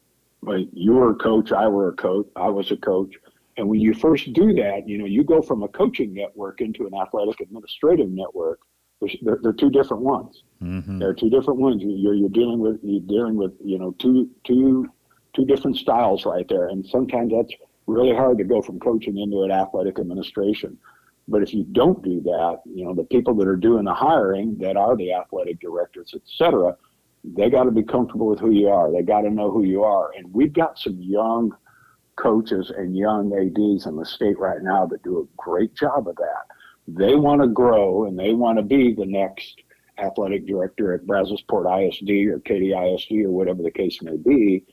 But 0.42 0.72
you 0.72 0.92
were 0.92 1.10
a 1.10 1.14
coach, 1.14 1.52
I 1.52 1.66
were 1.68 1.88
a 1.88 1.92
coach, 1.92 2.26
I 2.36 2.48
was 2.48 2.70
a 2.70 2.76
coach. 2.76 3.14
And 3.56 3.68
when 3.68 3.80
you 3.80 3.94
first 3.94 4.32
do 4.32 4.52
that, 4.54 4.86
you 4.86 4.98
know, 4.98 5.06
you 5.06 5.24
go 5.24 5.40
from 5.40 5.62
a 5.62 5.68
coaching 5.68 6.12
network 6.12 6.60
into 6.60 6.86
an 6.86 6.92
athletic 6.94 7.40
administrative 7.40 8.10
network. 8.10 8.60
They're, 9.22 9.38
they're 9.42 9.52
two 9.52 9.70
different 9.70 10.02
ones. 10.02 10.42
Mm-hmm. 10.62 10.98
They're 10.98 11.14
two 11.14 11.30
different 11.30 11.60
ones. 11.60 11.82
You're, 11.84 12.14
you're 12.14 12.28
dealing 12.28 12.60
with 12.60 12.78
you're 12.82 13.00
dealing 13.00 13.36
with 13.36 13.52
you 13.62 13.78
know 13.78 13.94
two 13.98 14.30
two 14.44 14.88
two 15.34 15.44
different 15.44 15.76
styles 15.76 16.24
right 16.24 16.46
there, 16.48 16.68
and 16.68 16.84
sometimes 16.86 17.30
that's 17.30 17.52
really 17.86 18.14
hard 18.14 18.38
to 18.38 18.44
go 18.44 18.62
from 18.62 18.80
coaching 18.80 19.18
into 19.18 19.42
an 19.42 19.50
athletic 19.50 19.98
administration. 19.98 20.78
But 21.28 21.42
if 21.42 21.52
you 21.52 21.64
don't 21.64 22.02
do 22.02 22.20
that, 22.22 22.60
you 22.64 22.84
know, 22.84 22.94
the 22.94 23.04
people 23.04 23.34
that 23.34 23.48
are 23.48 23.56
doing 23.56 23.84
the 23.84 23.94
hiring, 23.94 24.56
that 24.58 24.76
are 24.76 24.96
the 24.96 25.12
athletic 25.12 25.60
directors, 25.60 26.12
et 26.14 26.22
cetera, 26.24 26.76
they 27.24 27.50
got 27.50 27.64
to 27.64 27.72
be 27.72 27.82
comfortable 27.82 28.28
with 28.28 28.38
who 28.38 28.52
you 28.52 28.68
are. 28.68 28.92
They 28.92 29.02
got 29.02 29.22
to 29.22 29.30
know 29.30 29.50
who 29.50 29.64
you 29.64 29.82
are. 29.82 30.12
And 30.16 30.32
we've 30.32 30.52
got 30.52 30.78
some 30.78 30.96
young 31.00 31.52
coaches 32.14 32.70
and 32.70 32.96
young 32.96 33.32
ADs 33.32 33.86
in 33.86 33.96
the 33.96 34.06
state 34.06 34.38
right 34.38 34.62
now 34.62 34.86
that 34.86 35.02
do 35.02 35.18
a 35.20 35.42
great 35.42 35.74
job 35.74 36.08
of 36.08 36.16
that. 36.16 36.46
They 36.88 37.16
want 37.16 37.42
to 37.42 37.48
grow 37.48 38.04
and 38.04 38.18
they 38.18 38.32
want 38.32 38.58
to 38.58 38.62
be 38.62 38.94
the 38.94 39.06
next 39.06 39.60
athletic 39.98 40.46
director 40.46 40.94
at 40.94 41.06
Brazosport 41.06 41.88
ISD 41.88 42.32
or 42.32 42.38
Katy 42.40 42.72
ISD 42.72 43.26
or 43.26 43.30
whatever 43.30 43.62
the 43.62 43.70
case 43.70 44.00
may 44.02 44.16
be 44.16 44.64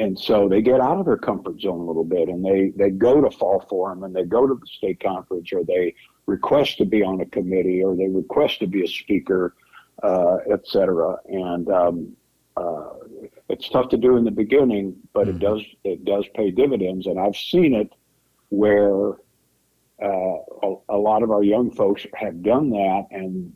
and 0.00 0.18
so 0.18 0.48
they 0.48 0.62
get 0.62 0.80
out 0.80 0.98
of 0.98 1.04
their 1.04 1.18
comfort 1.18 1.60
zone 1.60 1.80
a 1.80 1.84
little 1.84 2.04
bit 2.04 2.28
and 2.28 2.44
they 2.44 2.72
they 2.74 2.90
go 2.90 3.20
to 3.20 3.30
fall 3.30 3.64
forum 3.68 4.02
and 4.02 4.16
they 4.16 4.24
go 4.24 4.46
to 4.46 4.54
the 4.54 4.66
state 4.66 4.98
conference 5.00 5.52
or 5.52 5.62
they 5.64 5.94
request 6.26 6.78
to 6.78 6.84
be 6.84 7.02
on 7.02 7.20
a 7.20 7.26
committee 7.26 7.82
or 7.82 7.94
they 7.94 8.08
request 8.08 8.58
to 8.60 8.66
be 8.66 8.82
a 8.82 8.88
speaker 8.88 9.54
uh, 10.02 10.38
et 10.50 10.66
cetera 10.66 11.16
and 11.28 11.68
um, 11.70 12.16
uh, 12.56 12.90
it's 13.48 13.68
tough 13.68 13.88
to 13.90 13.98
do 13.98 14.16
in 14.16 14.24
the 14.24 14.30
beginning 14.30 14.96
but 15.12 15.26
mm-hmm. 15.26 15.36
it 15.36 15.40
does 15.40 15.62
it 15.84 16.04
does 16.04 16.24
pay 16.34 16.50
dividends 16.50 17.06
and 17.06 17.20
i've 17.20 17.36
seen 17.36 17.74
it 17.74 17.92
where 18.48 19.12
uh, 20.02 20.38
a, 20.62 20.74
a 20.88 20.96
lot 20.96 21.22
of 21.22 21.30
our 21.30 21.42
young 21.42 21.70
folks 21.70 22.06
have 22.14 22.42
done 22.42 22.70
that 22.70 23.06
and 23.10 23.52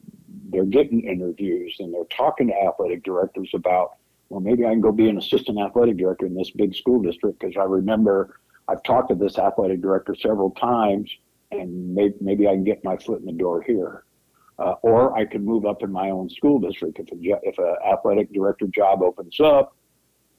they're 0.50 0.64
getting 0.64 1.00
interviews 1.00 1.76
and 1.78 1.92
they're 1.92 2.04
talking 2.04 2.48
to 2.48 2.54
athletic 2.54 3.02
directors 3.02 3.50
about 3.54 3.96
well, 4.28 4.40
maybe 4.40 4.64
I 4.64 4.70
can 4.70 4.80
go 4.80 4.92
be 4.92 5.08
an 5.08 5.18
assistant 5.18 5.58
athletic 5.58 5.96
director 5.96 6.26
in 6.26 6.34
this 6.34 6.50
big 6.50 6.74
school 6.74 7.02
district 7.02 7.40
because 7.40 7.56
I 7.56 7.64
remember 7.64 8.40
I've 8.68 8.82
talked 8.82 9.10
to 9.10 9.14
this 9.14 9.38
athletic 9.38 9.82
director 9.82 10.14
several 10.14 10.50
times, 10.52 11.10
and 11.50 11.94
maybe, 11.94 12.14
maybe 12.20 12.48
I 12.48 12.52
can 12.52 12.64
get 12.64 12.82
my 12.82 12.96
foot 12.96 13.20
in 13.20 13.26
the 13.26 13.32
door 13.32 13.62
here. 13.62 14.04
Uh, 14.56 14.74
or 14.82 15.16
I 15.18 15.24
can 15.24 15.44
move 15.44 15.66
up 15.66 15.82
in 15.82 15.90
my 15.90 16.10
own 16.10 16.30
school 16.30 16.60
district 16.60 17.00
if 17.00 17.10
a 17.10 17.38
if 17.42 17.58
an 17.58 17.74
athletic 17.84 18.32
director 18.32 18.68
job 18.68 19.02
opens 19.02 19.40
up, 19.40 19.76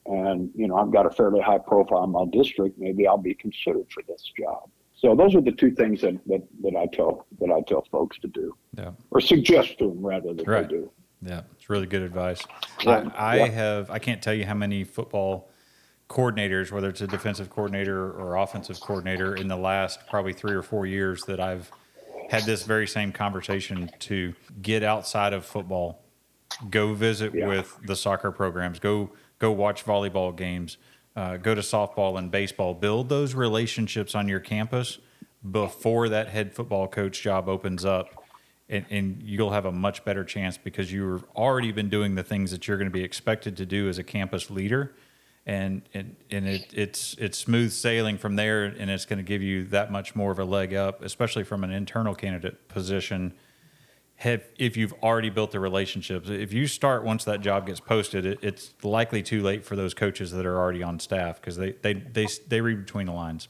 and 0.06 0.50
you 0.56 0.70
know 0.70 0.78
I've 0.78 0.92
got 0.92 1.06
a 1.06 1.10
fairly 1.10 1.42
high 1.42 1.58
profile 1.58 2.06
in 2.06 2.12
my 2.12 2.24
district, 2.32 2.80
maybe 2.80 3.06
I'll 3.08 3.18
be 3.18 3.34
considered 3.34 3.88
for 3.92 4.04
this 4.08 4.32
job. 4.40 4.70
So 4.94 5.16
those 5.16 5.36
are 5.36 5.42
the 5.42 5.52
two 5.52 5.72
things 5.72 6.02
that, 6.02 6.18
that, 6.28 6.44
that 6.62 6.76
I 6.78 6.86
tell 6.96 7.28
that 7.42 7.52
I 7.52 7.62
tell 7.68 7.86
folks 7.92 8.18
to 8.20 8.30
do, 8.30 8.56
yeah. 8.78 8.92
or 9.12 9.20
suggest 9.20 9.78
to 9.80 9.90
them 9.90 10.06
rather 10.06 10.34
than 10.34 10.46
right. 10.46 10.62
they 10.62 10.76
do. 10.76 10.92
Yeah, 11.26 11.42
it's 11.54 11.70
really 11.70 11.88
good 11.88 12.04
advice. 12.04 12.42
I, 12.86 13.12
I 13.16 13.36
yeah. 13.38 13.46
have 13.48 13.90
I 13.90 14.00
can't 14.00 14.22
tell 14.22 14.34
you 14.34 14.46
how 14.46 14.54
many 14.54 14.84
football 14.84 15.50
coordinators, 16.10 16.72
whether 16.72 16.90
it's 16.90 17.02
a 17.02 17.08
defensive 17.08 17.50
coordinator 17.50 18.12
or 18.12 18.36
offensive 18.38 18.80
coordinator, 18.80 19.36
in 19.36 19.48
the 19.48 19.58
last 19.58 20.00
probably 20.08 20.34
three 20.34 20.54
or 20.54 20.62
four 20.62 20.86
years 20.86 21.24
that 21.24 21.40
I've 21.40 21.72
had 22.30 22.44
this 22.44 22.64
very 22.64 22.88
same 22.88 23.12
conversation 23.12 23.90
to 24.00 24.34
get 24.62 24.84
outside 24.84 25.34
of 25.34 25.46
football, 25.46 26.04
go 26.70 26.94
visit 26.94 27.34
Yeah. 27.34 27.48
with 27.48 27.78
the 27.86 27.96
soccer 27.96 28.32
programs, 28.32 28.80
go 28.80 29.12
go 29.40 29.52
watch 29.52 29.84
volleyball 29.84 30.36
games, 30.36 30.78
uh, 31.16 31.38
go 31.38 31.56
to 31.56 31.62
softball 31.62 32.18
and 32.20 32.30
baseball, 32.32 32.74
build 32.74 33.10
those 33.10 33.34
relationships 33.34 34.14
on 34.16 34.28
your 34.28 34.40
campus 34.40 35.00
before 35.52 36.10
that 36.10 36.30
head 36.30 36.54
football 36.54 36.88
coach 36.88 37.22
job 37.22 37.50
opens 37.50 37.84
up. 37.84 38.25
And, 38.68 38.86
and 38.90 39.22
you'll 39.22 39.52
have 39.52 39.66
a 39.66 39.72
much 39.72 40.04
better 40.04 40.24
chance 40.24 40.58
because 40.58 40.92
you've 40.92 41.24
already 41.36 41.72
been 41.72 41.90
doing 41.90 42.16
the 42.16 42.24
things 42.24 42.50
that 42.50 42.68
you're 42.68 42.78
going 42.78 42.90
to 42.90 42.94
be 42.94 43.04
expected 43.04 43.56
to 43.58 43.66
do 43.66 43.88
as 43.88 44.00
a 44.00 44.04
campus 44.04 44.50
leader 44.50 44.96
and 45.46 45.84
and, 45.94 46.16
and 46.32 46.48
it, 46.48 46.74
it's 46.74 47.16
it's 47.20 47.38
smooth 47.38 47.72
sailing 47.72 48.18
from 48.18 48.36
there, 48.36 48.66
and 48.66 48.90
it's 48.90 49.06
going 49.06 49.18
to 49.18 49.24
give 49.24 49.42
you 49.42 49.66
that 49.66 49.92
much 49.92 50.16
more 50.16 50.32
of 50.32 50.40
a 50.40 50.46
leg 50.46 50.74
up, 50.74 51.04
especially 51.04 51.44
from 51.44 51.64
an 51.64 51.72
internal 51.72 52.16
candidate 52.16 52.68
position. 52.68 53.34
Have, 54.20 54.44
if 54.58 54.78
you've 54.78 54.94
already 55.04 55.30
built 55.30 55.52
the 55.52 55.60
relationships, 55.60 56.30
if 56.30 56.54
you 56.54 56.68
start 56.68 57.04
once 57.04 57.26
that 57.26 57.42
job 57.42 57.68
gets 57.68 57.82
posted, 57.82 58.26
it, 58.26 58.40
it's 58.42 58.74
likely 58.82 59.22
too 59.22 59.44
late 59.44 59.66
for 59.66 59.76
those 59.76 59.94
coaches 59.94 60.32
that 60.32 60.46
are 60.46 60.58
already 60.58 60.82
on 60.82 61.00
staff 61.00 61.40
because 61.40 61.58
they, 61.58 61.74
they 61.74 61.94
they 61.94 62.28
they 62.48 62.62
read 62.62 62.86
between 62.86 63.08
the 63.08 63.12
lines. 63.12 63.50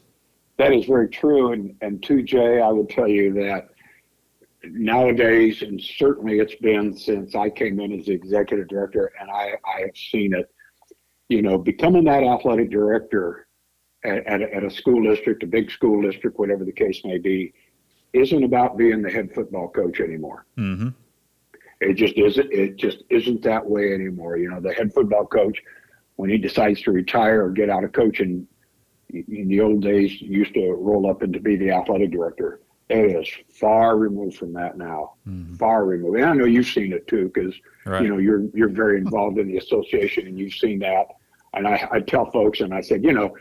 That 0.58 0.74
is 0.74 0.86
very 0.86 1.08
true. 1.08 1.52
And, 1.52 1.76
and 1.82 2.02
to 2.04 2.24
Jay, 2.24 2.62
I 2.62 2.70
would 2.70 2.90
tell 2.90 3.08
you 3.08 3.34
that 3.34 3.70
nowadays, 4.72 5.62
and 5.62 5.82
certainly 5.82 6.40
it's 6.40 6.56
been 6.56 6.96
since 6.96 7.36
I 7.36 7.50
came 7.50 7.80
in 7.80 8.00
as 8.00 8.06
the 8.06 8.14
executive 8.14 8.68
director, 8.68 9.12
and 9.20 9.30
I, 9.30 9.54
I 9.66 9.82
have 9.82 9.96
seen 9.96 10.34
it, 10.34 10.54
you 11.30 11.42
know, 11.42 11.58
becoming 11.58 12.04
that 12.06 12.24
athletic 12.24 12.70
director 12.70 13.48
at, 14.04 14.26
at, 14.28 14.42
a, 14.42 14.56
at 14.56 14.64
a 14.64 14.70
school 14.70 15.04
district, 15.04 15.44
a 15.44 15.48
big 15.48 15.72
school 15.72 16.02
district, 16.02 16.38
whatever 16.40 16.64
the 16.64 16.72
case 16.72 17.02
may 17.04 17.18
be, 17.18 17.54
isn't 18.14 18.44
about 18.44 18.78
being 18.78 19.02
the 19.02 19.10
head 19.10 19.34
football 19.34 19.70
coach 19.70 20.00
anymore. 20.00 20.46
Mm-hmm. 20.58 20.90
It 21.82 21.96
just 21.96 22.18
isn't. 22.18 22.52
It 22.54 22.78
just 22.78 23.04
isn't 23.10 23.42
that 23.44 23.66
way 23.66 23.94
anymore. 23.94 24.38
You 24.38 24.50
know, 24.50 24.62
the 24.62 24.74
head 24.74 24.94
football 24.94 25.26
coach, 25.26 25.62
when 26.16 26.30
he 26.30 26.38
decides 26.38 26.82
to 26.84 26.92
retire 26.92 27.44
or 27.44 27.52
get 27.52 27.70
out 27.70 27.84
of 27.84 27.92
coaching, 27.92 28.48
in 29.10 29.48
the 29.50 29.60
old 29.60 29.82
days, 29.82 30.22
used 30.22 30.54
to 30.54 30.72
roll 30.74 31.10
up 31.10 31.22
and 31.22 31.34
to 31.34 31.40
be 31.40 31.58
the 31.58 31.72
athletic 31.72 32.12
director. 32.12 32.62
It 32.90 33.18
is 33.18 33.28
far 33.50 33.98
removed 33.98 34.38
from 34.38 34.54
that 34.54 34.78
now. 34.78 35.14
Mm-hmm. 35.28 35.56
Far 35.56 35.86
removed. 35.86 36.18
And 36.18 36.26
I 36.26 36.34
know 36.34 36.46
you've 36.46 36.68
seen 36.68 36.94
it 36.94 37.08
too, 37.08 37.32
because 37.34 37.54
Right. 37.88 38.02
you 38.02 38.10
know 38.10 38.18
you're 38.18 38.44
you're 38.54 38.70
very 38.70 38.98
involved 38.98 39.38
in 39.38 39.48
the 39.48 39.58
association, 39.58 40.28
and 40.28 40.38
you've 40.40 40.54
seen 40.54 40.80
that. 40.80 41.06
And 41.54 41.68
I, 41.68 41.88
I 41.92 42.00
tell 42.00 42.30
folks, 42.32 42.62
and 42.62 42.74
I 42.74 42.82
said, 42.82 43.04
you 43.04 43.14
know, 43.14 43.36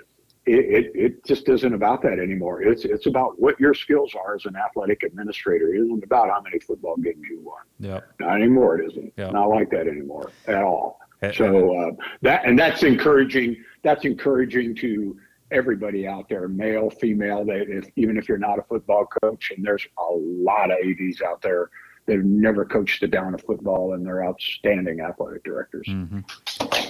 it, 0.47 0.64
it, 0.86 0.92
it 0.95 1.24
just 1.24 1.49
isn't 1.49 1.72
about 1.74 2.03
that 2.03 2.18
anymore. 2.18 2.62
It's 2.62 2.84
it's 2.84 3.07
about 3.07 3.40
what 3.40 3.59
your 3.59 3.72
skills 3.74 4.14
are 4.14 4.34
as 4.34 4.45
an 4.45 4.57
athletic 4.57 5.03
administrator. 5.03 5.74
It 5.74 5.80
isn't 5.80 6.05
about 6.05 6.28
how 6.28 6.42
many 6.42 6.59
football 6.59 6.97
games 6.97 7.24
you 7.28 7.40
won. 7.42 7.62
Yep. 7.80 8.07
Not 8.20 8.34
anymore. 8.36 8.78
It 8.78 8.90
isn't. 8.92 9.12
Yeah. 9.16 9.30
Not 9.30 9.49
like 9.49 9.70
that 9.70 9.88
anymore 9.88 10.30
at 10.47 10.62
all. 10.62 11.01
So 11.32 11.74
uh, 11.74 11.90
that 12.20 12.45
and 12.45 12.59
that's 12.59 12.82
encouraging. 12.82 13.57
That's 13.82 14.05
encouraging 14.05 14.74
to 14.76 15.16
everybody 15.64 16.07
out 16.07 16.28
there, 16.28 16.48
male, 16.48 16.90
female. 16.90 17.44
That 17.44 17.66
if, 17.68 17.86
even 17.96 18.16
if 18.18 18.28
you're 18.28 18.38
not 18.38 18.59
a 18.59 18.62
football 18.62 19.07
coach, 19.22 19.52
and 19.57 19.64
there's 19.64 19.86
a 19.98 20.12
lot 20.12 20.70
of 20.70 20.76
ads 20.82 21.22
out 21.22 21.40
there 21.40 21.70
that 22.07 22.16
have 22.16 22.24
never 22.24 22.66
coached 22.66 23.02
a 23.02 23.09
down 23.09 23.32
of 23.32 23.40
football, 23.42 23.94
and 23.94 24.05
they're 24.05 24.24
outstanding 24.24 25.00
athletic 25.00 25.42
directors. 25.44 25.86
Mm-hmm. 25.88 26.20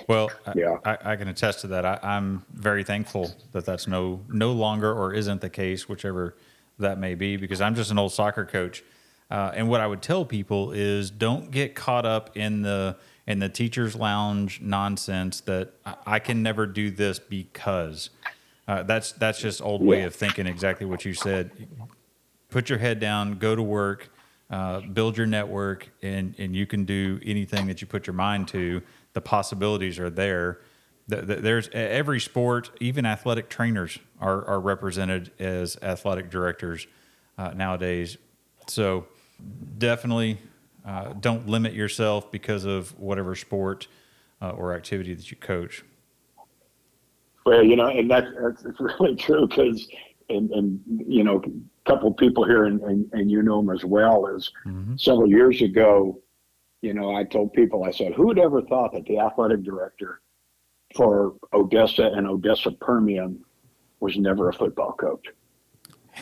Well, 0.09 0.31
I- 0.47 0.53
Yeah. 0.57 0.79
I, 0.85 1.13
I 1.13 1.17
can 1.17 1.29
attest 1.29 1.61
to 1.61 1.69
that. 1.69 1.85
I, 1.85 1.99
I'm 2.03 2.45
very 2.53 2.83
thankful 2.83 3.31
that 3.53 3.65
that's 3.65 3.87
no 3.87 4.21
no 4.29 4.53
longer 4.53 4.93
or 4.93 5.13
isn't 5.13 5.41
the 5.41 5.51
case, 5.51 5.89
whichever 5.89 6.35
that 6.79 6.99
may 6.99 7.15
be, 7.15 7.37
because 7.37 7.61
I'm 7.61 7.75
just 7.77 7.91
an 7.93 7.99
old 7.99 8.13
soccer 8.13 8.45
coach. 8.45 8.83
Uh, 9.31 9.53
and 9.55 9.69
what 9.69 9.81
I 9.81 9.87
would 9.87 10.03
tell 10.03 10.25
people 10.25 10.73
is 10.73 11.11
don't 11.11 11.51
get 11.51 11.75
caught 11.75 12.05
up 12.07 12.37
in 12.37 12.63
the 12.63 12.97
in 13.27 13.39
the 13.39 13.49
teachers 13.49 13.97
lounge 13.97 14.61
nonsense 14.61 15.41
that 15.43 15.73
I 16.07 16.19
can 16.19 16.43
never 16.43 16.67
do 16.67 16.91
this 16.91 17.19
because 17.19 18.11
uh, 18.69 18.83
that's 18.83 19.13
that's 19.13 19.41
just 19.41 19.61
old 19.63 19.83
way 19.83 20.01
Yeah. 20.01 20.07
of 20.07 20.15
thinking. 20.15 20.47
Exactly 20.47 20.87
what 20.87 21.05
you 21.05 21.15
said. 21.15 21.51
Put 22.51 22.69
your 22.69 22.79
head 22.79 23.01
down, 23.01 23.39
go 23.39 23.55
to 23.57 23.63
work, 23.63 24.11
uh, 24.51 24.81
build 24.81 25.17
your 25.17 25.27
network, 25.27 25.89
and 26.03 26.35
and 26.39 26.55
you 26.55 26.67
can 26.67 26.85
do 26.85 27.21
anything 27.25 27.67
that 27.67 27.81
you 27.81 27.87
put 27.87 28.07
your 28.07 28.15
mind 28.15 28.49
to. 28.49 28.83
The 29.13 29.21
possibilities 29.21 29.99
are 29.99 30.11
there. 30.11 30.61
Th- 31.11 31.27
th- 31.27 31.41
There's 31.41 31.69
every 31.73 32.19
sport, 32.21 32.71
even 32.81 33.05
athletic 33.05 33.49
trainers 33.51 33.99
are, 34.21 34.45
are 34.47 34.61
represented 34.61 35.31
as 35.39 35.77
athletic 35.83 36.31
directors 36.31 36.87
uh, 37.37 37.51
nowadays. 37.55 38.17
So 38.69 39.07
definitely 39.77 40.39
uh, 40.87 41.13
don't 41.21 41.47
limit 41.47 41.75
yourself 41.75 42.33
because 42.33 42.65
of 42.65 42.99
whatever 42.99 43.35
sport 43.35 43.87
uh, 44.41 44.51
or 44.51 44.75
activity 44.75 45.13
that 45.15 45.31
you 45.31 45.37
coach. 45.37 45.85
Well, 47.47 47.63
you 47.63 47.77
know, 47.77 47.89
and 47.89 48.11
that's, 48.11 48.27
that's 48.41 48.65
it's 48.65 48.81
really 49.01 49.17
true 49.17 49.47
because, 49.47 49.87
and, 50.31 50.51
and 50.51 50.81
you 51.07 51.23
know, 51.25 51.43
a 51.45 51.91
couple 51.91 52.09
of 52.09 52.17
people 52.17 52.45
here, 52.45 52.65
and, 52.65 52.81
and, 52.83 53.09
and 53.13 53.31
you 53.31 53.43
know 53.43 53.61
them 53.61 53.71
as 53.75 53.85
well, 53.85 54.27
is 54.27 54.51
Mhm. 54.67 54.99
several 54.99 55.29
years 55.29 55.61
ago, 55.63 56.21
you 56.81 56.95
know, 56.95 57.15
I 57.15 57.25
told 57.25 57.53
people, 57.53 57.85
I 57.85 57.91
said, 57.91 58.13
who 58.15 58.27
would 58.27 58.39
ever 58.39 58.63
thought 58.63 58.93
that 58.93 59.05
the 59.07 59.19
athletic 59.19 59.63
director 59.63 60.21
for 60.95 61.35
Odessa 61.53 62.05
and 62.15 62.27
Odessa 62.27 62.71
Permian 62.73 63.43
was 64.01 64.17
never 64.19 64.49
a 64.49 64.53
football 64.53 64.93
coach? 64.93 65.27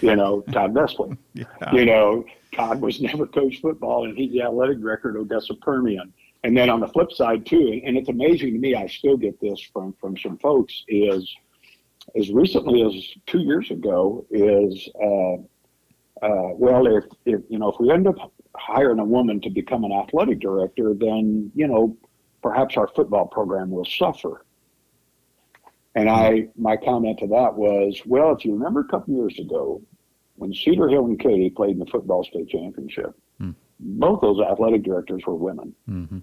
You 0.00 0.16
know, 0.16 0.40
Todd 0.52 0.72
Vesley. 0.74 1.16
Yeah. 1.34 1.44
You 1.72 1.84
know, 1.84 2.24
Todd 2.54 2.80
was 2.80 3.00
never 3.00 3.26
coached 3.26 3.60
football, 3.60 4.04
and 4.06 4.16
he's 4.16 4.32
the 4.32 4.42
athletic 4.42 4.80
director 4.80 5.10
at 5.10 5.16
Odessa 5.16 5.54
Permian. 5.54 6.12
And 6.44 6.56
then 6.56 6.70
on 6.70 6.80
the 6.80 6.88
flip 6.88 7.12
side 7.12 7.46
too, 7.46 7.80
and 7.84 7.96
it's 7.96 8.08
amazing 8.08 8.52
to 8.54 8.58
me, 8.58 8.74
I 8.74 8.86
still 8.86 9.16
get 9.16 9.40
this 9.40 9.60
from 9.72 9.94
from 10.00 10.16
some 10.16 10.38
folks 10.38 10.84
is 10.88 11.32
as 12.16 12.30
recently 12.30 12.82
as 12.82 12.94
two 13.26 13.40
years 13.40 13.70
ago 13.70 14.26
is 14.30 14.88
uh, 15.00 15.34
uh, 16.24 16.54
well 16.54 16.86
if, 16.86 17.04
if 17.26 17.40
you 17.48 17.58
know 17.58 17.68
if 17.70 17.76
we 17.78 17.90
end 17.92 18.08
up 18.08 18.32
hiring 18.56 18.98
a 18.98 19.04
woman 19.04 19.40
to 19.40 19.50
become 19.50 19.84
an 19.84 19.92
athletic 19.92 20.40
director, 20.40 20.94
then 20.94 21.50
you 21.54 21.68
know 21.68 21.96
perhaps 22.42 22.76
our 22.76 22.88
football 22.88 23.26
program 23.26 23.70
will 23.70 23.84
suffer. 23.84 24.44
And 25.94 26.08
I 26.08 26.48
my 26.56 26.76
comment 26.76 27.18
to 27.20 27.26
that 27.28 27.54
was, 27.54 28.00
well, 28.06 28.32
if 28.34 28.44
you 28.44 28.54
remember 28.54 28.80
a 28.80 28.88
couple 28.88 29.14
years 29.14 29.38
ago 29.38 29.80
when 30.36 30.52
Cedar 30.52 30.88
Hill 30.88 31.04
and 31.04 31.20
Katy 31.20 31.50
played 31.50 31.72
in 31.72 31.78
the 31.78 31.86
football 31.86 32.24
state 32.24 32.48
championship, 32.48 33.14
Hmm. 33.42 33.50
both 33.80 34.20
those 34.20 34.40
athletic 34.40 34.82
directors 34.84 35.22
were 35.26 35.34
women 35.34 35.74
hmm 35.86 36.18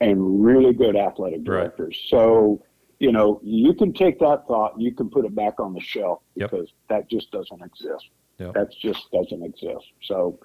and 0.00 0.44
really 0.44 0.72
good 0.72 0.96
athletic 0.96 1.38
Right. 1.38 1.44
directors. 1.44 1.98
So, 2.08 2.62
you 2.98 3.12
know, 3.12 3.40
you 3.42 3.74
can 3.74 3.92
take 3.92 4.18
that 4.20 4.46
thought, 4.46 4.78
you 4.80 4.92
can 4.94 5.08
put 5.10 5.24
it 5.24 5.34
back 5.34 5.58
on 5.60 5.72
the 5.74 5.80
shelf 5.80 6.20
Yep. 6.34 6.50
because 6.50 6.72
that 6.88 7.08
just 7.08 7.30
doesn't 7.30 7.62
exist. 7.62 8.08
Yep. 8.38 8.54
That 8.54 8.70
just 8.72 9.10
doesn't 9.12 9.42
exist. 9.42 9.86
So, 10.02 10.38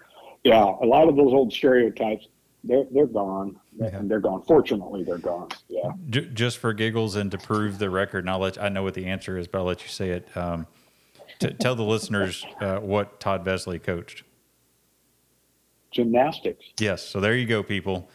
yeah, 0.43 0.63
a 0.63 0.85
lot 0.85 1.07
of 1.09 1.15
those 1.15 1.33
old 1.33 1.51
stereotypes, 1.51 2.27
they're 2.63 2.85
they're 2.91 3.07
gone, 3.07 3.59
Yeah. 3.77 3.95
and 3.97 4.09
they're 4.09 4.19
gone. 4.19 4.43
Fortunately, 4.43 5.03
they're 5.03 5.17
gone. 5.17 5.49
Yeah. 5.67 5.91
J- 6.09 6.29
just 6.33 6.57
for 6.59 6.73
giggles 6.73 7.15
and 7.15 7.29
to 7.31 7.37
prove 7.37 7.79
the 7.79 7.89
record, 7.89 8.19
and 8.19 8.29
I'll 8.29 8.39
let 8.39 8.61
I 8.61 8.69
know 8.69 8.83
what 8.83 8.93
the 8.93 9.05
answer 9.07 9.37
is, 9.37 9.47
but 9.47 9.59
I'll 9.59 9.65
let 9.65 9.81
you 9.81 9.89
say 9.89 10.11
it. 10.11 10.37
Um, 10.37 10.67
t- 11.39 11.49
tell 11.59 11.75
the 11.75 11.83
listeners 11.83 12.45
uh, 12.61 12.77
what 12.79 13.19
Todd 13.19 13.43
Vesley 13.43 13.81
coached. 13.81 14.23
Gymnastics. 15.91 16.63
Yes, 16.79 17.03
so 17.03 17.19
there 17.19 17.35
you 17.35 17.45
go, 17.45 17.63
people. 17.63 18.09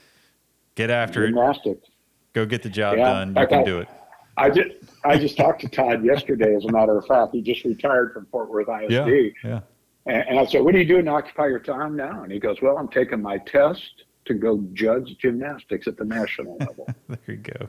Get 0.77 0.91
after 0.91 1.25
it. 1.25 1.29
Gymnastics. 1.29 1.89
Go 2.35 2.47
get 2.47 2.63
the 2.63 2.69
job 2.69 2.97
Yeah. 2.99 3.05
done. 3.13 3.35
You 3.35 3.43
Okay. 3.43 3.57
can 3.57 3.65
do 3.65 3.81
it. 3.81 3.89
I 4.37 4.51
just 4.51 4.69
I 5.05 5.17
just 5.17 5.37
talked 5.37 5.63
to 5.63 5.69
Todd 5.69 6.05
yesterday. 6.05 6.55
As 6.55 6.65
a 6.67 6.71
matter 6.71 6.97
of 6.97 7.07
fact, 7.07 7.33
he 7.33 7.41
just 7.41 7.65
retired 7.65 8.13
from 8.13 8.27
Fort 8.27 8.51
Worth 8.51 8.69
ISD. 8.69 8.93
Yeah, 8.93 9.07
yeah. 9.43 9.61
And, 10.05 10.29
and 10.29 10.39
I 10.39 10.45
said, 10.45 10.61
"What 10.63 10.75
are 10.75 10.79
you 10.79 10.85
doing 10.85 11.07
to 11.07 11.11
occupy 11.13 11.47
your 11.47 11.59
time 11.59 11.97
now?" 11.97 12.23
And 12.23 12.31
he 12.31 12.39
goes, 12.39 12.61
"Well, 12.61 12.77
I'm 12.77 12.89
taking 12.89 13.23
my 13.23 13.39
test 13.39 14.05
to 14.27 14.35
go 14.35 14.63
judge 14.75 15.17
gymnastics 15.19 15.87
at 15.89 15.97
the 15.97 16.05
national 16.05 16.57
level." 16.61 16.87
There 17.09 17.19
you 17.27 17.37
go. 17.37 17.69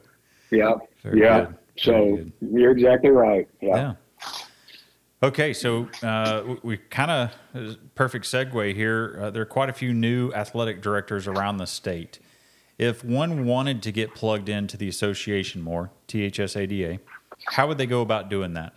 yeah, 0.51 0.73
Very 1.03 1.21
yeah. 1.21 1.45
good. 1.45 1.55
So 1.77 2.19
you're 2.41 2.71
exactly 2.71 3.11
right. 3.11 3.47
Yeah. 3.61 3.75
Yeah. 3.75 3.93
Okay, 5.23 5.53
so 5.53 5.87
uh, 6.03 6.43
we, 6.45 6.57
we 6.63 6.77
kind 6.77 7.31
of 7.55 7.77
perfect 7.95 8.25
segue 8.25 8.75
here. 8.75 9.17
Uh, 9.21 9.29
there 9.31 9.41
are 9.41 9.45
quite 9.45 9.69
a 9.69 9.73
few 9.73 9.93
new 9.93 10.31
athletic 10.33 10.81
directors 10.81 11.27
around 11.27 11.57
the 11.57 11.65
state. 11.65 12.19
If 12.77 13.03
one 13.03 13.45
wanted 13.45 13.81
to 13.83 13.91
get 13.91 14.13
plugged 14.13 14.49
into 14.49 14.77
the 14.77 14.87
association 14.87 15.61
more, 15.61 15.91
THSADA, 16.07 16.99
how 17.47 17.67
would 17.67 17.77
they 17.79 17.87
go 17.87 18.01
about 18.01 18.29
doing 18.29 18.53
that? 18.53 18.73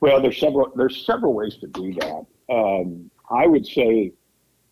Well, 0.00 0.20
there's 0.20 0.38
several 0.38 0.70
there's 0.76 1.04
several 1.04 1.32
ways 1.32 1.56
to 1.56 1.66
do 1.68 1.94
that. 1.94 2.26
Um, 2.50 3.10
I 3.30 3.46
would 3.46 3.66
say 3.66 4.12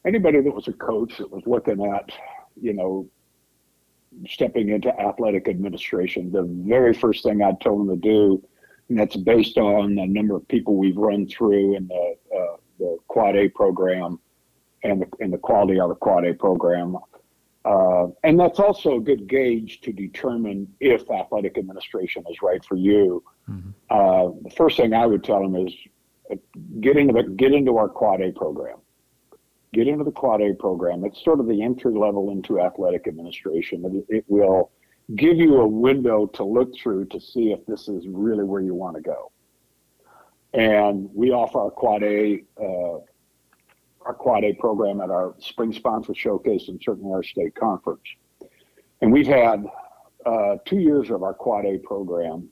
anybody 0.07 0.41
that 0.41 0.55
was 0.55 0.69
a 0.69 0.73
coach 0.73 1.17
that 1.19 1.31
was 1.31 1.43
looking 1.47 1.85
at, 1.85 2.11
you 2.61 2.73
know, 2.75 3.09
stepping 4.29 4.69
into 4.69 4.89
athletic 5.01 5.49
administration, 5.49 6.31
the 6.31 6.45
very 6.45 6.95
first 6.95 7.25
thing 7.25 7.43
I'd 7.43 7.61
tell 7.61 7.77
them 7.77 7.89
to 7.89 7.97
do, 7.97 8.43
and 8.89 8.99
that's 8.99 9.17
based 9.17 9.59
on 9.59 9.95
the 9.95 10.07
number 10.07 10.37
of 10.37 10.47
people 10.49 10.77
we've 10.77 10.97
run 10.97 11.27
through 11.27 11.77
in 11.77 11.89
the 11.89 12.15
uh, 12.35 12.57
the 12.79 12.99
Quad 13.09 13.35
A 13.37 13.49
program 13.49 14.21
and 14.85 15.03
the, 15.03 15.07
and 15.21 15.33
the 15.33 15.39
quality 15.39 15.81
of 15.81 15.89
the 15.89 15.95
Quad 15.95 16.27
A 16.27 16.35
program. 16.35 16.97
Uh, 17.67 18.07
and 18.23 18.39
that's 18.39 18.61
also 18.61 18.97
a 18.97 19.01
good 19.01 19.27
gauge 19.27 19.81
to 19.81 19.93
determine 19.93 20.73
if 20.79 21.11
athletic 21.11 21.59
administration 21.59 22.23
is 22.31 22.37
right 22.41 22.65
for 22.65 22.77
you. 22.77 23.25
Mm-hmm. 23.51 23.71
Uh, 23.91 24.31
the 24.45 24.51
first 24.51 24.77
thing 24.77 24.95
I 24.95 25.05
would 25.05 25.25
tell 25.25 25.43
them 25.43 25.57
is 25.67 25.75
uh, 26.31 26.37
get 26.81 26.97
into 26.97 27.13
the, 27.13 27.25
get 27.25 27.53
into 27.53 27.77
our 27.77 27.89
Quad 27.89 28.21
A 28.21 28.31
program. 28.31 28.79
Get 29.73 29.89
into 29.89 30.05
the 30.05 30.13
Quad 30.13 30.43
A 30.43 30.55
program. 30.55 31.05
It's 31.05 31.23
sort 31.25 31.41
of 31.41 31.49
the 31.49 31.61
entry 31.61 31.93
level 31.93 32.31
into 32.31 32.61
athletic 32.61 33.09
administration. 33.09 34.05
It, 34.09 34.17
it 34.19 34.25
will 34.29 34.71
give 35.17 35.37
you 35.37 35.57
a 35.57 35.67
window 35.67 36.27
to 36.27 36.45
look 36.45 36.73
through 36.81 37.07
to 37.07 37.21
see 37.21 37.51
if 37.51 37.67
this 37.67 37.89
is 37.89 38.07
really 38.07 38.45
where 38.45 38.63
you 38.63 38.75
want 38.75 38.95
to 38.95 39.03
go. 39.03 39.33
And 40.55 41.11
we 41.13 41.33
offer 41.33 41.59
our 41.59 41.71
Quad 41.71 42.05
A 42.05 42.45
uh, 42.63 42.99
our 44.07 44.15
Quad 44.15 44.45
A 44.45 44.55
program 44.55 45.01
at 45.01 45.11
our 45.11 45.35
spring 45.39 45.73
sponsor 45.73 46.15
showcase 46.15 46.69
and 46.69 46.81
certainly 46.83 47.13
our 47.13 47.25
state 47.25 47.55
conference. 47.55 48.03
And 49.01 49.13
we've 49.13 49.27
had 49.27 49.67
uh, 50.25 50.57
two 50.65 50.79
years 50.79 51.11
of 51.11 51.23
our 51.23 51.35
Quad 51.35 51.67
A 51.67 51.79
program, 51.79 52.49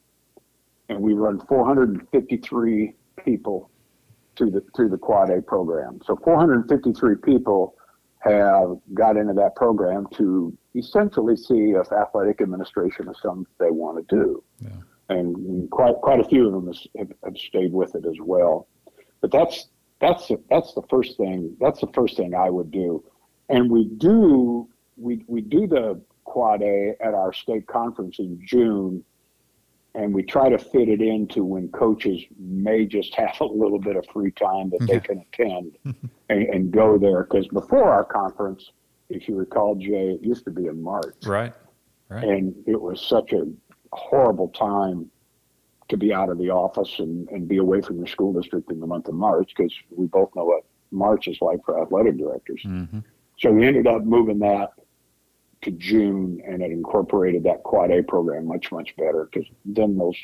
and 0.88 1.00
we 1.00 1.14
run 1.14 1.40
453 1.46 2.94
people 3.24 3.70
through 4.36 4.50
the 4.50 4.64
through 4.74 4.90
the 4.90 4.98
Quad 4.98 5.30
A 5.30 5.40
program. 5.40 6.00
So 6.04 6.16
453 6.16 7.16
people 7.24 7.76
have 8.18 8.76
got 8.92 9.16
into 9.16 9.34
that 9.34 9.54
program 9.54 10.06
to 10.14 10.56
essentially 10.74 11.36
see 11.36 11.70
if 11.70 11.92
athletic 11.92 12.40
administration 12.40 13.08
is 13.08 13.16
something 13.22 13.46
they 13.60 13.70
want 13.70 14.08
to 14.08 14.16
do. 14.16 14.42
Yeah. 14.60 14.70
And 15.10 15.70
quite 15.70 15.94
quite 15.96 16.18
a 16.18 16.24
few 16.24 16.46
of 16.46 16.52
them 16.52 16.74
have, 16.98 17.12
have 17.22 17.36
stayed 17.36 17.72
with 17.72 17.94
it 17.94 18.04
as 18.06 18.16
well. 18.20 18.66
But 19.20 19.30
that's 19.30 19.68
that's 20.00 20.30
that's 20.50 20.74
the 20.74 20.82
first 20.88 21.16
thing. 21.16 21.56
That's 21.60 21.80
the 21.80 21.90
first 21.94 22.16
thing 22.16 22.34
I 22.34 22.50
would 22.50 22.70
do. 22.70 23.04
And 23.48 23.70
we 23.70 23.84
do 23.84 24.68
we 24.96 25.24
we 25.26 25.40
do 25.40 25.66
the 25.66 26.00
quad 26.24 26.62
A 26.62 26.94
at 27.00 27.14
our 27.14 27.32
state 27.32 27.66
conference 27.66 28.18
in 28.18 28.40
June, 28.44 29.04
and 29.94 30.14
we 30.14 30.22
try 30.22 30.48
to 30.48 30.58
fit 30.58 30.88
it 30.88 31.00
into 31.00 31.44
when 31.44 31.68
coaches 31.68 32.22
may 32.38 32.86
just 32.86 33.14
have 33.14 33.40
a 33.40 33.44
little 33.44 33.78
bit 33.78 33.96
of 33.96 34.06
free 34.12 34.32
time 34.32 34.70
that 34.70 34.86
they 34.86 35.00
can 35.00 35.24
attend 35.32 35.76
and, 36.28 36.42
and 36.48 36.70
go 36.72 36.98
there. 36.98 37.22
Because 37.24 37.46
before 37.48 37.90
our 37.90 38.04
conference, 38.04 38.72
if 39.08 39.28
you 39.28 39.36
recall, 39.36 39.74
Jay, 39.74 40.10
it 40.10 40.22
used 40.22 40.44
to 40.44 40.50
be 40.50 40.66
in 40.66 40.82
March. 40.82 41.14
Right. 41.24 41.52
Right. 42.08 42.24
And 42.24 42.54
it 42.66 42.80
was 42.80 43.00
such 43.00 43.32
a 43.32 43.46
horrible 43.92 44.48
time 44.48 45.10
to 45.88 45.96
be 45.96 46.12
out 46.12 46.30
of 46.30 46.38
the 46.38 46.50
office 46.50 46.98
and, 46.98 47.28
and 47.28 47.46
be 47.46 47.58
away 47.58 47.80
from 47.80 47.98
your 47.98 48.06
school 48.06 48.32
district 48.32 48.70
in 48.70 48.80
the 48.80 48.86
month 48.86 49.08
of 49.08 49.14
March 49.14 49.52
because 49.54 49.72
we 49.90 50.06
both 50.06 50.34
know 50.34 50.44
what 50.44 50.64
March 50.90 51.28
is 51.28 51.38
like 51.40 51.64
for 51.64 51.82
athletic 51.82 52.16
directors. 52.16 52.62
Mm-hmm. 52.64 53.00
So 53.38 53.50
we 53.50 53.66
ended 53.66 53.86
up 53.86 54.04
moving 54.04 54.38
that 54.40 54.70
to 55.62 55.70
June 55.72 56.40
and 56.46 56.62
it 56.62 56.70
incorporated 56.70 57.42
that 57.44 57.62
quad 57.64 57.90
A 57.90 58.02
program 58.02 58.46
much, 58.46 58.70
much 58.70 58.94
better 58.96 59.28
because 59.30 59.48
then 59.64 59.98
those 59.98 60.16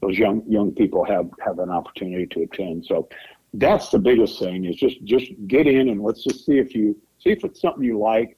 those 0.00 0.18
young 0.18 0.42
young 0.48 0.72
people 0.72 1.04
have 1.04 1.30
have 1.44 1.58
an 1.58 1.70
opportunity 1.70 2.26
to 2.26 2.42
attend. 2.42 2.84
So 2.84 3.08
that's 3.54 3.90
the 3.90 3.98
biggest 3.98 4.38
thing 4.38 4.64
is 4.64 4.76
just 4.76 5.02
just 5.04 5.30
get 5.46 5.66
in 5.66 5.88
and 5.88 6.02
let's 6.02 6.24
just 6.24 6.44
see 6.44 6.58
if 6.58 6.74
you 6.74 7.00
see 7.18 7.30
if 7.30 7.44
it's 7.44 7.60
something 7.60 7.84
you 7.84 7.98
like. 7.98 8.36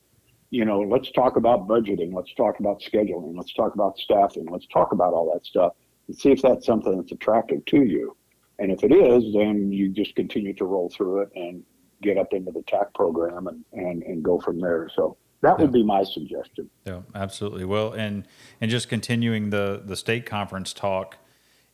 You 0.50 0.64
know, 0.64 0.80
let's 0.80 1.10
talk 1.10 1.36
about 1.36 1.66
budgeting, 1.66 2.14
let's 2.14 2.32
talk 2.34 2.60
about 2.60 2.80
scheduling, 2.80 3.36
let's 3.36 3.52
talk 3.54 3.74
about 3.74 3.98
staffing, 3.98 4.46
let's 4.48 4.68
talk 4.68 4.92
about 4.92 5.12
all 5.12 5.32
that 5.32 5.44
stuff 5.44 5.72
see 6.12 6.30
if 6.30 6.42
that's 6.42 6.66
something 6.66 6.96
that's 6.96 7.12
attractive 7.12 7.64
to 7.66 7.82
you. 7.82 8.16
And 8.58 8.70
if 8.70 8.84
it 8.84 8.92
is, 8.92 9.32
then 9.34 9.72
you 9.72 9.88
just 9.88 10.14
continue 10.14 10.54
to 10.54 10.64
roll 10.64 10.88
through 10.90 11.22
it 11.22 11.30
and 11.34 11.62
get 12.02 12.18
up 12.18 12.32
into 12.32 12.52
the 12.52 12.62
TAC 12.62 12.94
program 12.94 13.48
and, 13.48 13.64
and, 13.72 14.02
and 14.02 14.22
go 14.22 14.38
from 14.38 14.60
there. 14.60 14.88
So 14.94 15.16
that 15.44 15.58
would 15.58 15.70
yeah. 15.70 15.72
be 15.72 15.82
my 15.82 16.04
suggestion. 16.04 16.70
Yeah, 16.84 17.00
absolutely. 17.14 17.64
Well, 17.64 17.92
and 17.92 18.26
and 18.60 18.70
just 18.70 18.88
continuing 18.88 19.50
the 19.50 19.82
the 19.84 19.96
state 19.96 20.24
conference 20.24 20.72
talk, 20.72 21.18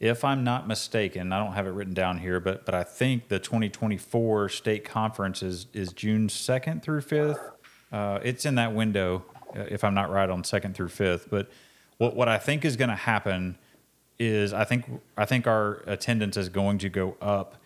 if 0.00 0.24
I'm 0.24 0.42
not 0.42 0.66
mistaken, 0.66 1.32
I 1.32 1.38
don't 1.38 1.52
have 1.52 1.66
it 1.66 1.70
written 1.70 1.94
down 1.94 2.18
here, 2.18 2.40
but 2.40 2.64
but 2.64 2.74
I 2.74 2.82
think 2.82 3.28
the 3.28 3.38
2024 3.38 4.48
state 4.48 4.84
conference 4.84 5.42
is 5.42 5.66
is 5.72 5.92
June 5.92 6.28
2nd 6.28 6.82
through 6.82 7.02
5th. 7.02 7.52
Uh, 7.92 8.18
it's 8.22 8.44
in 8.46 8.54
that 8.54 8.74
window, 8.74 9.24
uh, 9.56 9.64
if 9.68 9.84
I'm 9.84 9.94
not 9.94 10.10
right, 10.10 10.30
on 10.30 10.42
2nd 10.42 10.74
through 10.74 10.88
5th. 10.88 11.28
But 11.30 11.50
what 11.98 12.16
what 12.16 12.28
I 12.28 12.38
think 12.38 12.64
is 12.64 12.76
going 12.76 12.90
to 12.90 12.96
happen 12.96 13.56
is 14.20 14.52
I 14.52 14.64
think 14.64 14.84
I 15.16 15.24
think 15.24 15.46
our 15.46 15.82
attendance 15.86 16.36
is 16.36 16.50
going 16.50 16.78
to 16.78 16.90
go 16.90 17.16
up, 17.22 17.56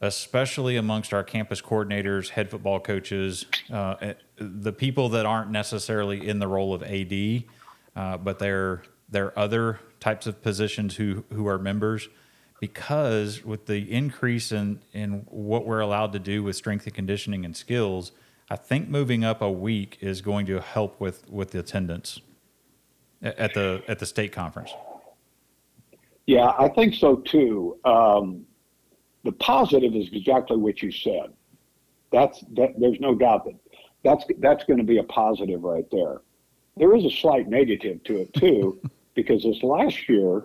especially 0.00 0.76
amongst 0.76 1.14
our 1.14 1.24
campus 1.24 1.62
coordinators, 1.62 2.28
head 2.28 2.50
football 2.50 2.78
coaches, 2.78 3.46
uh, 3.72 3.96
eh, 4.00 4.14
the 4.36 4.72
people 4.72 5.08
that 5.08 5.24
aren't 5.24 5.50
necessarily 5.50 6.28
in 6.28 6.38
the 6.38 6.46
role 6.46 6.74
of 6.74 6.82
AD, 6.82 7.44
uh, 7.96 8.18
but 8.18 8.38
they're 8.38 8.82
they're 9.08 9.36
other 9.36 9.80
types 9.98 10.26
of 10.26 10.42
positions 10.42 10.96
who 10.96 11.24
who 11.32 11.48
are 11.48 11.58
members. 11.58 12.08
Because 12.60 13.42
with 13.42 13.64
the 13.64 13.90
increase 13.90 14.52
in 14.52 14.80
in 14.92 15.24
what 15.30 15.64
we're 15.64 15.80
allowed 15.80 16.12
to 16.12 16.18
do 16.18 16.42
with 16.42 16.56
strength 16.56 16.84
and 16.84 16.94
conditioning 16.94 17.46
and 17.46 17.56
skills, 17.56 18.12
I 18.50 18.56
think 18.56 18.90
moving 18.90 19.24
up 19.24 19.40
a 19.40 19.50
week 19.50 19.96
is 20.02 20.20
going 20.20 20.44
to 20.44 20.60
help 20.60 21.00
with 21.00 21.26
with 21.30 21.52
the 21.52 21.60
attendance 21.60 22.20
at 23.22 23.54
the 23.54 23.82
at 23.88 23.98
the 23.98 24.04
state 24.04 24.32
conference. 24.32 24.74
Yeah, 26.30 26.52
I 26.56 26.68
think 26.68 26.94
so 26.94 27.16
too. 27.16 27.76
Um, 27.84 28.46
the 29.24 29.32
positive 29.32 29.96
is 29.96 30.10
exactly 30.12 30.56
what 30.56 30.80
you 30.80 30.92
said. 30.92 31.32
That's 32.12 32.44
that. 32.52 32.78
There's 32.78 33.00
no 33.00 33.16
doubt 33.16 33.46
that 33.46 33.56
that's 34.04 34.24
that's 34.38 34.62
going 34.62 34.78
to 34.78 34.84
be 34.84 34.98
a 34.98 35.02
positive 35.02 35.64
right 35.64 35.86
there. 35.90 36.20
There 36.76 36.94
is 36.94 37.04
a 37.04 37.10
slight 37.10 37.48
negative 37.48 38.04
to 38.04 38.20
it 38.20 38.32
too, 38.34 38.80
because 39.14 39.42
this 39.42 39.60
last 39.64 40.08
year 40.08 40.44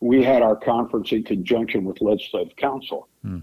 we 0.00 0.22
had 0.22 0.42
our 0.42 0.54
conference 0.54 1.12
in 1.12 1.22
conjunction 1.22 1.86
with 1.86 2.02
legislative 2.02 2.54
council, 2.56 3.08
hmm. 3.22 3.38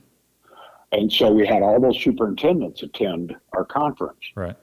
and 0.92 1.12
so 1.12 1.32
we 1.32 1.48
had 1.48 1.64
all 1.64 1.82
those 1.82 2.00
superintendents 2.00 2.84
attend 2.84 3.36
our 3.54 3.66
conference. 3.66 4.22
Right. 4.36 4.56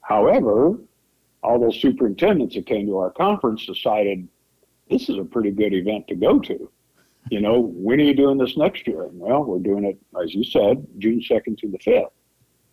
However, 0.00 0.78
all 1.42 1.58
those 1.60 1.78
superintendents 1.78 2.54
that 2.54 2.64
came 2.64 2.86
to 2.86 2.96
our 2.96 3.10
conference 3.10 3.66
decided 3.66 4.26
this 4.90 5.08
is 5.08 5.18
a 5.18 5.24
pretty 5.24 5.50
good 5.50 5.74
event 5.74 6.08
to 6.08 6.14
go 6.14 6.38
to. 6.40 6.70
You 7.30 7.40
know, 7.40 7.72
when 7.74 8.00
are 8.00 8.04
you 8.04 8.14
doing 8.14 8.38
this 8.38 8.56
next 8.56 8.86
year? 8.86 9.08
Well, 9.12 9.44
we're 9.44 9.58
doing 9.58 9.84
it, 9.84 9.98
as 10.22 10.34
you 10.34 10.44
said, 10.44 10.86
June 10.98 11.20
2nd 11.20 11.58
through 11.58 11.70
the 11.70 11.78
5th. 11.78 12.10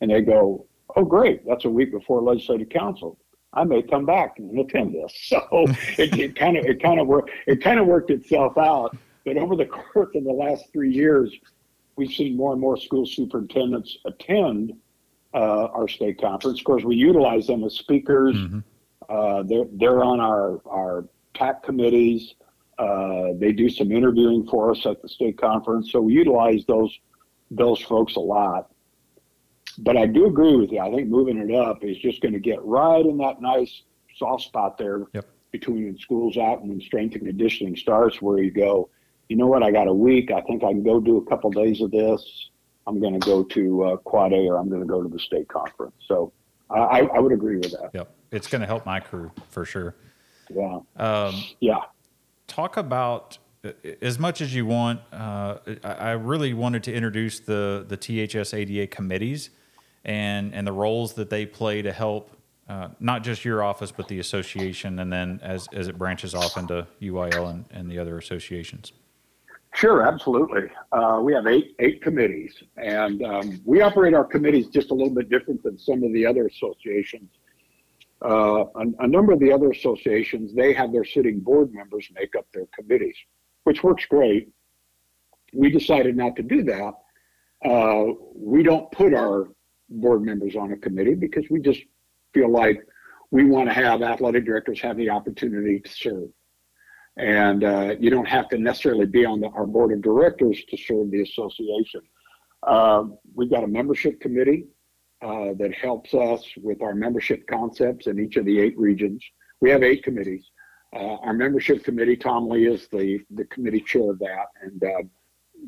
And 0.01 0.11
they 0.11 0.21
go, 0.21 0.65
oh, 0.95 1.05
great, 1.05 1.47
that's 1.47 1.65
a 1.65 1.69
week 1.69 1.91
before 1.91 2.21
legislative 2.21 2.69
council. 2.69 3.17
I 3.53 3.63
may 3.63 3.81
come 3.81 4.05
back 4.05 4.39
and 4.39 4.57
attend 4.59 4.93
this. 4.93 5.13
So 5.31 5.65
it 5.97 6.35
kind 6.35 6.57
of 6.57 6.65
it 6.65 6.81
kind 6.81 6.99
of 6.99 7.07
worked 7.07 7.31
it 7.47 7.61
kind 7.61 7.79
of 7.79 7.85
worked 7.85 8.11
itself 8.11 8.57
out. 8.57 8.95
But 9.25 9.37
over 9.37 9.55
the 9.55 9.65
course 9.65 10.09
of 10.15 10.23
the 10.23 10.31
last 10.31 10.65
three 10.73 10.91
years, 10.91 11.33
we've 11.95 12.11
seen 12.11 12.35
more 12.35 12.53
and 12.53 12.61
more 12.61 12.77
school 12.77 13.05
superintendents 13.05 13.97
attend 14.05 14.73
uh, 15.33 15.65
our 15.67 15.87
state 15.87 16.19
conference. 16.19 16.59
Of 16.59 16.65
course, 16.65 16.83
we 16.83 16.95
utilize 16.95 17.47
them 17.47 17.63
as 17.63 17.75
speakers. 17.75 18.35
Mm-hmm. 18.35 18.59
Uh, 19.09 19.43
they're 19.43 19.65
they're 19.73 20.03
on 20.03 20.19
our 20.19 20.61
our 20.67 21.05
TAC 21.33 21.63
committees. 21.63 22.35
Uh, 22.77 23.29
they 23.35 23.51
do 23.51 23.69
some 23.69 23.91
interviewing 23.91 24.47
for 24.47 24.71
us 24.71 24.85
at 24.85 25.01
the 25.01 25.09
state 25.09 25.39
conference, 25.39 25.91
so 25.91 26.01
we 26.01 26.13
utilize 26.13 26.65
those 26.67 26.97
those 27.51 27.81
folks 27.81 28.15
a 28.15 28.19
lot. 28.19 28.71
But 29.77 29.97
I 29.97 30.05
do 30.05 30.25
agree 30.25 30.55
with 30.55 30.71
you. 30.71 30.79
I 30.79 30.89
think 30.89 31.09
moving 31.09 31.37
it 31.37 31.53
up 31.53 31.83
is 31.83 31.97
just 31.97 32.21
going 32.21 32.33
to 32.33 32.39
get 32.39 32.63
right 32.63 33.05
in 33.05 33.17
that 33.17 33.41
nice 33.41 33.83
soft 34.17 34.43
spot 34.43 34.77
there 34.77 35.05
yep. 35.13 35.27
between 35.51 35.97
schools 35.97 36.37
out 36.37 36.61
and 36.61 36.69
when 36.69 36.81
strength 36.81 37.15
and 37.15 37.25
conditioning 37.25 37.75
starts, 37.75 38.21
where 38.21 38.39
you 38.39 38.51
go, 38.51 38.89
you 39.29 39.35
know 39.37 39.47
what, 39.47 39.63
I 39.63 39.71
got 39.71 39.87
a 39.87 39.93
week. 39.93 40.31
I 40.31 40.41
think 40.41 40.63
I 40.63 40.71
can 40.71 40.83
go 40.83 40.99
do 40.99 41.17
a 41.17 41.25
couple 41.25 41.51
days 41.51 41.81
of 41.81 41.91
this. 41.91 42.49
I'm 42.87 42.99
going 42.99 43.13
to 43.13 43.19
go 43.19 43.43
to 43.43 43.83
uh, 43.83 43.97
Quad 43.97 44.33
A 44.33 44.47
or 44.47 44.57
I'm 44.57 44.69
going 44.69 44.81
to 44.81 44.87
go 44.87 45.01
to 45.01 45.07
the 45.07 45.19
state 45.19 45.47
conference. 45.47 45.95
So 46.07 46.33
I, 46.69 47.01
I 47.01 47.19
would 47.19 47.31
agree 47.31 47.57
with 47.57 47.71
that. 47.71 47.91
Yep, 47.93 48.13
it's 48.31 48.47
going 48.47 48.61
to 48.61 48.67
help 48.67 48.85
my 48.85 48.99
crew 48.99 49.31
for 49.49 49.65
sure. 49.65 49.95
Yeah. 50.55 50.79
Um, 50.97 51.43
yeah. 51.59 51.79
Talk 52.47 52.77
about 52.77 53.37
as 54.01 54.19
much 54.19 54.41
as 54.41 54.53
you 54.53 54.65
want. 54.65 55.01
Uh, 55.11 55.57
I 55.83 56.11
really 56.11 56.53
wanted 56.53 56.83
to 56.83 56.93
introduce 56.93 57.39
the 57.39 57.85
the 57.87 57.97
THS 57.97 58.53
ADA 58.53 58.87
committees 58.87 59.49
and 60.03 60.53
and 60.53 60.65
the 60.65 60.71
roles 60.71 61.13
that 61.13 61.29
they 61.29 61.45
play 61.45 61.81
to 61.81 61.91
help 61.91 62.35
uh, 62.69 62.89
not 62.99 63.23
just 63.23 63.45
your 63.45 63.63
office 63.63 63.91
but 63.91 64.07
the 64.07 64.19
association, 64.19 64.99
and 64.99 65.11
then 65.11 65.39
as 65.43 65.67
as 65.73 65.87
it 65.87 65.97
branches 65.97 66.33
off 66.33 66.57
into 66.57 66.87
UIL 67.01 67.49
and, 67.49 67.65
and 67.71 67.89
the 67.89 67.99
other 67.99 68.17
associations. 68.17 68.93
Sure, 69.73 70.05
absolutely. 70.05 70.63
Uh, 70.91 71.21
we 71.23 71.33
have 71.33 71.47
eight 71.47 71.75
eight 71.79 72.01
committees, 72.01 72.63
and 72.77 73.23
um, 73.23 73.61
we 73.63 73.81
operate 73.81 74.13
our 74.13 74.25
committees 74.25 74.67
just 74.67 74.91
a 74.91 74.93
little 74.93 75.13
bit 75.13 75.29
different 75.29 75.63
than 75.63 75.77
some 75.77 76.03
of 76.03 76.11
the 76.13 76.25
other 76.25 76.47
associations. 76.47 77.29
Uh, 78.23 78.65
a, 78.75 78.85
a, 78.99 79.07
number 79.07 79.33
of 79.33 79.39
the 79.39 79.51
other 79.51 79.71
associations, 79.71 80.53
they 80.53 80.73
have 80.73 80.91
their 80.91 81.03
sitting 81.03 81.39
board 81.39 81.73
members 81.73 82.07
make 82.13 82.35
up 82.35 82.45
their 82.53 82.67
committees, 82.77 83.15
which 83.63 83.83
works 83.83 84.05
great. 84.05 84.49
We 85.53 85.71
decided 85.71 86.15
not 86.15 86.35
to 86.35 86.43
do 86.43 86.63
that 86.63 86.93
uh, 87.63 88.05
we 88.35 88.63
don't 88.63 88.91
put 88.91 89.13
our 89.13 89.49
board 89.89 90.23
members 90.23 90.55
on 90.55 90.71
a 90.71 90.77
committee 90.77 91.15
because 91.15 91.45
we 91.49 91.59
just 91.59 91.81
feel 92.33 92.49
like 92.49 92.81
we 93.29 93.45
want 93.45 93.69
to 93.69 93.73
have 93.73 94.01
athletic 94.01 94.45
directors 94.45 94.81
have 94.81 94.97
the 94.97 95.09
opportunity 95.09 95.79
to 95.79 95.89
serve. 95.89 96.29
And 97.17 97.63
uh, 97.63 97.95
you 97.99 98.09
don't 98.09 98.27
have 98.27 98.49
to 98.49 98.57
necessarily 98.57 99.05
be 99.05 99.25
on 99.25 99.41
the, 99.41 99.47
our 99.49 99.65
board 99.65 99.91
of 99.91 100.01
directors 100.01 100.63
to 100.69 100.77
serve 100.77 101.11
the 101.11 101.21
association. 101.21 102.01
Uh, 102.63 103.03
we've 103.35 103.49
got 103.49 103.63
a 103.63 103.67
membership 103.67 104.19
committee 104.19 104.65
uh, 105.21 105.53
that 105.57 105.73
helps 105.73 106.13
us 106.13 106.43
with 106.57 106.81
our 106.81 106.95
membership 106.95 107.45
concepts 107.47 108.07
in 108.07 108.19
each 108.19 108.37
of 108.37 108.45
the 108.45 108.59
eight 108.59 108.77
regions. 108.77 109.23
We 109.59 109.69
have 109.69 109.83
eight 109.83 110.03
committees. 110.03 110.49
Uh, 110.95 111.17
our 111.17 111.33
membership 111.33 111.83
committee, 111.83 112.17
Tom 112.17 112.49
Lee 112.49 112.67
is 112.67 112.87
the, 112.87 113.19
the 113.29 113.45
committee 113.45 113.81
chair 113.81 114.11
of 114.11 114.19
that, 114.19 114.47
and 114.61 114.83
uh, 114.83 115.03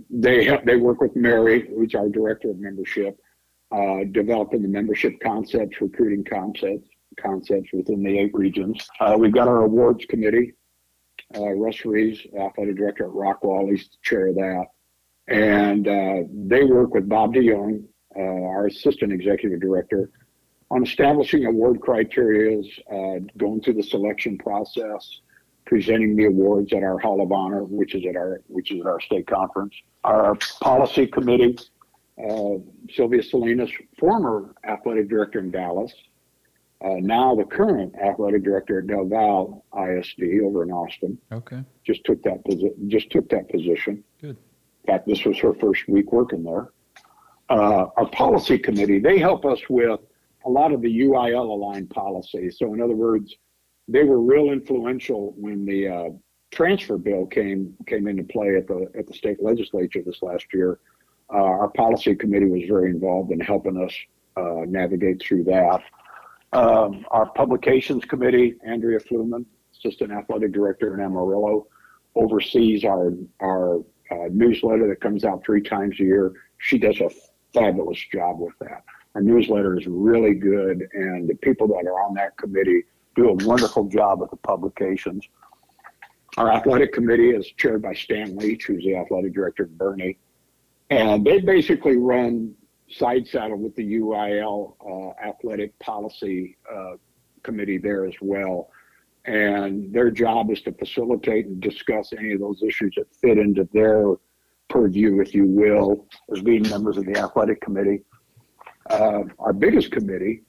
they 0.10 0.60
they 0.66 0.76
work 0.76 1.01
with 1.01 1.16
Mary, 1.16 1.70
who's 1.70 1.93
our 1.93 2.10
director 2.10 2.49
of 2.49 2.58
membership, 2.58 3.18
uh, 3.72 3.99
developing 4.12 4.64
the 4.64 4.68
membership 4.68 5.14
concepts, 5.24 5.80
recruiting 5.80 6.26
concepts, 6.26 6.89
concepts 7.22 7.70
within 7.72 8.04
the 8.04 8.18
eight 8.18 8.34
regions. 8.34 8.86
Uh, 8.99 9.16
we've 9.18 9.32
got 9.32 9.47
our 9.47 9.64
awards 9.64 10.04
committee. 10.10 10.54
Russ 11.36 11.86
Reeves, 11.86 12.20
athletic 12.39 12.76
director 12.76 13.06
at 13.06 13.12
Rockwall, 13.12 13.70
he's 13.70 13.88
the 13.89 13.97
chair 14.04 14.28
of 14.28 14.36
that. 14.36 14.66
And 15.28 15.86
they 16.49 16.64
work 16.64 16.93
with 16.93 17.08
Bob 17.08 17.34
DeYoung, 17.34 17.84
uh, 18.18 18.22
our 18.22 18.68
assistant 18.68 19.11
executive 19.11 19.59
director, 19.61 20.09
on 20.72 20.84
establishing 20.84 21.45
award 21.45 21.82
criteria, 21.82 22.59
uh, 22.91 23.20
going 23.38 23.61
through 23.61 23.76
the 23.76 23.84
selection 23.84 24.38
process, 24.38 25.22
presenting 25.66 26.16
the 26.16 26.26
awards 26.26 26.74
at 26.74 26.84
our 26.84 26.97
Hall 26.99 27.22
of 27.22 27.32
Honor, 27.32 27.64
which 27.64 27.95
is 27.95 28.05
at 28.05 28.16
our 28.16 28.41
which 28.47 28.72
is 28.72 28.82
at 28.82 28.88
our 28.88 28.99
state 28.99 29.28
conference. 29.28 29.74
Our 30.03 30.36
policy 30.61 31.07
committee, 31.07 31.57
uh, 32.18 32.55
Sylvia 32.91 33.24
Salinas, 33.24 33.72
former 33.99 34.55
athletic 34.68 35.09
director 35.09 35.39
in 35.39 35.51
Dallas, 35.51 35.93
uh, 36.84 36.95
now 36.99 37.34
the 37.36 37.45
current 37.45 37.95
athletic 37.95 38.43
director 38.43 38.80
at 38.80 38.88
Del 38.88 39.05
Valle 39.05 39.64
ISD 39.74 40.41
over 40.43 40.64
in 40.64 40.72
Austin. 40.72 41.18
Okay. 41.32 41.64
Just 41.86 42.03
took 42.03 42.22
that 42.24 42.43
posi- 42.43 42.88
just 42.88 43.09
took 43.09 43.30
that 43.30 43.49
position. 43.49 44.03
Good. 44.20 44.38
In 44.86 44.88
fact, 44.93 45.07
this 45.07 45.24
was 45.24 45.38
her 45.39 45.53
first 45.53 45.88
week 45.88 46.11
working 46.11 46.43
there. 46.43 46.73
Uh, 47.54 47.88
our 47.97 48.08
policy 48.08 48.58
committee, 48.58 48.97
they 48.97 49.20
help 49.20 49.45
us 49.45 49.60
with 49.70 49.99
a 50.43 50.49
lot 50.49 50.72
of 50.72 50.82
the 50.82 51.01
UIL 51.01 51.49
aligned 51.49 51.88
policies. 51.91 52.58
So 52.58 52.74
in 52.74 52.82
other 52.82 52.95
words, 52.95 53.36
they 53.88 54.04
were 54.04 54.20
real 54.20 54.49
influential 54.51 55.36
when 55.38 55.64
the 55.64 55.88
uh, 55.88 56.10
transfer 56.49 56.97
bill 56.97 57.28
came 57.28 57.76
came 57.86 58.08
into 58.08 58.24
play 58.24 58.56
at 58.58 58.66
the 58.66 58.88
at 58.97 59.06
the 59.06 59.14
state 59.14 59.38
legislature 59.39 60.01
this 60.04 60.24
last 60.24 60.47
year. 60.51 60.80
Uh, 61.32 61.43
our 61.43 61.70
policy 61.70 62.16
committee 62.16 62.47
was 62.47 62.64
very 62.68 62.89
involved 62.89 63.32
in 63.32 63.39
helping 63.39 63.78
us 63.78 63.93
uh, 64.36 64.66
navigate 64.66 65.22
through 65.22 65.43
that. 65.43 65.84
Um, 66.54 67.06
our 67.12 67.30
publications 67.34 68.04
committee, 68.04 68.56
Andrea 68.66 68.99
Fluman, 68.99 69.45
assistant 69.76 70.12
athletic 70.12 70.54
director 70.54 70.95
in 70.95 71.01
Amarillo, 71.01 71.68
oversees 72.16 72.84
our 72.84 73.14
our 73.41 73.78
uh, 74.10 74.30
newsletter 74.32 74.88
that 74.88 75.01
comes 75.01 75.24
out 75.24 75.43
three 75.45 75.62
times 75.62 75.99
a 75.99 76.04
year. 76.04 76.34
She 76.58 76.80
does 76.80 76.99
a 76.99 77.12
fabulous 77.54 77.99
job 78.12 78.39
with 78.39 78.54
that. 78.60 78.84
Our 79.16 79.22
newsletter 79.22 79.78
is 79.78 79.86
really 79.88 80.34
good, 80.34 80.88
and 80.93 81.30
the 81.30 81.36
people 81.36 81.68
that 81.68 81.86
are 81.86 82.01
on 82.04 82.16
that 82.16 82.36
committee 82.38 82.84
do 83.16 83.30
a 83.30 83.34
wonderful 83.45 83.88
job 83.88 84.22
with 84.22 84.32
the 84.32 84.38
publications. 84.38 85.28
Our 86.38 86.51
athletic 86.51 86.93
committee 86.93 87.30
is 87.30 87.45
chaired 87.58 87.84
by 87.84 87.93
Stan 87.93 88.36
Leach, 88.36 88.66
who's 88.66 88.84
the 88.84 88.95
athletic 88.95 89.34
director 89.34 89.64
of 89.64 89.70
Boerne. 89.72 90.18
And 90.89 91.24
they 91.24 91.39
basically 91.39 91.97
run 91.97 92.56
side 92.89 93.28
saddle 93.28 93.58
with 93.58 93.76
the 93.76 93.99
UIL 93.99 94.76
uh, 94.86 95.28
athletic 95.28 95.78
policy 95.80 96.58
uh, 96.72 96.93
committee 97.43 97.78
there 97.78 98.06
as 98.06 98.16
well. 98.22 98.70
And 99.26 99.93
their 99.93 100.12
job 100.12 100.51
is 100.51 100.62
to 100.64 100.72
facilitate 100.74 101.45
and 101.45 101.62
discuss 101.62 102.14
any 102.18 102.34
of 102.34 102.39
those 102.39 102.62
issues 102.64 102.93
that 102.97 103.14
fit 103.16 103.38
into 103.38 103.68
their 103.72 104.16
purview, 104.74 105.22
if 105.22 105.36
you 105.36 105.46
will, 105.46 106.08
as 106.34 106.42
being 106.42 106.64
members 106.64 106.98
of 106.98 107.06
the 107.06 107.16
athletic 107.16 107.62
committee. 107.62 108.02
Uh, 108.90 109.22
our 109.38 109.54
biggest 109.54 109.92
committee 109.92 110.42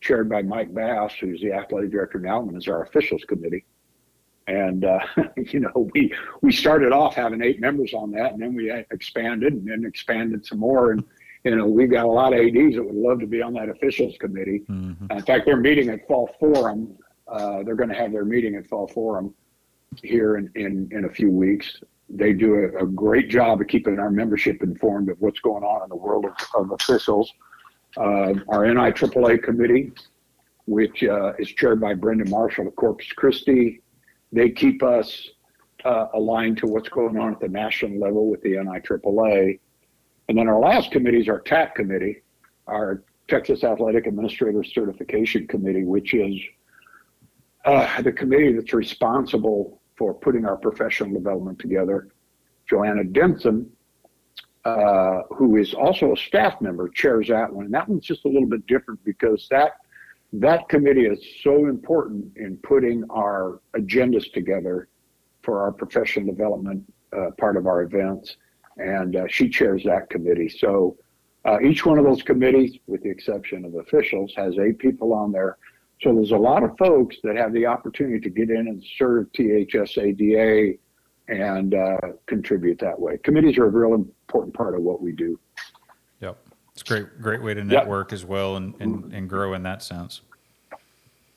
chaired 0.00 0.28
by 0.28 0.42
Mike 0.42 0.72
Bass, 0.72 1.12
who's 1.20 1.40
the 1.40 1.52
athletic 1.52 1.90
director 1.90 2.20
now, 2.20 2.40
and 2.40 2.56
is 2.56 2.68
our 2.68 2.84
officials 2.84 3.24
committee. 3.24 3.64
And 4.46 4.84
uh, 4.84 5.00
you 5.36 5.60
know, 5.60 5.90
we 5.92 6.14
we 6.40 6.52
started 6.52 6.92
off 6.92 7.14
having 7.16 7.42
eight 7.42 7.60
members 7.60 7.92
on 7.94 8.12
that, 8.12 8.32
and 8.32 8.40
then 8.40 8.54
we 8.54 8.70
expanded 8.92 9.54
and 9.54 9.66
then 9.66 9.84
expanded 9.84 10.46
some 10.46 10.60
more. 10.60 10.92
And 10.92 11.02
you 11.42 11.56
know, 11.56 11.66
we've 11.66 11.90
got 11.90 12.04
a 12.04 12.08
lot 12.08 12.32
of 12.32 12.38
ads 12.38 12.76
that 12.76 12.84
would 12.84 12.94
love 12.94 13.18
to 13.20 13.26
be 13.26 13.42
on 13.42 13.54
that 13.54 13.68
officials 13.68 14.14
committee. 14.20 14.62
Mm-hmm. 14.70 15.10
In 15.10 15.22
fact, 15.22 15.46
they're 15.46 15.56
meeting 15.56 15.88
at 15.88 16.06
Fall 16.06 16.30
Forum. 16.38 16.96
Uh, 17.26 17.62
they're 17.64 17.74
going 17.74 17.88
to 17.88 17.96
have 17.96 18.12
their 18.12 18.24
meeting 18.24 18.54
at 18.54 18.66
Fall 18.66 18.86
Forum 18.86 19.34
here 20.02 20.36
in 20.36 20.50
in, 20.54 20.88
in 20.92 21.06
a 21.06 21.10
few 21.10 21.30
weeks. 21.30 21.80
They 22.08 22.32
do 22.32 22.54
a, 22.54 22.84
a, 22.84 22.86
great 22.86 23.30
job 23.30 23.60
of 23.60 23.66
keeping 23.66 23.98
our 23.98 24.10
membership 24.10 24.62
informed 24.62 25.08
of 25.08 25.16
what's 25.20 25.40
going 25.40 25.64
on 25.64 25.82
in 25.82 25.88
the 25.88 25.96
world 25.96 26.26
of, 26.26 26.32
of 26.54 26.70
officials 26.72 27.32
uh, 27.96 28.34
our 28.48 28.64
NIAAA 28.64 29.42
committee, 29.42 29.92
which 30.66 31.04
uh, 31.04 31.32
is 31.38 31.48
chaired 31.48 31.80
by 31.80 31.94
Brendan 31.94 32.30
Marshall 32.30 32.68
of 32.68 32.76
Corpus 32.76 33.12
Christi. 33.12 33.82
They 34.32 34.50
keep 34.50 34.82
us 34.82 35.30
uh, 35.84 36.06
aligned 36.14 36.58
to 36.58 36.66
what's 36.66 36.88
going 36.88 37.18
on 37.18 37.32
at 37.32 37.40
the 37.40 37.48
national 37.48 37.98
level 37.98 38.28
with 38.28 38.42
the 38.42 38.54
NIAAA. 38.54 39.60
And 40.28 40.38
then 40.38 40.48
our 40.48 40.58
last 40.58 40.90
committee 40.90 41.20
is 41.20 41.28
our 41.28 41.40
TAC 41.40 41.74
committee, 41.74 42.22
our 42.66 43.02
Texas 43.28 43.62
Athletic 43.62 44.06
Administrator 44.06 44.64
Certification 44.64 45.46
Committee, 45.46 45.84
which 45.84 46.14
is 46.14 46.40
uh, 47.64 48.02
the 48.02 48.12
committee 48.12 48.52
that's 48.52 48.72
responsible 48.72 49.80
for 49.96 50.14
putting 50.14 50.44
our 50.44 50.56
professional 50.56 51.12
development 51.12 51.58
together. 51.58 52.08
Joanna 52.68 53.04
Denson 53.04 53.70
uh, 54.64 55.22
who 55.30 55.56
is 55.56 55.74
also 55.74 56.12
a 56.12 56.16
staff 56.16 56.58
member, 56.60 56.88
chairs 56.88 57.28
that 57.28 57.52
one. 57.52 57.66
And 57.66 57.74
that 57.74 57.86
one's 57.86 58.06
just 58.06 58.24
a 58.24 58.28
little 58.28 58.48
bit 58.48 58.66
different 58.66 59.04
because 59.04 59.46
that 59.50 59.72
that 60.32 60.68
committee 60.68 61.04
is 61.04 61.22
so 61.42 61.66
important 61.66 62.36
in 62.36 62.56
putting 62.56 63.04
our 63.10 63.60
agendas 63.76 64.32
together 64.32 64.88
for 65.42 65.60
our 65.62 65.70
professional 65.70 66.26
development 66.26 66.82
uh, 67.14 67.30
part 67.38 67.56
of 67.56 67.66
our 67.66 67.82
events. 67.82 68.36
And 68.78 69.14
uh, 69.14 69.24
she 69.28 69.48
chairs 69.48 69.84
that 69.84 70.10
committee. 70.10 70.48
So 70.48 70.96
uh, 71.44 71.60
each 71.60 71.84
one 71.84 71.98
of 71.98 72.04
those 72.04 72.22
committees, 72.22 72.78
with 72.86 73.02
the 73.02 73.10
exception 73.10 73.64
of 73.66 73.74
officials, 73.74 74.32
has 74.34 74.58
eight 74.58 74.78
people 74.78 75.12
on 75.12 75.30
there. 75.30 75.58
So 76.00 76.14
there's 76.14 76.32
a 76.32 76.36
lot 76.36 76.62
of 76.62 76.76
folks 76.78 77.16
that 77.22 77.36
have 77.36 77.52
the 77.52 77.66
opportunity 77.66 78.20
to 78.20 78.30
get 78.30 78.50
in 78.50 78.68
and 78.68 78.84
serve 78.98 79.26
THSADA 79.32 80.78
and 81.28 81.74
uh, 81.74 81.96
contribute 82.26 82.78
that 82.80 82.98
way. 82.98 83.18
Committees 83.18 83.56
are 83.56 83.66
a 83.66 83.70
real 83.70 83.94
important 83.94 84.54
part 84.54 84.74
of 84.74 84.82
what 84.82 85.00
we 85.00 85.12
do. 85.12 85.38
Yep. 86.20 86.36
It's 86.72 86.82
a 86.82 86.84
great, 86.84 87.20
great 87.20 87.42
way 87.42 87.54
to 87.54 87.64
network 87.64 88.10
yep. 88.10 88.14
as 88.14 88.24
well 88.24 88.56
and, 88.56 88.74
and, 88.80 89.12
and 89.14 89.28
grow 89.28 89.54
in 89.54 89.62
that 89.62 89.82
sense. 89.82 90.22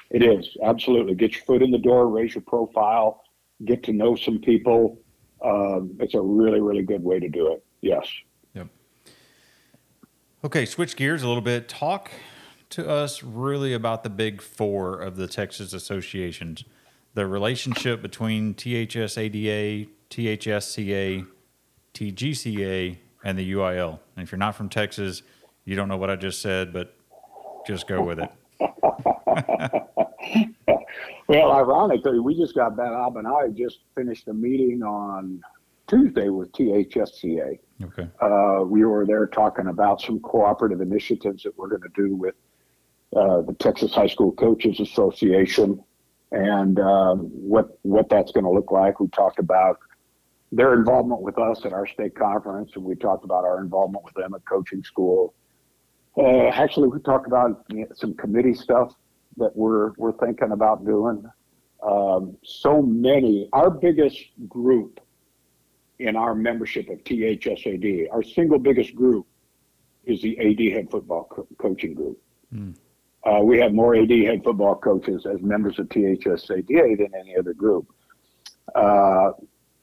It 0.09 0.23
is 0.23 0.57
absolutely 0.63 1.15
get 1.15 1.33
your 1.33 1.43
foot 1.43 1.61
in 1.61 1.71
the 1.71 1.77
door, 1.77 2.07
raise 2.07 2.33
your 2.33 2.41
profile, 2.41 3.23
get 3.65 3.83
to 3.83 3.93
know 3.93 4.15
some 4.15 4.39
people. 4.39 4.97
Um, 5.43 5.95
it's 5.99 6.15
a 6.15 6.21
really, 6.21 6.61
really 6.61 6.83
good 6.83 7.03
way 7.03 7.19
to 7.19 7.29
do 7.29 7.51
it. 7.51 7.63
Yes. 7.81 8.07
Yep. 8.55 8.67
Okay, 10.45 10.65
switch 10.65 10.95
gears 10.95 11.23
a 11.23 11.27
little 11.27 11.41
bit. 11.41 11.69
Talk 11.69 12.09
to 12.69 12.89
us 12.89 13.23
really 13.23 13.73
about 13.73 14.03
the 14.03 14.09
big 14.09 14.41
four 14.41 14.99
of 14.99 15.15
the 15.15 15.27
Texas 15.27 15.73
associations 15.73 16.63
the 17.13 17.25
relationship 17.25 18.01
between 18.03 18.53
THSADA, 18.53 19.89
THSCA, 20.11 21.25
TGCA, 21.95 22.97
and 23.23 23.39
the 23.39 23.53
UIL. 23.53 23.99
And 24.15 24.23
if 24.23 24.31
you're 24.31 24.37
not 24.37 24.53
from 24.53 24.69
Texas, 24.69 25.23
you 25.65 25.75
don't 25.75 25.87
know 25.87 25.97
what 25.97 26.11
I 26.11 26.15
just 26.15 26.43
said, 26.43 26.71
but 26.71 26.95
just 27.65 27.87
go 27.87 28.03
with 28.03 28.19
it. 28.19 28.29
well, 31.27 31.51
ironically, 31.51 32.19
we 32.19 32.37
just 32.37 32.53
got 32.53 32.77
back. 32.77 32.91
Bob 32.91 33.17
and 33.17 33.27
I 33.27 33.47
just 33.47 33.79
finished 33.95 34.27
a 34.27 34.33
meeting 34.33 34.83
on 34.83 35.41
Tuesday 35.87 36.29
with 36.29 36.51
THSCA. 36.51 37.57
Okay. 37.83 38.07
Uh, 38.21 38.63
we 38.63 38.85
were 38.85 39.07
there 39.07 39.25
talking 39.25 39.67
about 39.67 40.01
some 40.01 40.19
cooperative 40.19 40.81
initiatives 40.81 41.41
that 41.43 41.57
we're 41.57 41.69
going 41.69 41.81
to 41.81 41.89
do 41.95 42.15
with 42.15 42.35
uh, 43.15 43.41
the 43.41 43.55
Texas 43.59 43.93
High 43.93 44.07
School 44.07 44.31
Coaches 44.33 44.79
Association 44.79 45.81
and 46.31 46.79
um, 46.79 47.19
what 47.31 47.79
what 47.83 48.09
that's 48.09 48.31
going 48.31 48.43
to 48.43 48.51
look 48.51 48.71
like. 48.71 48.99
We 48.99 49.07
talked 49.09 49.39
about 49.39 49.79
their 50.51 50.73
involvement 50.73 51.21
with 51.21 51.37
us 51.37 51.65
at 51.65 51.73
our 51.73 51.87
state 51.87 52.15
conference, 52.15 52.71
and 52.75 52.83
we 52.83 52.95
talked 52.95 53.23
about 53.23 53.45
our 53.45 53.61
involvement 53.61 54.03
with 54.03 54.13
them 54.15 54.33
at 54.33 54.45
coaching 54.45 54.83
school. 54.83 55.33
Uh, 56.17 56.47
actually, 56.47 56.87
we 56.87 56.99
talked 56.99 57.27
about 57.27 57.63
you 57.69 57.81
know, 57.81 57.87
some 57.95 58.13
committee 58.15 58.53
stuff 58.53 58.93
that 59.37 59.55
we're 59.55 59.91
we're 59.97 60.13
thinking 60.13 60.51
about 60.51 60.85
doing. 60.85 61.23
Um, 61.81 62.37
so 62.43 62.81
many. 62.81 63.49
Our 63.53 63.69
biggest 63.69 64.19
group 64.49 64.99
in 65.99 66.15
our 66.15 66.35
membership 66.35 66.89
of 66.89 67.03
THSAD, 67.03 68.07
our 68.11 68.23
single 68.23 68.59
biggest 68.59 68.95
group, 68.95 69.25
is 70.05 70.21
the 70.21 70.37
AD 70.39 70.73
head 70.73 70.91
football 70.91 71.27
co- 71.29 71.47
coaching 71.57 71.93
group. 71.93 72.19
Mm. 72.53 72.75
Uh, 73.27 73.41
we 73.41 73.57
have 73.57 73.73
more 73.73 73.93
AD 73.95 74.09
head 74.09 74.41
football 74.43 74.75
coaches 74.75 75.25
as 75.25 75.41
members 75.41 75.77
of 75.79 75.87
THSADA 75.89 76.97
than 76.97 77.09
any 77.19 77.35
other 77.35 77.53
group. 77.53 77.87
Uh, 78.73 79.31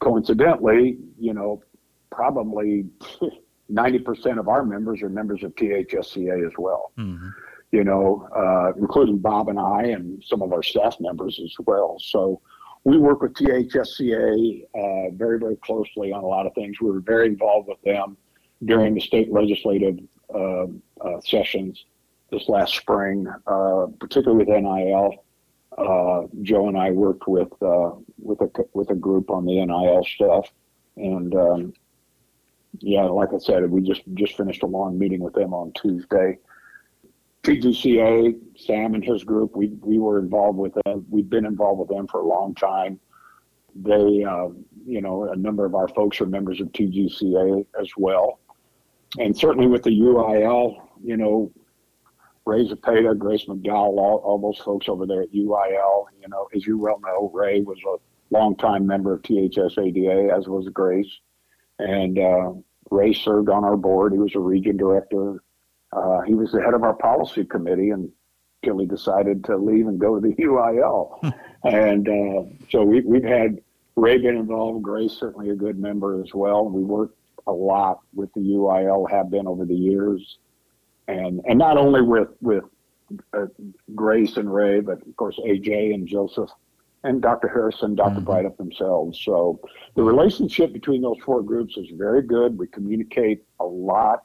coincidentally, 0.01 0.99
you 1.19 1.35
know, 1.35 1.63
probably 2.11 2.87
90% 3.73 4.39
of 4.39 4.49
our 4.49 4.65
members 4.65 5.03
are 5.03 5.11
members 5.11 5.43
of 5.43 5.55
THSCA 5.57 6.47
as 6.47 6.53
well. 6.57 6.93
Mm-hmm. 6.97 7.29
You 7.73 7.85
know, 7.85 8.29
uh, 8.35 8.73
including 8.79 9.19
Bob 9.19 9.49
and 9.49 9.59
I 9.59 9.83
and 9.89 10.23
some 10.25 10.41
of 10.41 10.53
our 10.53 10.63
staff 10.63 10.97
members 11.01 11.41
as 11.43 11.55
well. 11.67 11.99
So 11.99 12.41
we 12.85 12.97
work 12.99 13.21
with 13.21 13.35
THSCA 13.35 14.65
uh, 14.75 15.11
very, 15.17 15.39
very 15.39 15.57
closely 15.57 16.13
on 16.13 16.23
a 16.23 16.27
lot 16.27 16.47
of 16.47 16.55
things. 16.55 16.81
We 16.81 16.91
were 16.91 17.01
very 17.01 17.27
involved 17.27 17.69
with 17.69 17.83
them 17.83 18.17
during 18.65 18.95
the 18.95 19.01
state 19.01 19.31
legislative 19.31 19.99
uh, 20.33 20.67
uh 21.05 21.21
sessions 21.21 21.85
this 22.31 22.49
last 22.49 22.75
spring, 22.75 23.27
uh, 23.47 23.87
particularly 24.01 24.45
with 24.45 24.49
NIL. 24.49 25.25
Uh, 25.77 26.27
Joe 26.43 26.69
and 26.69 26.79
I 26.79 26.91
worked 26.91 27.27
with 27.27 27.53
with 28.19 28.41
a 28.41 28.51
with 28.73 28.91
a 28.91 28.95
group 28.95 29.31
on 29.31 29.45
the 29.45 29.65
NIL 29.65 30.05
stuff, 30.05 30.49
and 30.97 31.35
um, 31.35 31.73
yeah, 32.81 33.05
like 33.05 33.31
I 33.33 33.39
said, 33.39 33.69
we 33.71 33.83
just 33.83 34.03
just 34.15 34.37
finished 34.37 34.63
a 34.63 34.67
long 34.67 34.99
meeting 34.99 35.21
with 35.21 35.35
them 35.35 35.53
on 35.53 35.73
Tuesday. 35.73 36.39
TGCA, 37.43 38.37
Sam 38.57 38.95
and 38.95 39.05
his 39.05 39.23
group, 39.23 39.55
we 39.55 39.69
we 39.83 39.99
were 39.99 40.19
involved 40.19 40.59
with 40.59 40.75
them. 40.85 41.05
We've 41.11 41.29
been 41.29 41.45
involved 41.45 41.81
with 41.81 41.89
them 41.89 42.07
for 42.07 42.21
a 42.21 42.27
long 42.27 42.55
time. 42.55 42.99
They, 43.77 44.25
uh, 44.25 44.49
you 44.87 45.01
know, 45.01 45.25
a 45.31 45.37
number 45.37 45.65
of 45.65 45.75
our 45.75 45.89
folks 45.89 46.21
are 46.21 46.27
members 46.27 46.61
of 46.61 46.69
TGCA 46.69 47.67
as 47.81 47.89
well, 47.97 48.39
and 49.19 49.37
certainly 49.37 49.67
with 49.67 49.83
the 49.83 49.91
UIL, 49.91 50.77
you 51.03 51.17
know, 51.17 51.53
Ray 52.47 52.67
Zapata, 52.69 53.15
Grace 53.15 53.47
McDowell, 53.47 53.97
all, 53.99 54.21
all 54.25 54.39
those 54.39 54.63
folks 54.63 54.89
over 54.89 55.07
there 55.07 55.23
at 55.23 55.33
UIL. 55.33 56.05
You 56.21 56.29
know, 56.29 56.49
as 56.55 56.67
you 56.67 56.79
well 56.79 57.01
know, 57.01 57.31
Ray 57.33 57.63
was 57.63 57.79
a 57.87 57.97
longtime 58.35 58.87
member 58.87 59.15
of 59.15 59.23
THSADA, 59.23 60.37
as 60.37 60.47
was 60.47 60.69
Grace. 60.73 61.11
And 61.79 62.19
uh, 62.19 62.53
Ray 62.91 63.15
served 63.15 63.49
on 63.49 63.65
our 63.65 63.77
board. 63.77 64.13
He 64.13 64.19
was 64.19 64.35
a 64.35 64.41
region 64.41 64.77
director. 64.77 65.43
Uh, 65.93 66.21
he 66.23 66.35
was 66.35 66.53
the 66.53 66.61
head 66.61 66.75
of 66.75 66.83
our 66.83 66.95
policy 66.95 67.45
committee 67.45 67.91
until 67.91 68.79
he 68.79 68.87
decided 68.87 69.45
to 69.45 69.57
leave 69.57 69.87
and 69.87 69.99
go 69.99 70.19
to 70.19 70.21
the 70.21 70.35
UIL. 70.43 71.19
Hmm. 71.21 71.67
and 71.67 72.09
uh, 72.09 72.43
so 72.71 72.83
we, 72.83 73.01
we've 73.03 73.25
had 73.25 73.61
Ray 73.97 74.19
been 74.19 74.37
involved. 74.37 74.83
Grace 74.83 75.13
certainly 75.13 75.51
a 75.51 75.55
good 75.55 75.79
member 75.79 76.23
as 76.23 76.35
well. 76.35 76.69
We 76.69 76.83
worked 76.83 77.17
a 77.47 77.53
lot 77.53 78.01
with 78.15 78.33
the 78.35 78.41
UIL, 78.41 79.11
have 79.11 79.31
been 79.31 79.47
over 79.47 79.65
the 79.65 79.75
years, 79.75 80.39
and 81.09 81.41
and 81.47 81.59
not 81.59 81.77
only 81.77 82.03
with 82.03 82.29
with 82.41 82.65
uh, 83.33 83.47
Grace 83.95 84.37
and 84.37 84.53
Ray, 84.53 84.81
but 84.81 85.07
of 85.07 85.17
course 85.17 85.39
AJ 85.45 85.95
and 85.95 86.07
Joseph 86.07 86.51
and 87.05 87.21
Dr. 87.21 87.49
Harrison, 87.49 87.95
Dr. 87.95 88.21
Mm-hmm. 88.21 88.57
Themselves. 88.57 89.21
So 89.23 89.61
the 89.95 90.03
relationship 90.03 90.73
between 90.73 91.03
those 91.03 91.19
four 91.25 91.43
groups 91.43 91.77
is 91.77 91.89
very 91.95 92.23
good. 92.23 92.59
We 92.59 92.67
communicate 92.67 93.45
a 93.61 93.65
lot 93.65 94.21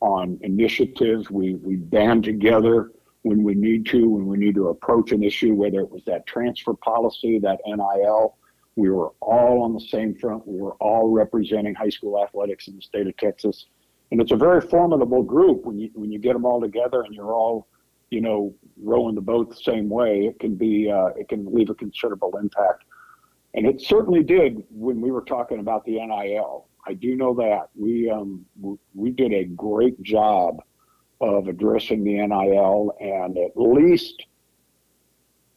on 0.00 0.38
initiatives. 0.42 1.30
We 1.30 1.54
we 1.54 1.76
band 1.76 2.24
together 2.24 2.92
when 3.22 3.42
we 3.42 3.54
need 3.54 3.86
to, 3.86 4.08
when 4.08 4.26
we 4.26 4.38
need 4.38 4.54
to 4.54 4.68
approach 4.68 5.12
an 5.12 5.22
issue, 5.22 5.54
whether 5.54 5.80
it 5.80 5.90
was 5.90 6.02
that 6.06 6.26
transfer 6.26 6.74
policy, 6.74 7.38
that 7.38 7.60
NIL. 7.66 8.36
We 8.76 8.88
were 8.88 9.12
all 9.20 9.62
on 9.62 9.74
the 9.74 9.80
same 9.80 10.14
front. 10.14 10.46
We 10.46 10.58
were 10.58 10.74
all 10.74 11.10
representing 11.10 11.74
high 11.74 11.90
school 11.90 12.22
athletics 12.22 12.68
in 12.68 12.76
the 12.76 12.82
state 12.82 13.06
of 13.06 13.16
Texas. 13.16 13.66
And 14.10 14.20
it's 14.20 14.32
a 14.32 14.36
very 14.36 14.60
formidable 14.60 15.22
group 15.22 15.64
when 15.64 15.78
you 15.78 15.90
when 15.94 16.10
you 16.10 16.18
get 16.18 16.32
them 16.32 16.44
all 16.44 16.60
together 16.60 17.02
and 17.02 17.14
you're 17.14 17.32
all 17.32 17.68
you 18.10 18.20
know, 18.20 18.52
rowing 18.82 19.14
the 19.14 19.20
boat 19.20 19.50
the 19.50 19.56
same 19.56 19.88
way, 19.88 20.26
it 20.26 20.38
can 20.40 20.56
be 20.56 20.90
uh, 20.90 21.06
it 21.16 21.28
can 21.28 21.46
leave 21.52 21.70
a 21.70 21.74
considerable 21.74 22.36
impact. 22.36 22.84
And 23.54 23.66
it 23.66 23.80
certainly 23.80 24.22
did 24.22 24.62
when 24.70 25.00
we 25.00 25.10
were 25.10 25.22
talking 25.22 25.60
about 25.60 25.84
the 25.84 25.92
NIL. 25.92 26.66
I 26.86 26.94
do 26.94 27.16
know 27.16 27.34
that 27.34 27.68
we 27.74 28.10
um, 28.10 28.44
we 28.94 29.10
did 29.10 29.32
a 29.32 29.44
great 29.44 30.00
job 30.02 30.62
of 31.20 31.48
addressing 31.48 32.02
the 32.02 32.14
NIL 32.14 32.92
and 33.00 33.38
at 33.38 33.52
least 33.56 34.24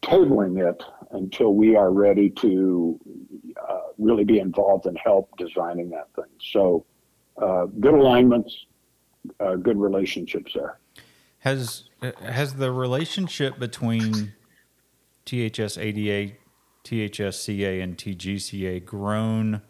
tabling 0.02 0.70
it 0.70 0.84
until 1.12 1.54
we 1.54 1.76
are 1.76 1.92
ready 1.92 2.30
to 2.30 3.00
uh, 3.70 3.80
really 3.98 4.26
be 4.26 4.40
involved 4.40 4.86
and 4.86 4.98
help 5.02 5.30
designing 5.38 5.90
that 5.90 6.14
thing. 6.16 6.30
So, 6.40 6.86
uh, 7.38 7.66
good 7.66 7.94
alignments, 7.94 8.66
uh, 9.40 9.56
good 9.56 9.78
relationships 9.78 10.54
there. 10.54 10.80
Has 11.40 11.86
has 12.22 12.56
the 12.56 12.72
relationship 12.72 13.60
between 13.60 14.34
THS 15.26 15.78
ADA, 15.78 16.36
THSCA, 16.84 17.84
and 17.84 17.98
TGCA 17.98 18.86
grown 18.86 19.62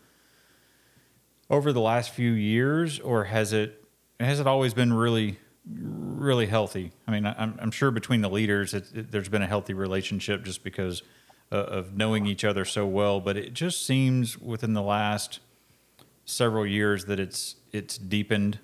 over 1.49 1.71
the 1.71 1.81
last 1.81 2.11
few 2.11 2.31
years, 2.31 2.99
or 2.99 3.25
has 3.25 3.53
it 3.53 3.83
has 4.19 4.39
it 4.39 4.47
always 4.47 4.73
been 4.73 4.93
really 4.93 5.39
really 5.65 6.47
healthy? 6.47 6.91
I 7.07 7.11
mean, 7.11 7.25
I'm, 7.25 7.57
I'm 7.59 7.71
sure 7.71 7.89
between 7.91 8.21
the 8.21 8.29
leaders, 8.29 8.73
it, 8.73 8.85
it, 8.93 9.11
there's 9.11 9.29
been 9.29 9.41
a 9.41 9.47
healthy 9.47 9.73
relationship 9.73 10.43
just 10.43 10.63
because 10.63 11.03
uh, 11.51 11.57
of 11.57 11.95
knowing 11.95 12.25
each 12.25 12.43
other 12.43 12.65
so 12.65 12.85
well. 12.85 13.19
But 13.19 13.37
it 13.37 13.53
just 13.53 13.85
seems 13.85 14.37
within 14.37 14.73
the 14.73 14.81
last 14.81 15.39
several 16.25 16.65
years 16.65 17.05
that 17.05 17.19
it's 17.19 17.55
it's 17.71 17.97
deepened 17.97 18.59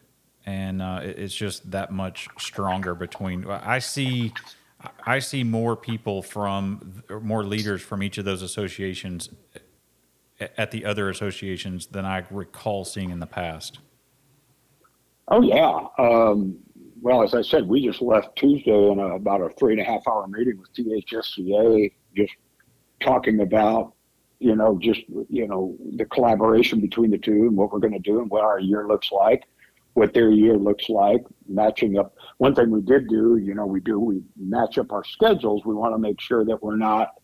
and 0.46 0.82
uh, 0.82 1.00
it's 1.04 1.36
just 1.36 1.70
that 1.72 1.92
much 1.92 2.28
stronger 2.40 2.96
between. 2.96 3.46
I 3.48 3.80
see, 3.80 4.34
I 5.06 5.20
see 5.20 5.44
more 5.44 5.76
people 5.76 6.22
from 6.22 7.04
more 7.22 7.44
leaders 7.44 7.82
from 7.82 8.02
each 8.02 8.18
of 8.18 8.26
those 8.26 8.42
associations 8.42 9.30
at 10.40 10.72
the 10.72 10.86
other 10.86 11.10
associations 11.10 11.88
than 11.88 12.06
I 12.06 12.26
recall 12.32 12.86
seeing 12.86 13.12
in 13.12 13.20
the 13.20 13.28
past. 13.28 13.80
Oh 15.28 15.42
yeah. 15.42 15.86
Um, 15.98 16.58
well, 17.02 17.24
as 17.24 17.34
I 17.34 17.42
said, 17.42 17.68
we 17.68 17.86
just 17.86 18.02
left 18.02 18.36
Tuesday 18.36 18.92
in 18.92 19.00
a, 19.00 19.16
about 19.16 19.42
a 19.42 19.50
three 19.50 19.74
and 19.74 19.82
a 19.82 19.86
half 19.86 20.02
hour 20.08 20.28
meeting 20.28 20.58
with 20.58 20.74
THSCA, 20.74 21.92
just 22.16 22.34
talking 23.02 23.42
about 23.42 23.94
you 24.40 24.56
know 24.56 24.78
just 24.82 25.02
you 25.30 25.48
know 25.48 25.76
the 25.96 26.06
collaboration 26.06 26.80
between 26.80 27.12
the 27.12 27.18
two 27.18 27.48
and 27.48 27.58
what 27.58 27.72
we're 27.72 27.80
going 27.80 27.94
to 27.94 28.00
do 28.00 28.20
and 28.20 28.30
what 28.30 28.44
our 28.44 28.60
year 28.60 28.88
looks 28.88 29.12
like 29.12 29.44
what 29.94 30.14
their 30.14 30.30
year 30.30 30.58
looks 30.58 30.90
like, 30.90 31.24
matching 31.48 31.98
up. 31.98 32.16
One 32.38 32.56
thing 32.56 32.72
we 32.72 32.82
did 32.82 33.10
do, 33.10 33.38
you 33.38 33.54
know, 33.54 33.66
we 33.66 33.82
do, 33.82 34.00
we 34.00 34.22
match 34.38 34.78
up 34.78 34.92
our 34.92 35.04
schedules. 35.04 35.66
We 35.66 35.76
want 35.76 35.94
to 35.94 36.00
make 36.00 36.22
sure 36.22 36.46
that 36.46 36.64
we're 36.64 36.78
not 36.78 37.16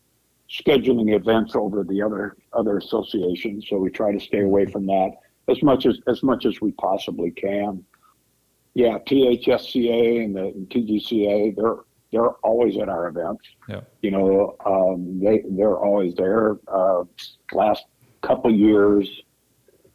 scheduling 0.49 1.15
events 1.15 1.55
over 1.55 1.83
the 1.83 2.01
other 2.01 2.37
other 2.53 2.77
associations. 2.77 3.65
So 3.69 3.77
we 3.77 3.89
try 3.89 4.11
to 4.11 4.19
stay 4.19 4.41
away 4.41 4.65
from 4.65 4.85
that 4.87 5.11
as 5.47 5.61
much 5.63 5.85
as 5.85 5.99
as 6.07 6.21
much 6.21 6.45
as 6.45 6.61
we 6.61 6.71
possibly 6.73 7.31
can. 7.31 7.83
Yeah, 8.73 8.97
THSCA 8.99 10.25
and 10.25 10.35
the 10.35 10.45
and 10.47 10.69
TGCA, 10.69 11.55
they're 11.55 11.77
they're 12.15 12.29
always 12.43 12.77
at 12.77 12.87
our 12.87 13.07
events. 13.07 13.43
Yeah. 13.67 13.81
You 14.01 14.11
know, 14.11 14.55
um, 14.65 15.19
they 15.21 15.43
they're 15.49 15.77
always 15.77 16.15
there. 16.15 16.57
Uh, 16.65 17.03
last 17.51 17.85
couple 18.21 18.53
years, 18.53 19.21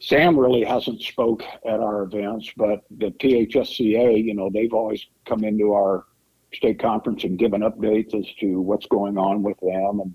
Sam 0.01 0.39
really 0.39 0.63
hasn't 0.63 1.01
spoke 1.01 1.43
at 1.43 1.81
our 1.81 2.03
events, 2.03 2.53
but 2.59 2.81
the 2.91 3.07
THSCA, 3.07 4.23
you 4.23 4.35
know, 4.35 4.51
they've 4.53 4.73
always 4.73 5.07
come 5.27 5.45
into 5.45 5.73
our 5.73 6.05
state 6.53 6.79
conference 6.79 7.25
and 7.25 7.39
given 7.39 7.63
updates 7.63 8.15
as 8.15 8.27
to 8.41 8.61
what's 8.61 8.87
going 8.87 9.17
on 9.17 9.43
with 9.43 9.59
them 9.61 10.01
and 10.01 10.15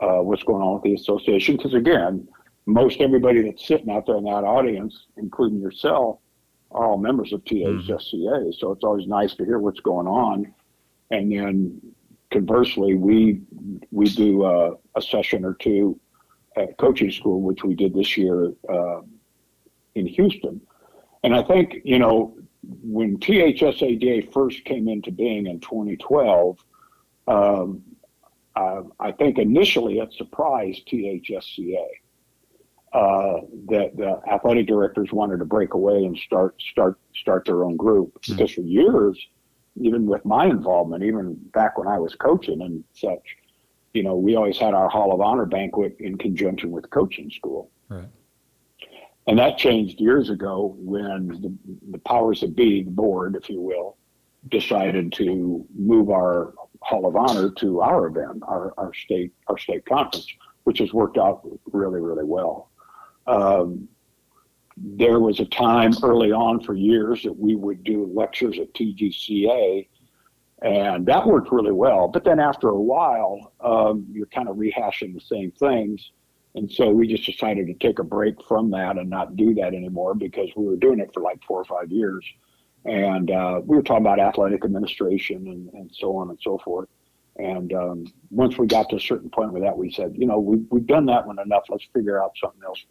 uh, 0.00 0.22
what's 0.22 0.44
going 0.44 0.62
on 0.62 0.74
with 0.74 0.84
the 0.84 0.94
association. 0.94 1.56
Because 1.56 1.74
again, 1.74 2.28
most 2.66 3.00
everybody 3.00 3.42
that's 3.42 3.66
sitting 3.66 3.90
out 3.90 4.06
there 4.06 4.16
in 4.16 4.24
that 4.24 4.44
audience, 4.44 5.06
including 5.16 5.60
yourself, 5.60 6.18
are 6.70 6.86
all 6.86 6.98
members 6.98 7.32
of 7.32 7.42
THSCA. 7.42 7.88
Mm-hmm. 7.88 8.50
So 8.56 8.70
it's 8.70 8.84
always 8.84 9.08
nice 9.08 9.34
to 9.34 9.44
hear 9.44 9.58
what's 9.58 9.80
going 9.80 10.06
on. 10.06 10.54
And 11.12 11.30
then 11.30 11.80
conversely, 12.30 12.94
we 12.94 13.42
we 13.90 14.06
do 14.06 14.44
uh, 14.44 14.70
a 14.96 15.02
session 15.02 15.44
or 15.44 15.54
two 15.54 16.00
at 16.56 16.76
coaching 16.78 17.10
school, 17.10 17.42
which 17.42 17.62
we 17.62 17.74
did 17.74 17.94
this 17.94 18.16
year 18.16 18.52
uh, 18.68 19.00
in 19.94 20.06
Houston. 20.06 20.60
And 21.22 21.34
I 21.34 21.42
think, 21.42 21.76
you 21.84 21.98
know, 21.98 22.36
when 22.82 23.18
THSADA 23.18 24.32
first 24.32 24.64
came 24.64 24.88
into 24.88 25.10
being 25.10 25.46
in 25.46 25.60
2012, 25.60 26.58
um, 27.28 27.82
uh, 28.56 28.82
I 28.98 29.12
think 29.12 29.38
initially 29.38 29.98
it 29.98 30.12
surprised 30.14 30.88
THSCA 30.88 31.86
uh, 32.92 33.40
that 33.68 33.96
the 33.96 34.20
athletic 34.30 34.66
directors 34.66 35.12
wanted 35.12 35.38
to 35.38 35.44
break 35.44 35.74
away 35.74 36.04
and 36.04 36.16
start 36.16 36.60
start 36.70 36.98
start 37.14 37.44
their 37.44 37.64
own 37.64 37.76
group. 37.76 38.14
Mm-hmm. 38.14 38.36
Because 38.36 38.52
for 38.52 38.62
years, 38.62 39.18
even 39.76 40.06
with 40.06 40.24
my 40.24 40.46
involvement, 40.46 41.02
even 41.02 41.34
back 41.52 41.78
when 41.78 41.88
I 41.88 41.98
was 41.98 42.14
coaching 42.14 42.60
and 42.62 42.84
such, 42.92 43.36
you 43.92 44.02
know, 44.02 44.16
we 44.16 44.36
always 44.36 44.58
had 44.58 44.74
our 44.74 44.88
Hall 44.88 45.12
of 45.12 45.20
Honor 45.20 45.46
banquet 45.46 45.96
in 45.98 46.16
conjunction 46.18 46.70
with 46.70 46.88
coaching 46.90 47.30
school. 47.30 47.70
Right. 47.88 48.08
and 49.26 49.38
that 49.38 49.58
changed 49.58 50.00
years 50.00 50.30
ago 50.30 50.74
when 50.78 51.28
the, 51.28 51.54
the 51.90 51.98
powers 51.98 52.40
that 52.40 52.56
be, 52.56 52.82
the 52.82 52.90
board, 52.90 53.36
if 53.36 53.50
you 53.50 53.60
will, 53.60 53.98
decided 54.48 55.12
to 55.12 55.66
move 55.74 56.10
our 56.10 56.54
Hall 56.80 57.06
of 57.06 57.16
Honor 57.16 57.50
to 57.50 57.80
our 57.80 58.06
event, 58.06 58.42
our, 58.46 58.72
our 58.76 58.92
state 58.94 59.32
our 59.48 59.58
state 59.58 59.86
conference, 59.86 60.26
which 60.64 60.78
has 60.78 60.92
worked 60.92 61.18
out 61.18 61.46
really 61.70 62.00
really 62.00 62.24
well. 62.24 62.70
Um, 63.26 63.88
there 64.76 65.20
was 65.20 65.40
a 65.40 65.44
time 65.46 65.92
early 66.02 66.32
on 66.32 66.60
for 66.60 66.74
years 66.74 67.22
that 67.22 67.38
we 67.38 67.54
would 67.54 67.84
do 67.84 68.10
lectures 68.14 68.58
at 68.58 68.72
TGCA, 68.74 69.88
and 70.62 71.06
that 71.06 71.26
worked 71.26 71.52
really 71.52 71.72
well. 71.72 72.08
But 72.08 72.24
then 72.24 72.38
after 72.38 72.68
a 72.68 72.80
while, 72.80 73.52
um, 73.60 74.06
you're 74.12 74.26
kind 74.26 74.48
of 74.48 74.56
rehashing 74.56 75.14
the 75.14 75.20
same 75.20 75.50
things. 75.52 76.12
And 76.54 76.70
so 76.70 76.90
we 76.90 77.08
just 77.08 77.24
decided 77.24 77.66
to 77.66 77.74
take 77.74 77.98
a 77.98 78.04
break 78.04 78.34
from 78.46 78.70
that 78.72 78.98
and 78.98 79.08
not 79.08 79.36
do 79.36 79.54
that 79.54 79.74
anymore 79.74 80.14
because 80.14 80.50
we 80.54 80.66
were 80.66 80.76
doing 80.76 81.00
it 81.00 81.10
for 81.12 81.20
like 81.20 81.42
four 81.46 81.60
or 81.60 81.64
five 81.64 81.90
years. 81.90 82.24
And 82.84 83.30
uh, 83.30 83.60
we 83.64 83.76
were 83.76 83.82
talking 83.82 84.04
about 84.04 84.20
athletic 84.20 84.64
administration 84.64 85.46
and, 85.46 85.70
and 85.72 85.90
so 85.94 86.16
on 86.16 86.30
and 86.30 86.38
so 86.42 86.58
forth. 86.58 86.88
And 87.36 87.72
um, 87.72 88.06
once 88.30 88.58
we 88.58 88.66
got 88.66 88.90
to 88.90 88.96
a 88.96 89.00
certain 89.00 89.30
point 89.30 89.52
with 89.52 89.62
that, 89.62 89.76
we 89.76 89.90
said, 89.90 90.14
you 90.16 90.26
know, 90.26 90.38
we, 90.38 90.58
we've 90.70 90.86
done 90.86 91.06
that 91.06 91.26
one 91.26 91.38
enough. 91.38 91.62
Let's 91.70 91.86
figure 91.94 92.22
out 92.22 92.32
something 92.38 92.60
else 92.64 92.84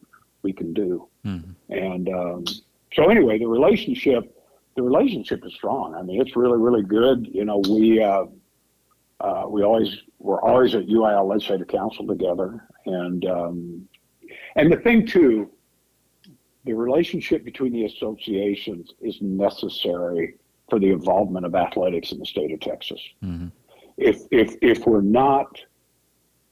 we 0.43 0.53
can 0.53 0.73
do. 0.73 1.07
Mm-hmm. 1.25 1.73
And 1.73 2.09
um, 2.09 2.45
so 2.93 3.09
anyway, 3.09 3.39
the 3.39 3.47
relationship, 3.47 4.35
the 4.75 4.81
relationship 4.81 5.45
is 5.45 5.53
strong. 5.53 5.95
I 5.95 6.01
mean, 6.01 6.21
it's 6.21 6.35
really, 6.35 6.57
really 6.57 6.83
good. 6.83 7.27
You 7.31 7.45
know, 7.45 7.61
we, 7.69 8.01
uh, 8.01 8.25
uh, 9.19 9.45
we 9.47 9.63
always, 9.63 9.97
we're 10.19 10.41
always 10.41 10.75
at 10.75 10.87
UIL 10.87 11.27
Legislative 11.27 11.67
Council 11.67 12.07
together. 12.07 12.67
And, 12.85 13.25
um, 13.25 13.87
and 14.55 14.71
the 14.71 14.77
thing 14.77 15.05
too, 15.05 15.51
the 16.65 16.73
relationship 16.73 17.43
between 17.43 17.73
the 17.73 17.85
associations 17.85 18.93
is 19.01 19.17
necessary 19.21 20.35
for 20.69 20.79
the 20.79 20.89
involvement 20.89 21.45
of 21.45 21.55
athletics 21.55 22.11
in 22.11 22.19
the 22.19 22.25
state 22.25 22.51
of 22.51 22.59
Texas. 22.59 23.01
Mm-hmm. 23.23 23.47
If, 23.97 24.23
if, 24.31 24.55
if 24.61 24.85
we're 24.87 25.01
not 25.01 25.59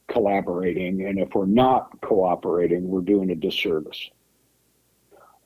collaborating 0.09 1.05
and 1.05 1.19
if 1.19 1.33
we're 1.33 1.45
not 1.45 1.89
cooperating, 2.01 2.87
we're 2.87 3.01
doing 3.01 3.31
a 3.31 3.35
disservice. 3.35 4.09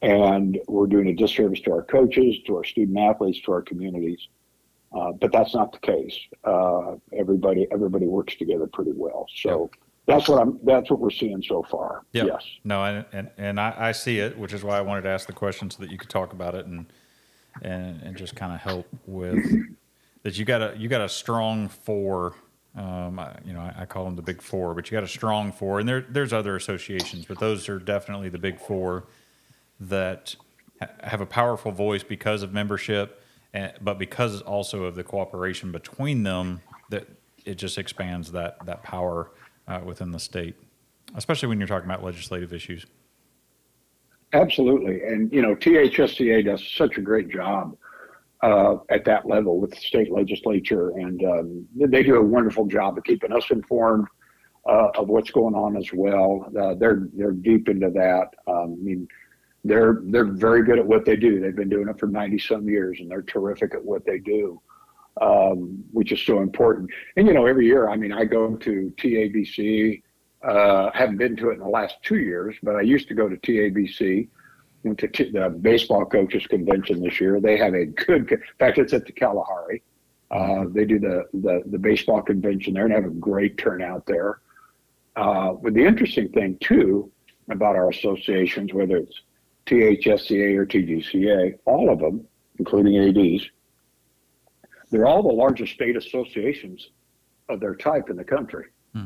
And 0.01 0.59
we're 0.67 0.87
doing 0.87 1.07
a 1.07 1.13
disservice 1.13 1.61
to 1.61 1.71
our 1.71 1.83
coaches, 1.83 2.35
to 2.47 2.57
our 2.57 2.63
student 2.63 2.97
athletes, 2.97 3.39
to 3.45 3.53
our 3.53 3.61
communities. 3.61 4.27
Uh, 4.93 5.11
but 5.13 5.31
that's 5.31 5.55
not 5.55 5.71
the 5.71 5.79
case. 5.79 6.17
Uh, 6.43 6.95
everybody 7.17 7.67
everybody 7.71 8.05
works 8.05 8.35
together 8.35 8.67
pretty 8.67 8.91
well. 8.93 9.27
So 9.35 9.71
that's 10.05 10.27
what 10.27 10.41
I'm. 10.41 10.59
That's 10.63 10.89
what 10.89 10.99
we're 10.99 11.09
seeing 11.09 11.41
so 11.41 11.63
far. 11.63 12.03
Yep. 12.11 12.27
Yes. 12.27 12.45
No, 12.63 12.83
and 12.83 13.05
and, 13.13 13.29
and 13.37 13.59
I, 13.59 13.73
I, 13.77 13.91
see 13.93 14.19
it, 14.19 14.37
which 14.37 14.53
is 14.53 14.63
why 14.63 14.77
I 14.77 14.81
wanted 14.81 15.03
to 15.03 15.09
ask 15.09 15.27
the 15.27 15.33
question 15.33 15.69
so 15.69 15.81
that 15.81 15.91
you 15.91 15.97
could 15.97 16.09
talk 16.09 16.33
about 16.33 16.55
it 16.55 16.65
and 16.65 16.85
and 17.61 18.01
and 18.01 18.17
just 18.17 18.35
kind 18.35 18.53
of 18.53 18.59
help 18.59 18.85
with 19.07 19.43
that. 20.23 20.37
You 20.37 20.45
got 20.45 20.61
a 20.61 20.77
you 20.77 20.89
got 20.89 21.01
a 21.01 21.09
strong 21.09 21.69
four. 21.69 22.35
Um, 22.75 23.19
I, 23.19 23.35
you 23.45 23.53
know, 23.53 23.59
I, 23.59 23.81
I, 23.81 23.85
call 23.85 24.05
them 24.05 24.15
the 24.15 24.23
big 24.23 24.41
four, 24.41 24.73
but 24.73 24.89
you 24.89 24.95
got 24.95 25.03
a 25.03 25.07
strong 25.07 25.51
four, 25.51 25.79
and 25.79 25.87
there 25.87 26.01
there's 26.01 26.33
other 26.33 26.55
associations, 26.55 27.25
but 27.25 27.37
those 27.37 27.69
are 27.69 27.77
definitely 27.77 28.29
the 28.29 28.39
big 28.39 28.59
four 28.59 29.03
that 29.79 30.35
ha- 30.79 30.89
have 31.03 31.21
a 31.21 31.25
powerful 31.25 31.71
voice 31.71 32.01
because 32.01 32.41
of 32.41 32.51
membership, 32.51 33.23
and, 33.53 33.73
but 33.79 33.99
because 33.99 34.41
also 34.41 34.85
of 34.85 34.95
the 34.95 35.03
cooperation 35.03 35.71
between 35.71 36.23
them, 36.23 36.61
that 36.89 37.07
it 37.45 37.55
just 37.55 37.77
expands 37.77 38.31
that 38.31 38.57
that 38.65 38.81
power 38.81 39.29
uh, 39.67 39.81
within 39.85 40.11
the 40.11 40.19
state, 40.19 40.55
especially 41.13 41.49
when 41.49 41.59
you're 41.59 41.67
talking 41.67 41.87
about 41.87 42.03
legislative 42.03 42.53
issues. 42.53 42.87
Absolutely, 44.33 45.03
and 45.03 45.31
you 45.31 45.43
know 45.43 45.55
THSCA 45.55 46.43
does 46.43 46.67
such 46.67 46.97
a 46.97 47.01
great 47.01 47.29
job 47.29 47.77
uh, 48.43 48.75
at 48.89 49.05
that 49.05 49.25
level 49.25 49.59
with 49.59 49.71
the 49.71 49.77
state 49.77 50.11
legislature, 50.11 50.89
and 50.91 51.23
um, 51.23 51.67
they 51.75 52.03
do 52.03 52.17
a 52.17 52.23
wonderful 52.23 52.65
job 52.65 52.97
of 52.97 53.03
keeping 53.03 53.31
us 53.31 53.49
informed 53.49 54.07
uh, 54.69 54.89
of 54.95 55.07
what's 55.07 55.31
going 55.31 55.55
on 55.55 55.77
as 55.77 55.89
well. 55.93 56.45
Uh, 56.59 56.75
they're 56.75 57.07
they're 57.13 57.31
deep 57.31 57.69
into 57.69 57.89
that. 57.89 58.27
Um, 58.47 58.77
I 58.79 58.83
mean, 58.83 59.07
they're 59.63 60.01
they're 60.05 60.31
very 60.31 60.63
good 60.63 60.77
at 60.77 60.85
what 60.85 61.05
they 61.05 61.15
do. 61.15 61.39
They've 61.39 61.55
been 61.55 61.69
doing 61.69 61.87
it 61.87 61.99
for 61.99 62.07
ninety 62.07 62.37
some 62.37 62.69
years, 62.69 62.99
and 62.99 63.09
they're 63.09 63.23
terrific 63.23 63.73
at 63.73 63.83
what 63.83 64.05
they 64.05 64.19
do 64.19 64.61
um, 65.21 65.83
which 65.91 66.11
is 66.11 66.21
so 66.25 66.41
important. 66.41 66.89
And 67.17 67.27
you 67.27 67.33
know, 67.33 67.45
every 67.45 67.65
year, 67.65 67.89
I 67.89 67.95
mean, 67.95 68.11
I 68.11 68.25
go 68.25 68.55
to 68.55 68.93
TABC. 68.97 70.01
Uh, 70.43 70.91
haven't 70.93 71.17
been 71.17 71.37
to 71.37 71.51
it 71.51 71.53
in 71.53 71.59
the 71.59 71.67
last 71.67 71.95
two 72.03 72.17
years, 72.17 72.55
but 72.63 72.75
I 72.75 72.81
used 72.81 73.07
to 73.07 73.13
go 73.13 73.29
to 73.29 73.37
TABC. 73.37 74.27
The 74.83 75.57
baseball 75.61 76.05
coaches 76.05 76.45
convention 76.47 77.01
this 77.01 77.19
year. 77.21 77.39
They 77.39 77.57
have 77.57 77.73
a 77.73 77.85
good. 77.85 78.31
In 78.31 78.41
fact, 78.59 78.77
it's 78.77 78.93
at 78.93 79.05
the 79.05 79.13
Kalahari. 79.13 79.81
Uh, 80.29 80.65
they 80.69 80.83
do 80.83 80.99
the, 80.99 81.25
the 81.33 81.63
the 81.67 81.77
baseball 81.77 82.21
convention 82.21 82.73
there 82.73 82.85
and 82.85 82.93
have 82.93 83.05
a 83.05 83.09
great 83.09 83.57
turnout 83.57 84.05
there. 84.05 84.39
Uh, 85.15 85.53
but 85.53 85.73
the 85.73 85.85
interesting 85.85 86.29
thing 86.29 86.57
too 86.59 87.11
about 87.49 87.75
our 87.75 87.89
associations, 87.89 88.73
whether 88.73 88.97
it's 88.97 89.21
THSCA 89.67 90.57
or 90.57 90.65
TGCA, 90.65 91.59
all 91.65 91.89
of 91.89 91.99
them, 91.99 92.25
including 92.57 92.97
ADs, 92.97 93.49
they're 94.91 95.05
all 95.05 95.23
the 95.23 95.33
largest 95.33 95.73
state 95.73 95.95
associations 95.95 96.89
of 97.49 97.59
their 97.59 97.75
type 97.75 98.09
in 98.09 98.15
the 98.15 98.23
country. 98.23 98.67
Hmm. 98.93 99.05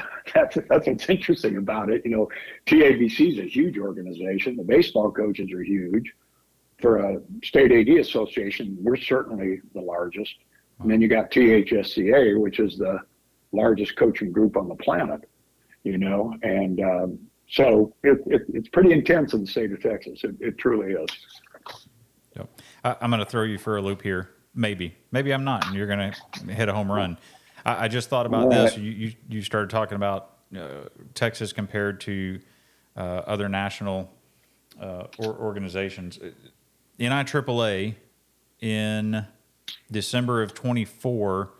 that's 0.34 0.56
that's 0.68 0.86
what's 0.86 1.08
interesting 1.08 1.56
about 1.56 1.90
it. 1.90 2.02
You 2.04 2.10
know, 2.10 2.28
TABC 2.66 3.32
is 3.32 3.38
a 3.38 3.48
huge 3.48 3.78
organization. 3.78 4.56
The 4.56 4.64
baseball 4.64 5.10
coaches 5.10 5.52
are 5.52 5.62
huge. 5.62 6.12
For 6.80 6.98
a 6.98 7.20
state 7.44 7.70
AD 7.70 7.96
association, 8.00 8.76
we're 8.80 8.96
certainly 8.96 9.60
the 9.72 9.80
largest. 9.80 10.34
And 10.80 10.90
then 10.90 11.00
you 11.00 11.06
got 11.06 11.30
THSCA, 11.30 12.40
which 12.40 12.58
is 12.58 12.76
the 12.76 12.98
largest 13.52 13.96
coaching 13.96 14.32
group 14.32 14.56
on 14.56 14.68
the 14.68 14.74
planet. 14.74 15.28
You 15.84 15.98
know, 15.98 16.34
and 16.42 16.80
um, 16.80 17.18
so 17.48 17.94
it, 18.02 18.18
it, 18.26 18.42
it's 18.52 18.68
pretty 18.68 18.92
intense 18.92 19.34
in 19.34 19.42
the 19.42 19.46
state 19.46 19.72
of 19.72 19.82
Texas. 19.82 20.24
It, 20.24 20.36
it 20.40 20.58
truly 20.58 20.92
is. 20.92 21.08
Yep. 22.36 22.60
I, 22.84 22.96
I'm 23.00 23.10
going 23.10 23.20
to 23.20 23.30
throw 23.30 23.42
you 23.42 23.58
for 23.58 23.76
a 23.76 23.82
loop 23.82 24.02
here. 24.02 24.30
Maybe, 24.54 24.94
maybe 25.12 25.32
I'm 25.32 25.44
not, 25.44 25.66
and 25.66 25.74
you're 25.74 25.86
going 25.86 26.12
to 26.12 26.52
hit 26.52 26.68
a 26.68 26.74
home 26.74 26.90
run. 26.90 27.16
I, 27.64 27.84
I 27.84 27.88
just 27.88 28.08
thought 28.08 28.26
about 28.26 28.50
this. 28.50 28.76
You, 28.76 28.90
you, 28.90 29.12
you 29.28 29.42
started 29.42 29.70
talking 29.70 29.96
about 29.96 30.30
uh, 30.56 30.88
Texas 31.14 31.52
compared 31.52 32.00
to 32.02 32.40
uh, 32.96 33.00
other 33.00 33.48
national 33.48 34.10
uh, 34.80 35.04
or 35.18 35.34
organizations. 35.34 36.18
NIAAA 36.98 37.94
in 38.60 39.26
December 39.90 40.42
of 40.42 40.54
24, 40.54 41.50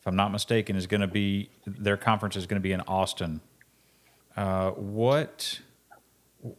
if 0.00 0.06
I'm 0.06 0.16
not 0.16 0.32
mistaken, 0.32 0.76
is 0.76 0.86
going 0.86 1.00
to 1.00 1.06
be 1.06 1.50
their 1.66 1.96
conference 1.96 2.36
is 2.36 2.46
going 2.46 2.60
to 2.60 2.62
be 2.62 2.72
in 2.72 2.80
Austin. 2.82 3.40
Uh, 4.36 4.70
what 4.70 5.60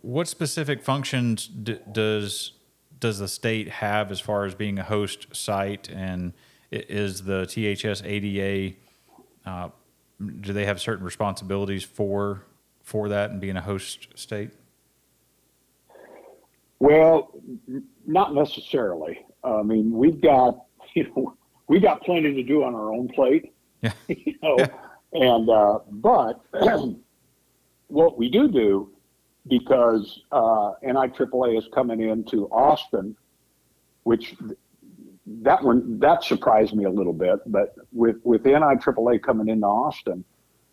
what 0.02 0.28
specific 0.28 0.84
functions 0.84 1.48
d- 1.48 1.80
does 1.92 2.54
does 3.00 3.20
the 3.20 3.28
state 3.30 3.70
have 3.70 4.12
as 4.12 4.20
far 4.20 4.44
as 4.46 4.54
being 4.54 4.78
a 4.78 4.84
host 4.84 5.34
site, 5.34 5.90
and 5.90 6.34
is 6.72 7.24
the 7.24 7.46
THS 7.46 8.04
ADA 8.04 8.76
uh, 9.46 9.70
do 10.42 10.54
they 10.54 10.66
have 10.66 10.82
certain 10.82 11.06
responsibilities 11.06 11.84
for 11.84 12.44
for 12.84 13.10
that 13.10 13.32
and 13.32 13.40
being 13.40 13.56
a 13.56 13.62
host 13.62 14.08
state? 14.16 14.52
Well, 16.80 17.32
not 18.06 18.34
necessarily. 18.34 19.26
I 19.44 19.62
mean, 19.64 19.92
we've 19.92 20.22
got 20.22 20.66
you 20.94 21.12
know 21.16 21.36
we 21.68 21.80
got 21.80 22.02
plenty 22.04 22.34
to 22.34 22.44
do 22.44 22.64
on 22.64 22.76
our 22.76 22.94
own 22.94 23.08
plate. 23.10 23.54
Yeah. 23.82 23.94
you 24.08 24.36
know, 24.42 24.56
yeah. 24.58 24.68
and 25.14 25.50
uh, 25.50 25.80
but 25.90 26.42
what 27.88 28.18
we 28.18 28.30
do 28.30 28.48
do 28.50 28.92
because 29.48 30.22
uh, 30.32 30.74
NIAAA 30.84 31.58
is 31.58 31.68
coming 31.74 32.02
into 32.02 32.48
Austin, 32.48 33.16
which 34.04 34.36
that 35.42 35.64
one 35.64 36.00
that 36.00 36.24
surprised 36.24 36.76
me 36.76 36.86
a 36.86 36.90
little 36.90 37.14
bit. 37.14 37.40
But 37.46 37.76
with 37.92 38.18
with 38.24 38.44
NIAAA 38.44 39.22
coming 39.22 39.50
into 39.50 39.68
Austin, 39.68 40.24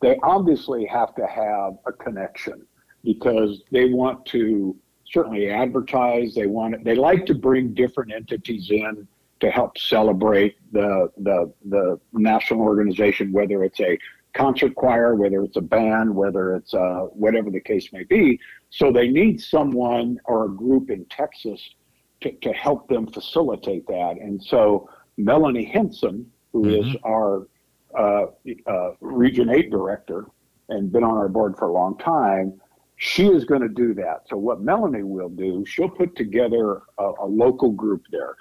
they 0.00 0.18
obviously 0.22 0.86
have 0.86 1.14
to 1.16 1.26
have 1.26 1.76
a 1.86 1.92
connection 1.92 2.66
because 3.04 3.62
they 3.70 3.86
want 3.86 4.24
to 4.26 4.76
certainly 5.10 5.50
advertise. 5.50 6.34
They 6.34 6.46
want 6.46 6.74
it, 6.74 6.84
they 6.84 6.94
like 6.94 7.26
to 7.26 7.34
bring 7.34 7.74
different 7.74 8.12
entities 8.12 8.70
in 8.70 9.06
to 9.40 9.50
help 9.50 9.78
celebrate 9.78 10.56
the 10.72 11.10
the 11.18 11.52
the 11.66 12.00
national 12.12 12.60
organization, 12.60 13.32
whether 13.32 13.62
it's 13.62 13.80
a 13.80 13.98
concert 14.32 14.74
choir, 14.74 15.14
whether 15.14 15.42
it's 15.42 15.56
a 15.56 15.62
band, 15.62 16.14
whether 16.14 16.54
it's 16.56 16.74
uh, 16.74 17.06
whatever 17.12 17.50
the 17.50 17.60
case 17.60 17.92
may 17.92 18.04
be. 18.04 18.38
So 18.70 18.92
they 18.92 19.08
need 19.08 19.40
someone 19.40 20.18
or 20.24 20.44
a 20.44 20.48
group 20.48 20.90
in 20.90 21.04
Texas 21.06 21.75
to, 22.22 22.32
to 22.32 22.52
help 22.52 22.88
them 22.88 23.06
facilitate 23.06 23.86
that. 23.86 24.16
And 24.20 24.42
so 24.42 24.88
Melanie 25.16 25.64
Henson, 25.64 26.30
who 26.52 26.64
mm-hmm. 26.64 26.90
is 26.90 26.96
our 27.04 27.48
uh, 27.96 28.26
uh, 28.66 28.90
Region 29.00 29.50
8 29.50 29.70
director 29.70 30.26
and 30.68 30.92
been 30.92 31.04
on 31.04 31.16
our 31.16 31.28
board 31.28 31.56
for 31.56 31.68
a 31.68 31.72
long 31.72 31.96
time, 31.98 32.60
she 32.96 33.26
is 33.26 33.44
going 33.44 33.60
to 33.60 33.68
do 33.68 33.94
that. 33.94 34.22
So 34.28 34.36
what 34.36 34.60
Melanie 34.60 35.02
will 35.02 35.28
do, 35.28 35.64
she'll 35.66 35.88
put 35.88 36.16
together 36.16 36.82
a, 36.98 37.12
a, 37.20 37.26
local 37.26 37.70
group 37.70 38.02
there 38.10 38.34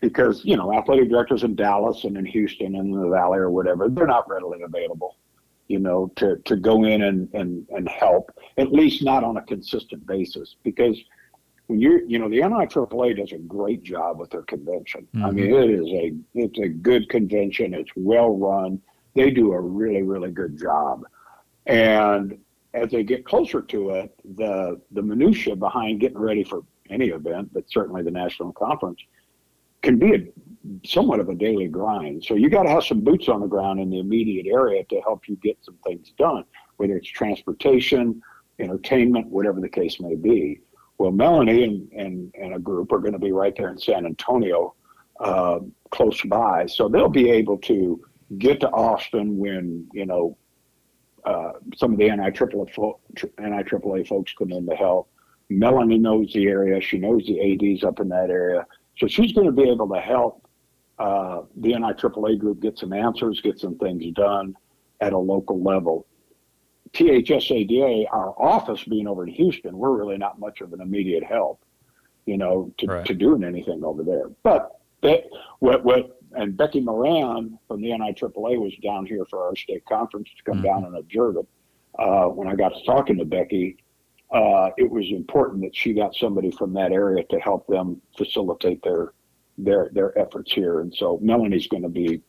because, 0.00 0.42
you 0.44 0.56
know, 0.56 0.72
athletic 0.72 1.10
directors 1.10 1.44
in 1.44 1.54
Dallas 1.54 2.04
and 2.04 2.16
in 2.16 2.24
Houston 2.24 2.76
and 2.76 2.94
in 2.94 3.00
the 3.00 3.08
Valley 3.08 3.38
or 3.38 3.50
whatever, 3.50 3.88
they're 3.90 4.06
not 4.06 4.28
readily 4.28 4.62
available, 4.62 5.16
you 5.68 5.78
know, 5.78 6.10
to, 6.16 6.36
to 6.46 6.56
go 6.56 6.84
in 6.84 7.02
and, 7.02 7.28
and, 7.34 7.66
and 7.70 7.88
help, 7.88 8.30
at 8.56 8.72
least 8.72 9.04
not 9.04 9.22
on 9.22 9.36
a 9.36 9.42
consistent 9.42 10.06
basis 10.06 10.56
because 10.62 10.98
when 11.70 11.80
you're, 11.80 12.02
you 12.02 12.18
know, 12.18 12.28
the 12.28 12.38
NIAAA 12.38 13.16
does 13.16 13.30
a 13.30 13.38
great 13.38 13.84
job 13.84 14.18
with 14.18 14.30
their 14.30 14.42
convention. 14.42 15.06
Mm-hmm. 15.14 15.24
I 15.24 15.30
mean, 15.30 15.54
it 15.54 15.70
is 15.70 15.86
a, 15.86 16.12
it's 16.34 16.58
a 16.58 16.68
good 16.68 17.08
convention. 17.08 17.74
It's 17.74 17.92
well 17.94 18.36
run. 18.36 18.82
They 19.14 19.30
do 19.30 19.52
a 19.52 19.60
really, 19.60 20.02
really 20.02 20.32
good 20.32 20.58
job. 20.58 21.04
And 21.66 22.38
as 22.74 22.90
they 22.90 23.04
get 23.04 23.24
closer 23.24 23.62
to 23.62 23.90
it, 23.90 24.12
the 24.36 24.80
the 24.90 25.00
minutia 25.00 25.54
behind 25.54 26.00
getting 26.00 26.18
ready 26.18 26.42
for 26.42 26.62
any 26.90 27.10
event, 27.10 27.52
but 27.52 27.70
certainly 27.70 28.02
the 28.02 28.10
national 28.10 28.52
conference, 28.52 29.00
can 29.82 29.96
be 29.96 30.14
a, 30.16 30.18
somewhat 30.84 31.20
of 31.20 31.28
a 31.28 31.36
daily 31.36 31.68
grind. 31.68 32.24
So 32.24 32.34
you 32.34 32.50
got 32.50 32.64
to 32.64 32.70
have 32.70 32.82
some 32.82 33.00
boots 33.00 33.28
on 33.28 33.40
the 33.40 33.46
ground 33.46 33.78
in 33.78 33.90
the 33.90 34.00
immediate 34.00 34.46
area 34.46 34.82
to 34.86 35.00
help 35.02 35.28
you 35.28 35.36
get 35.36 35.56
some 35.62 35.78
things 35.86 36.12
done, 36.18 36.44
whether 36.78 36.96
it's 36.96 37.08
transportation, 37.08 38.20
entertainment, 38.58 39.28
whatever 39.28 39.60
the 39.60 39.68
case 39.68 40.00
may 40.00 40.16
be. 40.16 40.60
Well, 41.00 41.12
Melanie 41.12 41.64
and, 41.64 41.92
and, 41.92 42.34
and 42.38 42.54
a 42.54 42.58
group 42.58 42.92
are 42.92 42.98
going 42.98 43.14
to 43.14 43.18
be 43.18 43.32
right 43.32 43.56
there 43.56 43.70
in 43.70 43.78
San 43.78 44.04
Antonio, 44.04 44.74
uh, 45.18 45.60
close 45.90 46.20
by. 46.24 46.66
So 46.66 46.90
they'll 46.90 47.08
be 47.08 47.30
able 47.30 47.56
to 47.56 48.04
get 48.36 48.60
to 48.60 48.68
Austin 48.68 49.38
when, 49.38 49.88
you 49.94 50.04
know, 50.04 50.36
uh, 51.24 51.52
some 51.74 51.94
of 51.94 51.98
the 51.98 52.04
NIAAA, 52.04 52.74
fo- 52.74 53.00
NIAAA 53.16 54.06
folks 54.06 54.34
come 54.34 54.52
in 54.52 54.66
to 54.66 54.76
help. 54.76 55.08
Melanie 55.48 55.96
knows 55.96 56.34
the 56.34 56.46
area. 56.46 56.82
She 56.82 56.98
knows 56.98 57.24
the 57.24 57.40
ADs 57.40 57.82
up 57.82 57.98
in 58.00 58.10
that 58.10 58.28
area. 58.28 58.66
So 58.98 59.06
she's 59.06 59.32
going 59.32 59.46
to 59.46 59.52
be 59.52 59.70
able 59.70 59.88
to 59.88 60.00
help 60.02 60.46
uh, 60.98 61.44
the 61.56 61.72
NIAAA 61.72 62.38
group 62.38 62.60
get 62.60 62.78
some 62.78 62.92
answers, 62.92 63.40
get 63.40 63.58
some 63.58 63.78
things 63.78 64.04
done 64.12 64.54
at 65.00 65.14
a 65.14 65.18
local 65.18 65.62
level. 65.62 66.06
THSADA, 66.92 68.06
our 68.12 68.34
office 68.40 68.84
being 68.84 69.06
over 69.06 69.24
in 69.24 69.32
Houston, 69.32 69.76
we're 69.76 69.96
really 69.96 70.18
not 70.18 70.38
much 70.38 70.60
of 70.60 70.72
an 70.72 70.80
immediate 70.80 71.22
help, 71.22 71.62
you 72.26 72.36
know, 72.36 72.72
to, 72.78 72.86
right. 72.86 73.06
to 73.06 73.14
doing 73.14 73.44
anything 73.44 73.84
over 73.84 74.02
there. 74.02 74.28
But 74.42 74.80
what, 75.60 75.84
what 75.84 76.20
and 76.32 76.56
Becky 76.56 76.80
Moran 76.80 77.58
from 77.66 77.80
the 77.80 77.88
NIAAA 77.88 78.60
was 78.60 78.74
down 78.82 79.06
here 79.06 79.24
for 79.28 79.46
our 79.46 79.56
state 79.56 79.84
conference 79.86 80.28
to 80.36 80.42
come 80.44 80.56
mm-hmm. 80.56 80.66
down 80.66 80.84
and 80.84 80.96
observe 80.96 81.36
it. 81.36 81.46
Uh, 81.98 82.26
when 82.26 82.48
I 82.48 82.54
got 82.54 82.70
to 82.70 82.84
talking 82.84 83.18
to 83.18 83.24
Becky, 83.24 83.76
uh, 84.30 84.70
it 84.76 84.88
was 84.88 85.10
important 85.10 85.62
that 85.62 85.74
she 85.74 85.92
got 85.92 86.14
somebody 86.14 86.50
from 86.52 86.72
that 86.74 86.92
area 86.92 87.24
to 87.24 87.38
help 87.40 87.66
them 87.66 88.00
facilitate 88.16 88.82
their 88.82 89.12
their 89.58 89.90
their 89.92 90.16
efforts 90.16 90.52
here. 90.52 90.80
And 90.80 90.94
so 90.94 91.18
Melanie's 91.20 91.66
going 91.66 91.82
to 91.82 91.88
be 91.88 92.22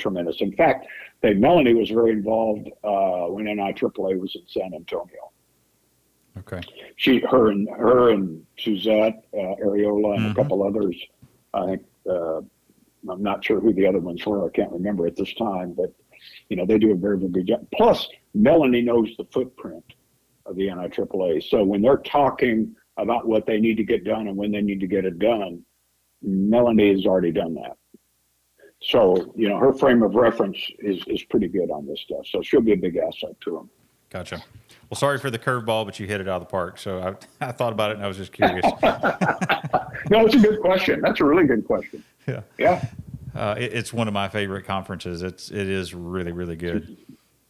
tremendous. 0.00 0.40
In 0.40 0.52
fact, 0.52 0.86
they, 1.20 1.34
Melanie 1.34 1.74
was 1.74 1.90
very 1.90 2.12
involved 2.12 2.68
uh, 2.82 3.26
when 3.26 3.44
NIAAA 3.44 4.18
was 4.18 4.34
in 4.34 4.42
San 4.46 4.74
Antonio. 4.74 5.30
Okay. 6.38 6.60
She, 6.96 7.20
her, 7.20 7.50
and 7.50 7.68
her 7.70 8.10
and 8.10 8.44
Suzette 8.58 9.24
uh, 9.34 9.54
Areola 9.62 10.16
and 10.16 10.22
mm-hmm. 10.22 10.30
a 10.30 10.34
couple 10.34 10.62
others. 10.62 10.96
I 11.52 11.66
think 11.66 11.82
uh, 12.08 12.38
I'm 13.08 13.22
not 13.22 13.44
sure 13.44 13.60
who 13.60 13.72
the 13.72 13.86
other 13.86 13.98
ones 13.98 14.24
were. 14.24 14.46
I 14.46 14.50
can't 14.50 14.72
remember 14.72 15.06
at 15.06 15.16
this 15.16 15.32
time, 15.34 15.72
but 15.72 15.92
you 16.48 16.56
know 16.56 16.66
they 16.66 16.78
do 16.78 16.92
a 16.92 16.94
very, 16.94 17.18
very 17.18 17.30
good 17.30 17.46
job. 17.46 17.66
Plus, 17.74 18.08
Melanie 18.34 18.82
knows 18.82 19.08
the 19.16 19.24
footprint 19.32 19.84
of 20.46 20.56
the 20.56 20.68
NIAAA. 20.68 21.42
So 21.48 21.64
when 21.64 21.82
they're 21.82 21.98
talking 21.98 22.74
about 22.96 23.26
what 23.26 23.46
they 23.46 23.58
need 23.58 23.76
to 23.76 23.84
get 23.84 24.04
done 24.04 24.28
and 24.28 24.36
when 24.36 24.52
they 24.52 24.60
need 24.60 24.80
to 24.80 24.86
get 24.86 25.04
it 25.04 25.18
done, 25.18 25.64
Melanie 26.22 26.92
has 26.92 27.06
already 27.06 27.32
done 27.32 27.54
that. 27.54 27.76
So 28.82 29.32
you 29.36 29.48
know 29.48 29.58
her 29.58 29.72
frame 29.72 30.02
of 30.02 30.14
reference 30.14 30.58
is 30.78 31.02
is 31.06 31.22
pretty 31.24 31.48
good 31.48 31.70
on 31.70 31.86
this 31.86 32.00
stuff. 32.00 32.26
So 32.26 32.42
she'll 32.42 32.62
be 32.62 32.72
a 32.72 32.76
big 32.76 32.96
asset 32.96 33.38
to 33.42 33.52
them. 33.52 33.70
Gotcha. 34.08 34.42
Well, 34.88 34.98
sorry 34.98 35.18
for 35.18 35.30
the 35.30 35.38
curveball, 35.38 35.84
but 35.84 36.00
you 36.00 36.06
hit 36.06 36.20
it 36.20 36.28
out 36.28 36.42
of 36.42 36.48
the 36.48 36.50
park. 36.50 36.78
So 36.78 37.16
I, 37.40 37.46
I 37.48 37.52
thought 37.52 37.72
about 37.72 37.92
it 37.92 37.94
and 37.94 38.04
I 38.04 38.08
was 38.08 38.16
just 38.16 38.32
curious. 38.32 38.64
no, 40.10 40.26
it's 40.26 40.34
a 40.34 40.40
good 40.40 40.60
question. 40.60 41.00
That's 41.00 41.20
a 41.20 41.24
really 41.24 41.46
good 41.46 41.64
question. 41.64 42.02
Yeah. 42.26 42.40
Yeah. 42.58 42.84
Uh, 43.34 43.54
it, 43.56 43.72
it's 43.72 43.92
one 43.92 44.08
of 44.08 44.14
my 44.14 44.28
favorite 44.28 44.64
conferences. 44.64 45.22
It's 45.22 45.50
it 45.50 45.68
is 45.68 45.94
really 45.94 46.32
really 46.32 46.56
good. 46.56 46.96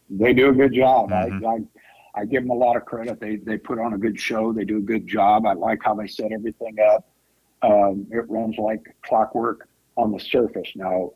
They 0.09 0.33
do 0.33 0.49
a 0.49 0.53
good 0.53 0.73
job. 0.73 1.09
Mm-hmm. 1.09 1.45
I, 1.45 1.49
I, 1.49 2.21
I 2.21 2.25
give 2.25 2.43
them 2.43 2.51
a 2.51 2.55
lot 2.55 2.75
of 2.75 2.85
credit. 2.85 3.19
They 3.19 3.37
they 3.37 3.57
put 3.57 3.79
on 3.79 3.93
a 3.93 3.97
good 3.97 4.19
show. 4.19 4.53
They 4.53 4.65
do 4.65 4.77
a 4.77 4.81
good 4.81 5.07
job. 5.07 5.45
I 5.45 5.53
like 5.53 5.79
how 5.83 5.95
they 5.95 6.07
set 6.07 6.31
everything 6.31 6.77
up. 6.79 7.07
Um, 7.63 8.05
it 8.11 8.29
runs 8.29 8.57
like 8.57 8.81
clockwork 9.03 9.67
on 9.97 10.11
the 10.11 10.19
surface. 10.19 10.71
Now, 10.75 11.11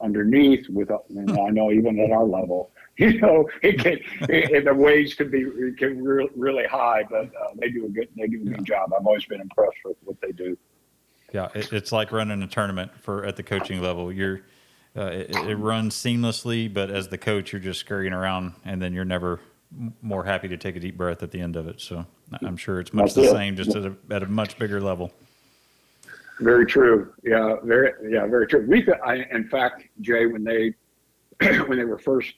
underneath, 0.00 0.68
with 0.68 0.90
I 0.90 1.50
know 1.50 1.70
even 1.70 1.98
at 2.00 2.10
our 2.10 2.24
level, 2.24 2.70
you 2.96 3.18
know, 3.20 3.48
it 3.62 3.78
can 3.78 3.98
it, 4.28 4.64
the 4.64 4.74
wage 4.74 5.16
can 5.16 5.30
be 5.30 5.44
can 5.78 6.02
re- 6.02 6.28
really 6.36 6.66
high, 6.66 7.04
but 7.08 7.26
uh, 7.26 7.48
they 7.56 7.70
do 7.70 7.86
a 7.86 7.88
good 7.88 8.08
they 8.16 8.26
do 8.26 8.42
a 8.42 8.50
good 8.50 8.64
job. 8.64 8.92
I've 8.98 9.06
always 9.06 9.24
been 9.24 9.40
impressed 9.40 9.78
with 9.84 9.96
what 10.04 10.20
they 10.20 10.32
do. 10.32 10.56
Yeah, 11.32 11.48
it, 11.54 11.72
it's 11.72 11.92
like 11.92 12.12
running 12.12 12.42
a 12.42 12.46
tournament 12.46 12.90
for 13.00 13.24
at 13.24 13.36
the 13.36 13.42
coaching 13.42 13.80
level. 13.80 14.12
You're 14.12 14.42
uh, 14.96 15.02
it, 15.02 15.36
it, 15.36 15.54
runs 15.54 15.94
seamlessly, 15.94 16.72
but 16.72 16.90
as 16.90 17.08
the 17.08 17.18
coach, 17.18 17.52
you're 17.52 17.60
just 17.60 17.78
scurrying 17.78 18.12
around, 18.12 18.54
and 18.64 18.82
then 18.82 18.92
you're 18.92 19.04
never 19.04 19.40
more 20.02 20.24
happy 20.24 20.48
to 20.48 20.56
take 20.56 20.74
a 20.74 20.80
deep 20.80 20.96
breath 20.96 21.22
at 21.22 21.30
the 21.30 21.40
end 21.40 21.54
of 21.54 21.68
it. 21.68 21.80
So 21.80 22.04
I'm 22.42 22.56
sure 22.56 22.80
it's 22.80 22.92
much 22.92 23.14
That's 23.14 23.14
the 23.14 23.22
it. 23.22 23.30
same, 23.30 23.56
just 23.56 23.76
at 23.76 23.86
a, 23.86 23.94
at 24.10 24.24
a 24.24 24.26
much 24.26 24.58
bigger 24.58 24.80
level. 24.80 25.12
Very 26.40 26.66
true. 26.66 27.12
Yeah, 27.22 27.56
very 27.62 27.92
yeah, 28.10 28.26
very 28.26 28.46
true. 28.46 28.64
We, 28.68 28.86
I, 29.04 29.26
in 29.30 29.48
fact, 29.48 29.84
Jay, 30.00 30.26
when 30.26 30.44
they 30.44 30.74
when 31.66 31.78
they 31.78 31.84
were 31.84 31.98
first 31.98 32.34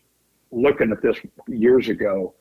looking 0.51 0.93
at 0.93 1.01
this 1.03 1.17
years 1.49 1.89
ago, 1.89 2.35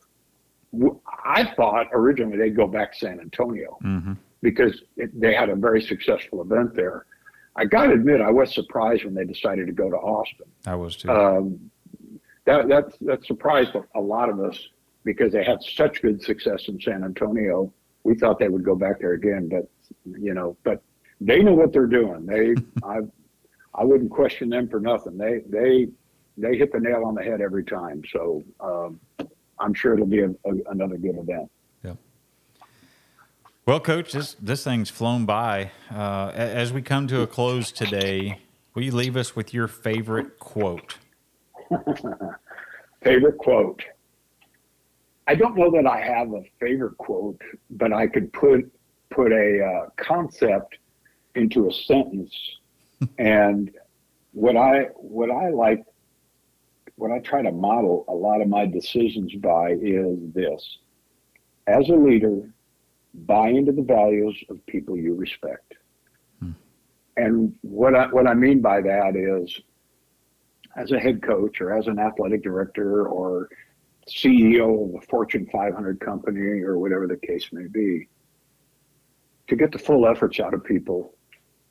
I 1.25 1.53
thought 1.55 1.87
originally 1.93 2.37
they'd 2.37 2.55
go 2.55 2.67
back 2.67 2.93
to 2.93 2.99
San 2.99 3.19
Antonio 3.19 3.77
mm-hmm. 3.83 4.13
because 4.41 4.81
it, 4.97 5.19
they 5.19 5.33
had 5.33 5.49
a 5.49 5.55
very 5.55 5.81
successful 5.81 6.41
event 6.41 6.75
there. 6.75 7.05
I 7.55 7.65
got 7.65 7.87
to 7.87 7.93
admit, 7.93 8.21
I 8.21 8.31
was 8.31 8.53
surprised 8.53 9.03
when 9.03 9.13
they 9.13 9.25
decided 9.25 9.67
to 9.67 9.73
go 9.73 9.89
to 9.89 9.97
Austin. 9.97 10.47
I 10.65 10.75
was 10.75 10.95
too. 10.95 11.09
Um, 11.09 11.71
that 12.45 12.67
that 12.69 12.97
that 13.01 13.25
surprised 13.25 13.71
a 13.95 13.99
lot 13.99 14.29
of 14.29 14.39
us 14.39 14.57
because 15.03 15.31
they 15.31 15.43
had 15.43 15.61
such 15.61 16.01
good 16.01 16.21
success 16.21 16.67
in 16.67 16.79
San 16.79 17.03
Antonio. 17.03 17.71
We 18.03 18.15
thought 18.15 18.39
they 18.39 18.49
would 18.49 18.63
go 18.63 18.75
back 18.75 18.99
there 18.99 19.13
again, 19.13 19.49
but 19.49 19.69
you 20.19 20.33
know, 20.33 20.57
but 20.63 20.81
they 21.21 21.43
know 21.43 21.53
what 21.53 21.71
they're 21.71 21.85
doing. 21.85 22.25
They, 22.25 22.55
I, 22.83 22.99
I 23.75 23.85
wouldn't 23.85 24.11
question 24.11 24.49
them 24.49 24.67
for 24.67 24.79
nothing. 24.79 25.17
They 25.17 25.41
they 25.47 25.87
they 26.37 26.57
hit 26.57 26.73
the 26.73 26.79
nail 26.79 27.03
on 27.05 27.15
the 27.15 27.23
head 27.23 27.39
every 27.39 27.63
time. 27.63 28.01
So 28.11 28.43
um, 28.59 28.99
I'm 29.59 29.73
sure 29.73 29.93
it'll 29.93 30.05
be 30.07 30.21
a, 30.21 30.29
a, 30.29 30.71
another 30.71 30.97
good 30.97 31.17
event. 31.17 31.49
Yeah. 31.83 31.93
Well, 33.65 33.79
Coach, 33.79 34.11
this 34.11 34.35
this 34.41 34.63
thing's 34.63 34.89
flown 34.89 35.25
by. 35.25 35.71
Uh, 35.93 36.31
as 36.33 36.73
we 36.73 36.81
come 36.81 37.07
to 37.07 37.21
a 37.21 37.27
close 37.27 37.71
today, 37.71 38.39
will 38.73 38.83
you 38.83 38.91
leave 38.91 39.15
us 39.15 39.35
with 39.35 39.53
your 39.53 39.67
favorite 39.67 40.39
quote? 40.39 40.97
favorite 43.03 43.37
quote. 43.37 43.83
I 45.27 45.35
don't 45.35 45.55
know 45.55 45.71
that 45.71 45.85
I 45.85 46.01
have 46.01 46.33
a 46.33 46.43
favorite 46.59 46.97
quote, 46.97 47.39
but 47.69 47.93
I 47.93 48.07
could 48.07 48.33
put 48.33 48.69
put 49.11 49.31
a 49.31 49.63
uh, 49.63 49.89
concept 49.95 50.77
into 51.35 51.67
a 51.67 51.73
sentence. 51.73 52.35
and 53.17 53.71
what 54.33 54.55
I 54.55 54.83
what 54.95 55.31
I 55.31 55.49
like 55.49 55.83
what 56.95 57.11
I 57.11 57.19
try 57.19 57.41
to 57.41 57.51
model 57.51 58.05
a 58.07 58.13
lot 58.13 58.41
of 58.41 58.47
my 58.47 58.65
decisions 58.65 59.33
by 59.35 59.71
is 59.71 60.19
this. 60.33 60.77
As 61.65 61.89
a 61.89 61.95
leader, 61.95 62.53
buy 63.13 63.49
into 63.49 63.71
the 63.71 63.81
values 63.81 64.37
of 64.49 64.63
people 64.67 64.95
you 64.95 65.15
respect. 65.15 65.73
Hmm. 66.39 66.51
And 67.17 67.55
what 67.61 67.95
I, 67.95 68.07
what 68.07 68.27
I 68.27 68.35
mean 68.35 68.61
by 68.61 68.81
that 68.81 69.15
is, 69.15 69.61
as 70.77 70.91
a 70.91 70.99
head 70.99 71.21
coach 71.21 71.59
or 71.59 71.75
as 71.75 71.87
an 71.87 71.99
athletic 71.99 72.43
director 72.43 73.07
or 73.07 73.49
CEO 74.07 74.89
of 74.89 75.01
a 75.01 75.05
Fortune 75.07 75.47
500 75.51 75.99
company 75.99 76.61
or 76.61 76.77
whatever 76.77 77.07
the 77.07 77.17
case 77.17 77.49
may 77.51 77.67
be, 77.67 78.07
to 79.47 79.55
get 79.55 79.71
the 79.71 79.79
full 79.79 80.07
efforts 80.07 80.39
out 80.39 80.53
of 80.53 80.63
people, 80.63 81.15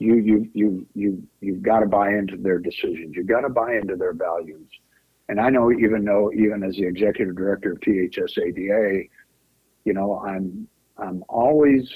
you 0.01 0.15
you 0.17 0.51
you 0.55 0.87
you 0.95 1.23
you've 1.41 1.63
got 1.63 1.81
to 1.81 1.87
buy 1.87 2.09
into 2.09 2.37
their 2.37 2.59
decisions. 2.59 3.15
You've 3.15 3.29
got 3.29 3.43
to 3.43 3.51
buy 3.51 3.75
into 3.75 3.97
their 3.97 4.15
values. 4.15 4.67
And 5.29 5.39
I 5.39 5.51
know 5.51 5.71
even 5.71 6.05
though 6.05 6.33
even 6.33 6.65
as 6.65 6.75
the 6.75 6.87
executive 6.87 7.37
director 7.37 7.73
of 7.73 7.81
THSADA, 7.81 9.09
you 9.85 9.93
know, 9.93 10.19
I'm 10.19 10.67
I'm 10.99 11.23
always 11.29 11.89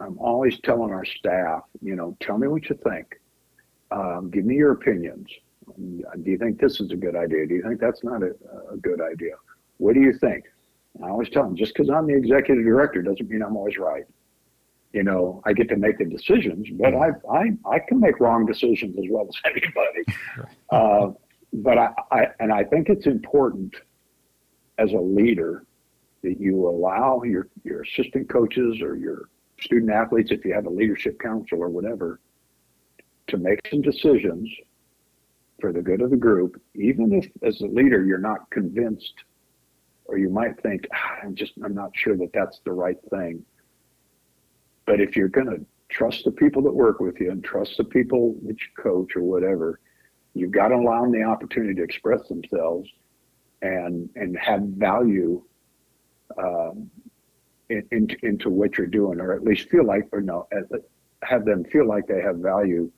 I'm 0.00 0.16
always 0.18 0.60
telling 0.60 0.92
our 0.92 1.04
staff, 1.04 1.62
you 1.82 1.96
know, 1.96 2.16
tell 2.20 2.38
me 2.38 2.46
what 2.46 2.70
you 2.70 2.78
think. 2.88 3.20
Um, 3.90 4.30
give 4.30 4.44
me 4.44 4.54
your 4.54 4.72
opinions. 4.72 5.28
Do 5.76 6.30
you 6.30 6.38
think 6.38 6.60
this 6.60 6.80
is 6.80 6.92
a 6.92 6.96
good 6.96 7.16
idea? 7.16 7.46
Do 7.46 7.54
you 7.54 7.62
think 7.62 7.80
that's 7.80 8.04
not 8.04 8.22
a, 8.22 8.30
a 8.72 8.76
good 8.76 9.00
idea? 9.00 9.34
What 9.78 9.94
do 9.94 10.00
you 10.00 10.12
think? 10.12 10.44
I 11.02 11.08
always 11.08 11.30
tell 11.30 11.44
them, 11.44 11.56
just 11.56 11.74
because 11.74 11.90
I'm 11.90 12.06
the 12.06 12.14
executive 12.14 12.64
director 12.64 13.02
doesn't 13.02 13.28
mean 13.28 13.42
I'm 13.42 13.56
always 13.56 13.76
right. 13.76 14.04
You 14.92 15.02
know, 15.02 15.42
I 15.44 15.52
get 15.52 15.68
to 15.68 15.76
make 15.76 15.98
the 15.98 16.06
decisions, 16.06 16.66
but 16.72 16.94
I 16.94 17.10
I, 17.30 17.50
I 17.70 17.78
can 17.78 18.00
make 18.00 18.20
wrong 18.20 18.46
decisions 18.46 18.96
as 18.98 19.04
well 19.10 19.28
as 19.28 19.40
anybody. 19.52 20.04
Uh, 20.70 21.12
but 21.50 21.78
I, 21.78 21.88
I 22.12 22.26
and 22.40 22.52
I 22.52 22.62
think 22.62 22.90
it's 22.90 23.06
important 23.06 23.74
as 24.76 24.92
a 24.92 24.98
leader 24.98 25.64
that 26.22 26.38
you 26.38 26.68
allow 26.68 27.22
your 27.22 27.48
your 27.64 27.82
assistant 27.82 28.28
coaches 28.28 28.82
or 28.82 28.96
your 28.96 29.30
student 29.60 29.90
athletes, 29.90 30.30
if 30.30 30.44
you 30.44 30.52
have 30.54 30.66
a 30.66 30.70
leadership 30.70 31.18
council 31.20 31.58
or 31.58 31.68
whatever, 31.68 32.20
to 33.28 33.36
make 33.36 33.60
some 33.70 33.82
decisions 33.82 34.48
for 35.60 35.72
the 35.72 35.82
good 35.82 36.00
of 36.00 36.10
the 36.10 36.16
group, 36.16 36.60
even 36.74 37.12
if 37.12 37.26
as 37.42 37.60
a 37.60 37.66
leader 37.66 38.04
you're 38.04 38.18
not 38.18 38.48
convinced 38.50 39.14
or 40.04 40.16
you 40.18 40.30
might 40.30 40.60
think, 40.62 40.86
ah, 40.94 41.18
I'm 41.24 41.34
just, 41.34 41.52
I'm 41.64 41.74
not 41.74 41.90
sure 41.94 42.16
that 42.16 42.30
that's 42.32 42.60
the 42.64 42.72
right 42.72 42.96
thing. 43.10 43.44
But 44.88 45.02
if 45.02 45.16
you're 45.16 45.28
going 45.28 45.48
to 45.48 45.60
trust 45.90 46.24
the 46.24 46.30
people 46.30 46.62
that 46.62 46.72
work 46.72 46.98
with 46.98 47.20
you 47.20 47.30
and 47.30 47.44
trust 47.44 47.76
the 47.76 47.84
people 47.84 48.34
that 48.46 48.58
you 48.58 48.82
coach 48.82 49.14
or 49.16 49.22
whatever, 49.22 49.80
you've 50.32 50.50
got 50.50 50.68
to 50.68 50.76
allow 50.76 51.02
them 51.02 51.12
the 51.12 51.24
opportunity 51.24 51.74
to 51.74 51.82
express 51.82 52.26
themselves 52.28 52.88
and 53.60 54.08
and 54.16 54.38
have 54.38 54.62
value 54.62 55.42
um, 56.38 56.90
in, 57.68 57.86
in, 57.90 58.08
into 58.22 58.48
what 58.48 58.78
you're 58.78 58.86
doing, 58.86 59.20
or 59.20 59.34
at 59.34 59.44
least 59.44 59.68
feel 59.68 59.84
like, 59.84 60.08
or 60.12 60.22
no, 60.22 60.48
have 61.22 61.44
them 61.44 61.64
feel 61.64 61.86
like 61.86 62.06
they 62.06 62.22
have 62.22 62.36
value 62.36 62.90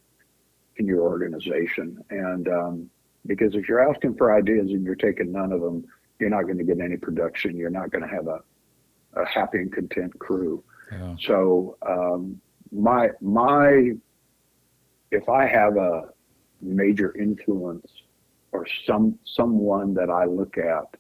in 0.77 0.87
your 0.87 1.01
organization. 1.01 1.99
And 2.11 2.47
um, 2.47 2.91
because 3.27 3.57
if 3.57 3.69
you're 3.69 3.89
asking 3.91 4.15
for 4.15 4.37
ideas 4.37 4.71
and 4.71 4.85
you're 4.85 4.95
taking 4.95 5.33
none 5.33 5.51
of 5.53 5.61
them, 5.61 5.85
you're 6.21 6.31
not 6.31 6.43
going 6.43 6.59
to 6.59 6.65
get 6.65 6.81
any 6.81 6.97
production. 6.97 7.57
You're 7.57 7.71
not 7.71 7.91
going 7.91 8.03
to 8.03 8.15
have 8.15 8.29
a, 8.29 8.41
a 9.15 9.27
happy 9.27 9.59
and 9.59 9.73
content 9.73 10.17
crew. 10.21 10.63
Yeah. 10.93 11.15
So 11.27 11.77
um, 11.87 12.41
my 12.73 13.11
my 13.21 13.93
if 15.11 15.29
I 15.29 15.47
have 15.47 15.77
a 15.77 16.09
major 16.61 17.17
influence 17.17 17.87
or 18.53 18.67
some 18.87 19.19
someone 19.25 19.95
that 19.95 20.11
I 20.11 20.25
look 20.25 20.59
at 20.59 20.97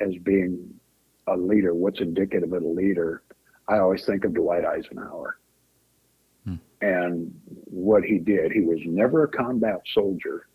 as 0.00 0.14
being 0.22 0.74
a 1.26 1.36
leader, 1.36 1.74
what's 1.74 2.00
indicative 2.00 2.52
of 2.52 2.62
a 2.62 2.66
leader, 2.66 3.22
I 3.68 3.78
always 3.78 4.04
think 4.04 4.24
of 4.24 4.34
Dwight 4.34 4.64
Eisenhower. 4.64 5.38
Hmm. 6.44 6.54
And 6.80 7.34
what 7.44 8.04
he 8.04 8.18
did, 8.18 8.52
he 8.52 8.60
was 8.60 8.78
never 8.86 9.24
a 9.24 9.28
combat 9.28 9.80
soldier, 9.92 10.48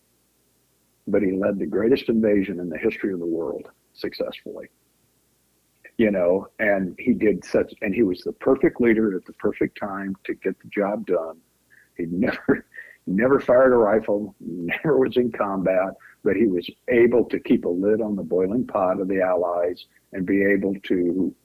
but 1.08 1.22
he 1.22 1.32
led 1.32 1.60
the 1.60 1.66
greatest 1.66 2.10
invasion 2.10 2.60
in 2.60 2.70
the 2.70 2.78
history 2.78 3.14
of 3.14 3.20
the 3.20 3.26
world 3.26 3.70
successfully. 3.94 4.70
You 5.98 6.10
know, 6.12 6.48
and 6.60 6.96
he 6.98 7.14
did 7.14 7.46
such, 7.46 7.74
and 7.82 7.94
he 7.94 8.04
was 8.04 8.22
the 8.22 8.34
perfect 8.34 8.82
leader 8.82 9.16
at 9.16 9.26
the 9.26 9.34
perfect 9.34 9.80
time 9.80 10.16
to 10.24 10.34
get 10.34 10.60
the 10.60 10.70
job 10.70 11.06
done. 11.06 11.38
He 11.98 12.06
never, 12.10 12.66
never 13.06 13.40
fired 13.40 13.74
a 13.74 13.78
rifle, 13.78 14.36
never 14.40 14.98
was 14.98 15.18
in 15.18 15.32
combat, 15.32 15.94
but 16.24 16.36
he 16.36 16.48
was 16.48 16.70
able 16.88 17.26
to 17.26 17.40
keep 17.40 17.66
a 17.66 17.70
lid 17.70 18.02
on 18.02 18.16
the 18.16 18.24
boiling 18.24 18.66
pot 18.66 19.00
of 19.00 19.08
the 19.08 19.22
Allies 19.22 19.86
and 20.14 20.26
be 20.26 20.44
able 20.44 20.74
to 20.88 21.36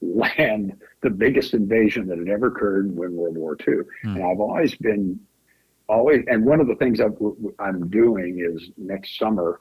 land 0.00 0.80
the 1.02 1.10
biggest 1.10 1.54
invasion 1.54 2.06
that 2.06 2.18
had 2.18 2.28
ever 2.28 2.46
occurred 2.46 2.86
in 2.86 2.96
World 2.96 3.36
War 3.36 3.56
II. 3.66 3.74
Hmm. 4.02 4.16
And 4.16 4.24
I've 4.24 4.40
always 4.40 4.74
been, 4.76 5.20
always, 5.88 6.24
and 6.28 6.44
one 6.44 6.60
of 6.60 6.68
the 6.68 6.76
things 6.76 7.00
i 7.00 7.68
am 7.68 7.88
doing 7.88 8.38
is 8.40 8.70
next 8.76 9.18
summer, 9.18 9.60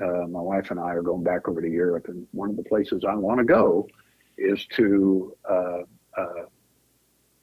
uh, 0.00 0.26
my 0.28 0.40
wife 0.40 0.70
and 0.70 0.80
I 0.80 0.94
are 0.94 1.02
going 1.02 1.24
back 1.24 1.48
over 1.48 1.60
to 1.60 1.68
Europe, 1.68 2.08
and 2.08 2.26
one 2.32 2.50
of 2.50 2.56
the 2.56 2.64
places 2.64 3.04
I 3.08 3.14
want 3.14 3.38
to 3.38 3.44
go 3.44 3.88
is 4.38 4.66
to 4.76 5.36
uh, 5.48 5.78
uh, 6.16 6.44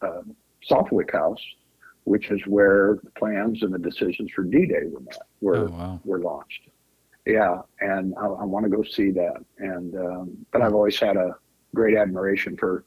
uh 0.01 0.21
Southwick 0.63 1.11
House 1.11 1.41
which 2.05 2.31
is 2.31 2.41
where 2.47 2.99
the 3.03 3.11
plans 3.11 3.63
and 3.63 3.73
the 3.73 3.79
decisions 3.79 4.31
for 4.31 4.43
D-Day 4.43 4.87
were 4.91 4.99
met, 4.99 5.17
were, 5.41 5.57
oh, 5.57 5.71
wow. 5.71 6.01
were 6.03 6.19
launched. 6.19 6.67
Yeah, 7.25 7.61
and 7.79 8.13
I, 8.19 8.25
I 8.25 8.43
want 8.43 8.65
to 8.65 8.69
go 8.69 8.83
see 8.83 9.11
that. 9.11 9.37
And 9.57 9.95
um, 9.95 10.45
but 10.51 10.61
I've 10.61 10.73
always 10.73 10.99
had 10.99 11.15
a 11.15 11.35
great 11.73 11.95
admiration 11.95 12.57
for 12.57 12.83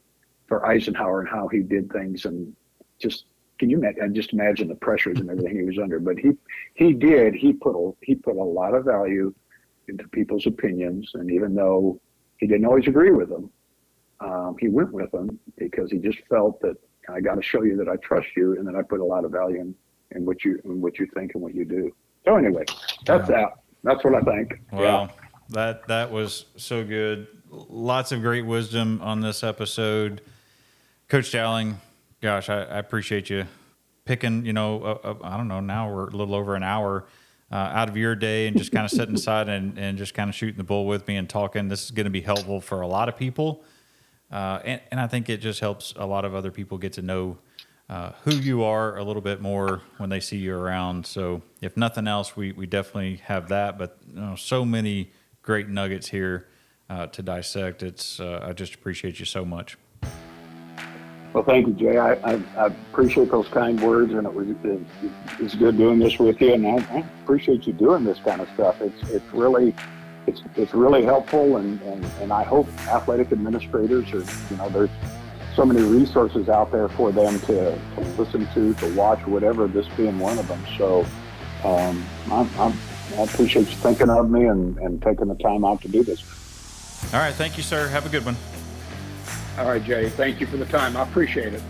for 0.47 0.65
Eisenhower 0.65 1.21
and 1.21 1.29
how 1.29 1.47
he 1.47 1.61
did 1.61 1.91
things, 1.91 2.25
and 2.25 2.55
just 2.99 3.25
can 3.59 3.69
you 3.69 3.83
and 3.83 4.15
just 4.15 4.33
imagine 4.33 4.67
the 4.67 4.75
pressures 4.75 5.19
and 5.19 5.29
everything 5.29 5.57
he 5.57 5.63
was 5.63 5.79
under. 5.79 5.99
But 5.99 6.19
he 6.19 6.31
he 6.75 6.93
did 6.93 7.33
he 7.33 7.53
put 7.53 7.75
a 7.75 7.91
he 8.01 8.15
put 8.15 8.35
a 8.35 8.43
lot 8.43 8.73
of 8.73 8.85
value 8.85 9.33
into 9.87 10.07
people's 10.09 10.45
opinions, 10.45 11.11
and 11.13 11.31
even 11.31 11.55
though 11.55 11.99
he 12.37 12.47
didn't 12.47 12.65
always 12.65 12.87
agree 12.87 13.11
with 13.11 13.29
them, 13.29 13.49
um, 14.19 14.55
he 14.59 14.67
went 14.67 14.91
with 14.91 15.11
them 15.11 15.39
because 15.57 15.91
he 15.91 15.97
just 15.97 16.19
felt 16.29 16.61
that 16.61 16.75
I 17.09 17.21
got 17.21 17.35
to 17.35 17.41
show 17.41 17.63
you 17.63 17.77
that 17.77 17.87
I 17.87 17.95
trust 17.97 18.27
you 18.35 18.57
and 18.57 18.67
that 18.67 18.75
I 18.75 18.81
put 18.81 18.99
a 18.99 19.05
lot 19.05 19.25
of 19.25 19.31
value 19.31 19.61
in, 19.61 19.75
in 20.11 20.25
what 20.25 20.43
you 20.43 20.59
in 20.65 20.81
what 20.81 20.99
you 20.99 21.07
think 21.13 21.33
and 21.33 21.43
what 21.43 21.55
you 21.55 21.65
do. 21.65 21.95
So 22.25 22.35
anyway, 22.35 22.65
that's 23.05 23.27
that. 23.29 23.53
That's 23.83 24.03
what 24.03 24.15
I 24.15 24.21
think. 24.21 24.59
Wow. 24.71 24.81
Yeah. 24.81 25.07
That 25.49 25.87
that 25.87 26.11
was 26.11 26.45
so 26.57 26.83
good. 26.83 27.27
Lots 27.49 28.11
of 28.11 28.21
great 28.21 28.45
wisdom 28.45 29.01
on 29.01 29.21
this 29.21 29.43
episode. 29.43 30.21
Coach 31.07 31.31
Dowling, 31.31 31.79
gosh, 32.21 32.49
I, 32.49 32.63
I 32.63 32.79
appreciate 32.79 33.29
you 33.29 33.45
picking, 34.05 34.45
you 34.45 34.53
know, 34.53 34.99
I 35.23 35.37
don't 35.37 35.47
know, 35.47 35.59
now 35.59 35.91
we're 35.91 36.07
a 36.07 36.15
little 36.15 36.35
over 36.35 36.55
an 36.55 36.63
hour 36.63 37.05
uh, 37.51 37.55
out 37.55 37.89
of 37.89 37.97
your 37.97 38.15
day 38.15 38.47
and 38.47 38.57
just 38.57 38.71
kind 38.71 38.85
of 38.85 38.91
sitting 38.91 39.15
aside 39.21 39.49
and, 39.49 39.77
and 39.77 39.97
just 39.97 40.13
kind 40.13 40.29
of 40.29 40.35
shooting 40.35 40.57
the 40.57 40.63
bull 40.63 40.85
with 40.85 41.07
me 41.07 41.17
and 41.17 41.29
talking. 41.29 41.67
This 41.67 41.85
is 41.85 41.91
going 41.91 42.05
to 42.05 42.11
be 42.11 42.21
helpful 42.21 42.61
for 42.61 42.81
a 42.81 42.87
lot 42.87 43.09
of 43.09 43.17
people. 43.17 43.63
Uh, 44.31 44.59
and, 44.63 44.81
and 44.91 44.99
I 44.99 45.07
think 45.07 45.29
it 45.29 45.37
just 45.37 45.59
helps 45.59 45.93
a 45.95 46.05
lot 46.05 46.25
of 46.25 46.35
other 46.35 46.51
people 46.51 46.77
get 46.77 46.93
to 46.93 47.01
know 47.01 47.37
uh, 47.89 48.11
who 48.23 48.31
you 48.31 48.63
are 48.63 48.97
a 48.97 49.03
little 49.03 49.21
bit 49.21 49.41
more 49.41 49.81
when 49.97 50.09
they 50.09 50.19
see 50.19 50.37
you 50.37 50.53
around. 50.53 51.05
So, 51.05 51.41
if 51.61 51.77
nothing 51.77 52.05
else, 52.05 52.35
we, 52.35 52.51
we 52.51 52.65
definitely 52.65 53.17
have 53.23 53.47
that. 53.47 53.77
But 53.77 53.97
you 54.13 54.19
know, 54.19 54.35
so 54.35 54.65
many 54.65 55.11
great 55.41 55.69
nuggets 55.69 56.09
here 56.09 56.47
uh, 56.89 57.07
to 57.07 57.21
dissect. 57.21 57.83
It's 57.83 58.19
uh, 58.19 58.43
I 58.43 58.51
just 58.51 58.75
appreciate 58.75 59.19
you 59.19 59.25
so 59.25 59.45
much. 59.45 59.77
Well, 61.37 61.45
thank 61.45 61.67
you, 61.67 61.73
Jay. 61.73 61.99
I, 61.99 62.13
I, 62.13 62.41
I 62.57 62.65
appreciate 62.65 63.29
those 63.29 63.47
kind 63.49 63.79
words, 63.79 64.11
and 64.11 64.25
it 64.25 64.33
was 64.33 64.47
it, 64.49 64.81
it's 65.39 65.53
good 65.53 65.77
doing 65.77 65.99
this 65.99 66.17
with 66.17 66.41
you. 66.41 66.51
And 66.55 66.65
I, 66.65 66.77
I 66.91 67.03
appreciate 67.21 67.67
you 67.67 67.73
doing 67.73 68.05
this 68.05 68.17
kind 68.25 68.41
of 68.41 68.49
stuff. 68.55 68.81
It's 68.81 69.03
it's 69.11 69.33
really 69.33 69.71
it's 70.25 70.41
it's 70.55 70.73
really 70.73 71.05
helpful, 71.05 71.57
and, 71.57 71.79
and, 71.83 72.03
and 72.21 72.33
I 72.33 72.43
hope 72.43 72.67
athletic 72.87 73.31
administrators 73.31 74.11
are 74.13 74.23
you 74.49 74.57
know 74.57 74.67
there's 74.69 74.89
so 75.55 75.63
many 75.63 75.83
resources 75.83 76.49
out 76.49 76.71
there 76.71 76.89
for 76.89 77.11
them 77.11 77.39
to, 77.41 77.77
to 77.77 78.01
listen 78.17 78.47
to, 78.55 78.73
to 78.73 78.95
watch, 78.95 79.23
whatever. 79.27 79.67
This 79.67 79.87
being 79.89 80.17
one 80.17 80.39
of 80.39 80.47
them. 80.47 80.65
So 80.75 81.05
um, 81.63 82.03
I'm, 82.31 82.49
I'm, 82.59 82.79
i 83.19 83.21
appreciate 83.21 83.69
you 83.69 83.75
thinking 83.75 84.09
of 84.09 84.27
me 84.31 84.47
and, 84.47 84.75
and 84.79 84.99
taking 85.03 85.27
the 85.27 85.35
time 85.35 85.63
out 85.65 85.83
to 85.83 85.87
do 85.87 86.03
this. 86.03 86.19
All 87.13 87.19
right, 87.19 87.35
thank 87.35 87.57
you, 87.57 87.63
sir. 87.63 87.89
Have 87.89 88.07
a 88.07 88.09
good 88.09 88.25
one. 88.25 88.35
All 89.57 89.65
right, 89.65 89.83
Jay. 89.83 90.07
Thank 90.09 90.39
you 90.39 90.45
for 90.45 90.57
the 90.57 90.65
time. 90.65 90.95
I 90.95 91.01
appreciate 91.01 91.53
it. 91.53 91.63